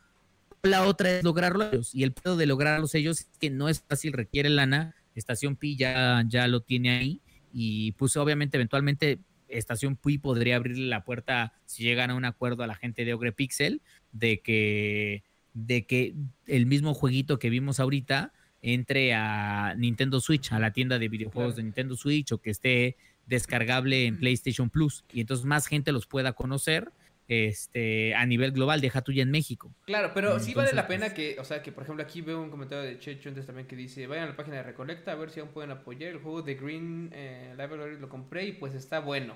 [0.62, 1.92] La otra es lograrlo ellos.
[1.94, 4.94] Y el pedo de lograrlos ellos es que no es fácil, requiere lana.
[5.16, 7.20] Estación Pi ya, ya lo tiene ahí.
[7.52, 9.18] Y pues obviamente eventualmente
[9.48, 13.12] Estación Pi podría abrirle la puerta si llegan a un acuerdo a la gente de
[13.12, 13.82] Ogre Pixel
[14.12, 16.14] de que, de que
[16.46, 18.32] el mismo jueguito que vimos ahorita
[18.62, 21.56] entre a Nintendo Switch, a la tienda de videojuegos Claro.
[21.56, 26.06] de Nintendo Switch o que esté descargable en PlayStation Plus y entonces más gente los
[26.06, 26.92] pueda conocer
[27.28, 29.72] este a nivel global, deja tuya en México.
[29.86, 32.40] Claro, pero sí vale la pena pues- que, o sea, que por ejemplo aquí veo
[32.40, 35.14] un comentario de Checho antes también que dice, vayan a la página de Recolecta a
[35.14, 38.74] ver si aún pueden apoyar el juego de Green eh, Library, lo compré y pues
[38.74, 39.34] está bueno.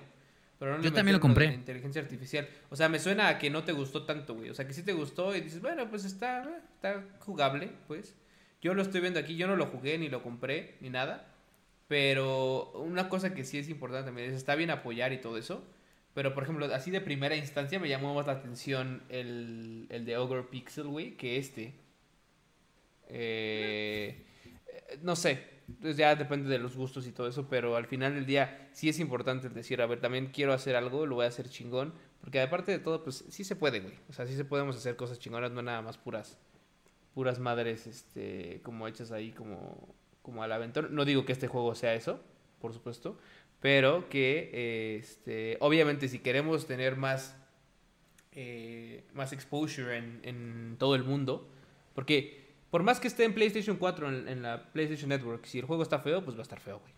[0.59, 1.53] Pero no Yo también lo compré.
[1.53, 2.49] inteligencia artificial.
[2.71, 4.49] O sea, me suena a que no te gustó tanto, güey.
[4.49, 8.15] O sea, que sí te gustó y dices, bueno, pues está, eh, está jugable, pues.
[8.63, 11.29] Yo lo estoy viendo aquí, yo no lo jugué ni lo compré ni nada.
[11.89, 15.63] Pero una cosa que sí es importante también es, está bien apoyar y todo eso.
[16.17, 20.17] Pero, por ejemplo, así de primera instancia me llamó más la atención el, el de
[20.17, 21.75] Ogre Pixel, güey, que este.
[23.11, 24.25] Eh,
[25.03, 25.45] no sé,
[25.79, 28.89] pues ya depende de los gustos y todo eso, pero al final del día sí
[28.89, 32.41] es importante decir, a ver, también quiero hacer algo, lo voy a hacer chingón, porque
[32.41, 33.99] aparte de todo, pues sí se puede, güey.
[34.09, 36.39] O sea, sí se podemos hacer cosas chingonas, no nada más puras,
[37.13, 40.95] puras madres, este, como hechas ahí como, como al aventón.
[40.95, 42.23] No digo que este juego sea eso,
[42.59, 43.19] por supuesto,
[43.61, 47.37] pero que, este, obviamente si queremos tener más,
[48.33, 51.49] eh, más exposure en, en todo el mundo,
[51.95, 55.65] porque por más que esté en PlayStation 4, en, en, la PlayStation Network, si el
[55.65, 56.93] juego está feo, pues va a estar feo, güey.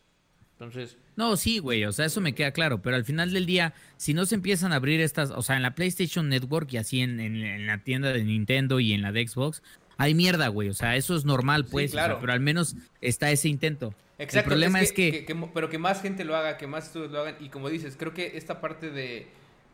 [0.53, 0.97] Entonces.
[1.15, 4.13] No, sí, güey, o sea, eso me queda claro, pero al final del día, si
[4.13, 7.21] no se empiezan a abrir estas, o sea, en la PlayStation Network y así en,
[7.21, 9.63] en, en la tienda de Nintendo y en la de Xbox,
[9.99, 12.15] hay mierda, güey, o sea, eso es normal, pues, sí, claro.
[12.15, 13.95] o sea, pero al menos está ese intento.
[14.19, 16.57] Exacto, el problema es es que, que, que, que, Pero que más gente lo haga,
[16.57, 19.29] que más estudios lo hagan, y como dices, creo que esta parte de,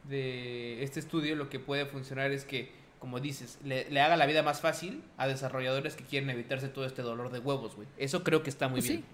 [0.08, 4.24] de este estudio lo que puede funcionar es que como dices, le, le, haga la
[4.24, 7.86] vida más fácil a desarrolladores que quieren evitarse todo este dolor de huevos, güey.
[7.98, 9.04] Eso creo que está muy pues bien.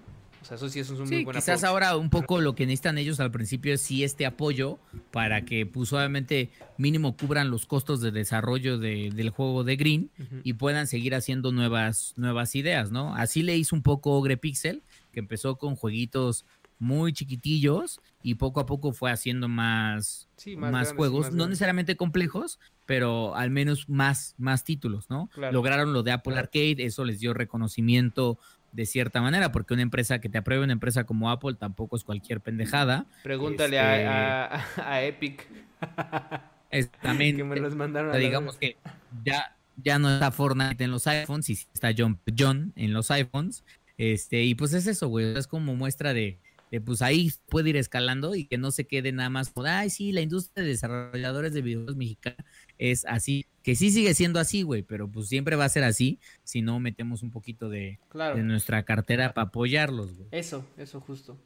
[0.41, 1.71] O sea, eso sí es un sí, muy buen quizás approach.
[1.71, 4.79] ahora un poco lo que necesitan ellos al principio es sí este apoyo
[5.11, 10.11] para que pues obviamente mínimo cubran los costos de desarrollo de, del juego de Green
[10.19, 10.41] uh -huh.
[10.45, 13.15] y puedan seguir haciendo nuevas, nuevas ideas, ¿no?
[13.17, 16.45] Así le hizo un poco Ogre Pixel, que empezó con jueguitos
[16.79, 21.35] muy chiquitillos y poco a poco fue haciendo más, sí, más, más grandes, juegos, más
[21.35, 25.29] no necesariamente complejos, pero al menos más, más títulos, ¿no?
[25.35, 25.53] Claro.
[25.53, 26.47] Lograron lo de Apple claro.
[26.47, 28.39] Arcade, eso les dio reconocimiento
[28.73, 32.05] de cierta manera, porque una empresa que te apruebe una empresa como Apple tampoco es
[32.05, 33.07] cualquier pendejada.
[33.23, 34.07] Pregúntale este...
[34.07, 35.47] a, a, a, Epic.
[37.03, 38.77] también, que me los mandaron digamos que
[39.25, 43.65] ya, ya no está Fortnite en los iPhones y está John, John en los iPhones.
[44.01, 46.39] Este, y pues es eso, güey, es como muestra de,
[46.71, 49.91] de, pues ahí puede ir escalando y que no se quede nada más por, ay,
[49.91, 52.43] sí, la industria de desarrolladores de videojuegos mexicana
[52.79, 56.19] es así, que sí sigue siendo así, güey, pero pues siempre va a ser así
[56.45, 58.39] si no metemos un poquito de, claro.
[58.39, 60.29] de nuestra cartera para apoyarlos, güey.
[60.31, 61.37] Eso, eso justo.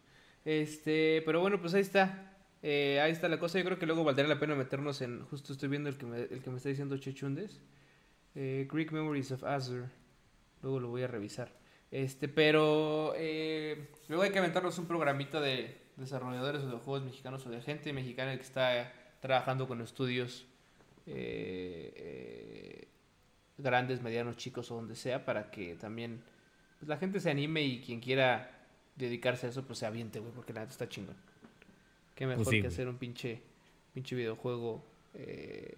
[0.44, 2.36] Este, pero bueno, pues ahí está.
[2.62, 3.58] Eh, ahí está la cosa.
[3.58, 5.24] Yo creo que luego valdría la pena meternos en.
[5.24, 7.60] Justo estoy viendo el que me, el que me está diciendo Chechundes.
[8.36, 9.88] Eh, Greek Memories of Azure.
[10.62, 11.63] Luego lo voy a revisar.
[11.94, 17.46] Este, pero eh, luego hay que aventarnos un programita de desarrolladores o de juegos mexicanos
[17.46, 20.44] o de gente mexicana que está trabajando con estudios
[21.06, 22.88] eh, eh,
[23.58, 26.24] grandes, medianos, chicos o donde sea para que también
[26.80, 28.50] pues, la gente se anime y quien quiera
[28.96, 31.16] dedicarse a eso pues se aviente, güey, porque la neta está chingón.
[32.16, 33.40] Qué mejor pues sí, que hacer un pinche,
[33.92, 34.84] pinche videojuego
[35.14, 35.76] eh,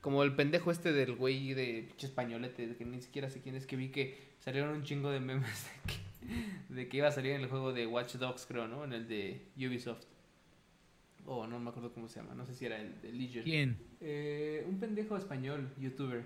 [0.00, 3.66] como el pendejo este del güey de pinche españolete, que ni siquiera sé quién es,
[3.66, 7.32] que vi que salieron un chingo de memes de que, de que iba a salir
[7.32, 8.84] en el juego de Watch Dogs, creo, ¿no?
[8.84, 10.04] En el de Ubisoft.
[11.26, 13.42] Oh, no me acuerdo cómo se llama, no sé si era el de Leisure.
[13.42, 13.76] ¿Quién?
[14.00, 16.22] Eh, un pendejo español, youtuber.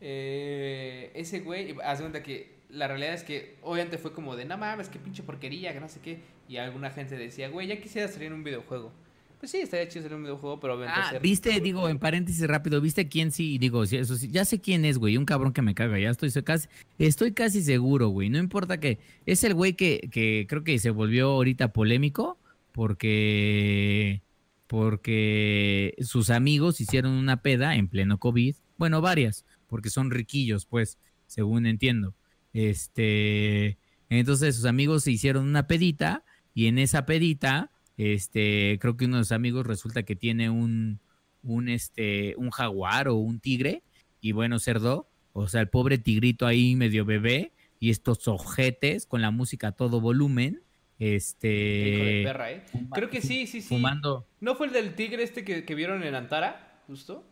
[0.00, 4.56] Eh, ese güey, haz cuenta que la realidad es que obviamente fue como de, no
[4.56, 6.20] mames, qué pinche porquería, que no sé qué.
[6.48, 8.92] Y alguna gente decía, güey, ya quisiera salir en un videojuego.
[9.38, 10.82] Pues sí, estaría chido en un videojuego, pero.
[10.84, 11.20] Ah, hacer...
[11.20, 13.58] viste, digo, en paréntesis rápido, ¿viste quién sí?
[13.58, 16.30] Digo, eso sí, ya sé quién es, güey, un cabrón que me caga, ya estoy
[16.42, 16.68] casi,
[16.98, 18.30] estoy casi seguro, güey.
[18.30, 18.98] No importa que.
[19.26, 22.38] Es el güey que, que creo que se volvió ahorita polémico
[22.72, 24.22] porque.
[24.66, 28.56] Porque sus amigos hicieron una peda en pleno COVID.
[28.78, 32.14] Bueno, varias, porque son riquillos, pues, según entiendo.
[32.52, 39.06] Este, entonces sus amigos se hicieron una pedita y en esa pedita, este, creo que
[39.06, 41.00] uno de sus amigos resulta que tiene un,
[41.42, 43.82] un, este, un jaguar o un tigre
[44.20, 49.22] y bueno, cerdo, o sea, el pobre tigrito ahí medio bebé y estos ojetes con
[49.22, 50.62] la música a todo volumen.
[50.98, 51.88] Este.
[51.88, 52.62] Hijo de perra, ¿eh?
[52.92, 53.68] Creo que sí, sí, sí.
[53.68, 54.26] Fumando.
[54.40, 56.82] ¿No fue el del tigre este que, que vieron en Antara?
[56.86, 57.24] Justo.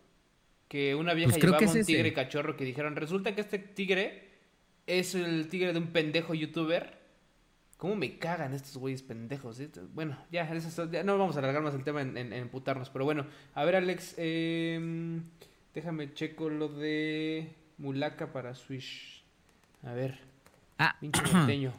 [0.69, 2.13] Que una vieja pues llevaba que un tigre ese.
[2.13, 4.29] cachorro que dijeron, resulta que este tigre
[4.87, 7.04] es el tigre de un pendejo youtuber.
[7.85, 9.61] ¿Cómo me cagan estos güeyes pendejos?
[9.61, 9.69] eh?
[9.93, 12.89] Bueno, ya, eso, ya, no vamos a alargar más el tema en, en, en putarnos.
[12.89, 15.21] Pero bueno, a ver, Alex, eh,
[15.75, 19.23] déjame checo lo de Mulaka para Switch.
[19.83, 20.19] A ver.
[20.79, 21.75] Ah, pinche norteño.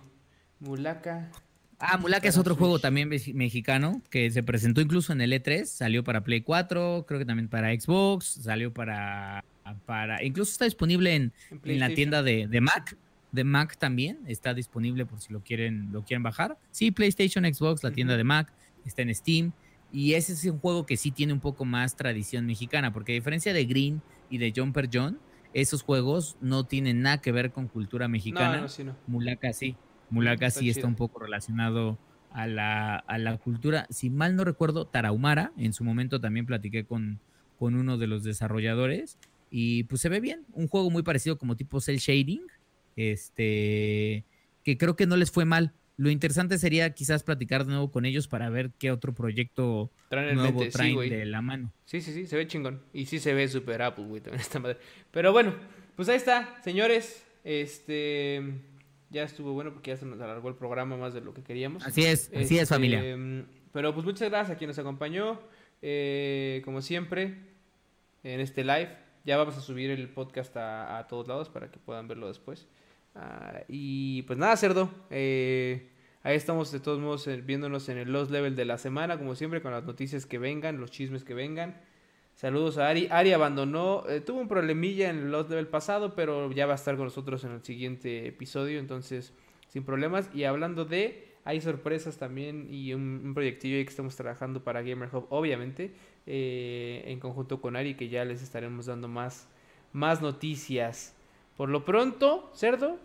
[0.60, 1.32] Mulaka.
[1.80, 6.03] Ah, Mulaka es otro juego también mexicano que se presentó incluso en el E3, salió
[6.03, 9.44] para Play 4, creo que también para Xbox, salió para,
[9.88, 12.95] para incluso está disponible en, en, en la tienda de, de, Mac,
[13.36, 16.57] de Mac también, está disponible por si lo quieren, lo quieren bajar.
[16.72, 18.52] Sí, PlayStation, Xbox, la tienda de Mac,
[18.86, 19.52] está en Steam.
[19.91, 23.16] Y ese es un juego que sí tiene un poco más tradición mexicana, porque a
[23.16, 25.20] diferencia de Green y de Jumper John,
[25.53, 28.57] esos juegos no tienen nada que ver con cultura mexicana.
[28.57, 28.95] No, no, sí, no.
[29.07, 29.76] Mulaka sí.
[30.10, 31.98] Mulaka sí está un poco relacionado
[32.32, 33.88] a la, a la, cultura.
[33.90, 37.20] Si mal no recuerdo, Tarahumara, en su momento también platiqué con,
[37.57, 39.18] con uno de los desarrolladores
[39.49, 40.45] y pues se ve bien.
[40.52, 42.41] Un juego muy parecido como tipo cel shading,
[42.95, 44.26] este,
[44.63, 45.73] que creo que no les fue mal.
[45.97, 50.35] Lo interesante sería quizás platicar de nuevo con ellos para ver qué otro proyecto Traen
[50.35, 51.72] nuevo mente, traen de la mano.
[51.85, 52.81] Sí, sí, sí, se ve chingón.
[52.93, 54.77] Y sí se ve super Apple, güey, también esta madre.
[55.11, 55.53] Pero bueno,
[55.95, 57.26] pues ahí está, señores.
[57.45, 58.41] Este.
[59.09, 61.85] Ya estuvo bueno porque ya se nos alargó el programa más de lo que queríamos.
[61.85, 63.01] Así es, así es Este, familia.
[63.72, 65.39] Pero pues muchas gracias a quien nos acompañó.
[65.81, 67.35] eh, como siempre,
[68.23, 68.89] en este live.
[69.23, 72.67] Ya vamos a subir el podcast a, a todos lados para que puedan verlo después.
[73.15, 74.89] Ah, y pues nada, cerdo.
[75.09, 75.89] eh,
[76.23, 79.35] ahí estamos de todos modos eh, viéndonos en el Lost Level de la semana, como
[79.35, 81.81] siempre, con las noticias que vengan, los chismes que vengan.
[82.35, 83.07] Saludos a Ari.
[83.09, 86.75] Ari abandonó, eh, tuvo un problemilla en el Lost Level pasado, pero ya va a
[86.75, 89.33] estar con nosotros en el siguiente episodio, entonces
[89.69, 90.29] sin problemas.
[90.33, 95.09] Y hablando de, hay sorpresas también y un, un proyectillo que estamos trabajando para Gamer
[95.13, 95.93] Hub, obviamente,
[96.25, 99.47] en conjunto con Ari, que ya les estaremos dando más,
[99.93, 101.14] más noticias.
[101.57, 102.98] Por lo pronto, cerdo,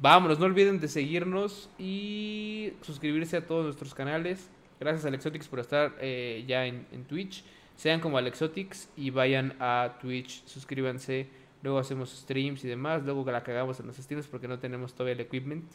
[0.00, 4.48] vámonos, no olviden de seguirnos y suscribirse a todos nuestros canales.
[4.80, 7.44] Gracias Alexotics por estar eh, ya en, Twitch.
[7.76, 11.28] Sean como Alexotics y vayan a Twitch, suscríbanse.
[11.62, 13.04] Luego hacemos streams y demás.
[13.04, 15.70] Luego la cagamos en los streams porque no tenemos todavía el equipment.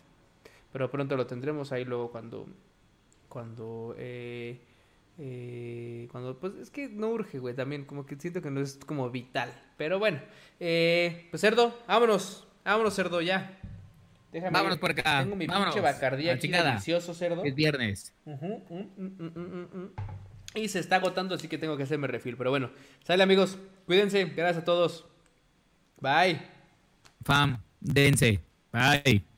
[0.74, 2.48] Pero pronto lo tendremos ahí luego cuando.
[3.30, 3.96] Cuando.
[3.98, 4.60] Eh,
[5.18, 6.40] eh, cuando.
[6.40, 7.56] Pues es que no urge, güey.
[7.56, 9.52] También como que siento que no es como vital.
[9.78, 10.20] Pero bueno.
[10.60, 12.48] Eh, pues cerdo, vámonos.
[12.64, 13.58] Vámonos, cerdo, ya.
[14.32, 14.52] Déjame.
[14.52, 17.44] Vámonos por acá, Tengo mi vámonos, pinche bacardía aquí delicioso, cerdo.
[17.44, 18.14] Es viernes.
[18.26, 19.92] Mm, mm, mm.
[20.56, 22.36] Y se está agotando, así que tengo que hacerme refil.
[22.36, 22.72] Pero bueno,
[23.04, 25.06] sale amigos, cuídense, gracias a todos.
[26.02, 26.42] Bye.
[27.24, 28.42] Fam, dense.
[28.72, 29.37] Bye.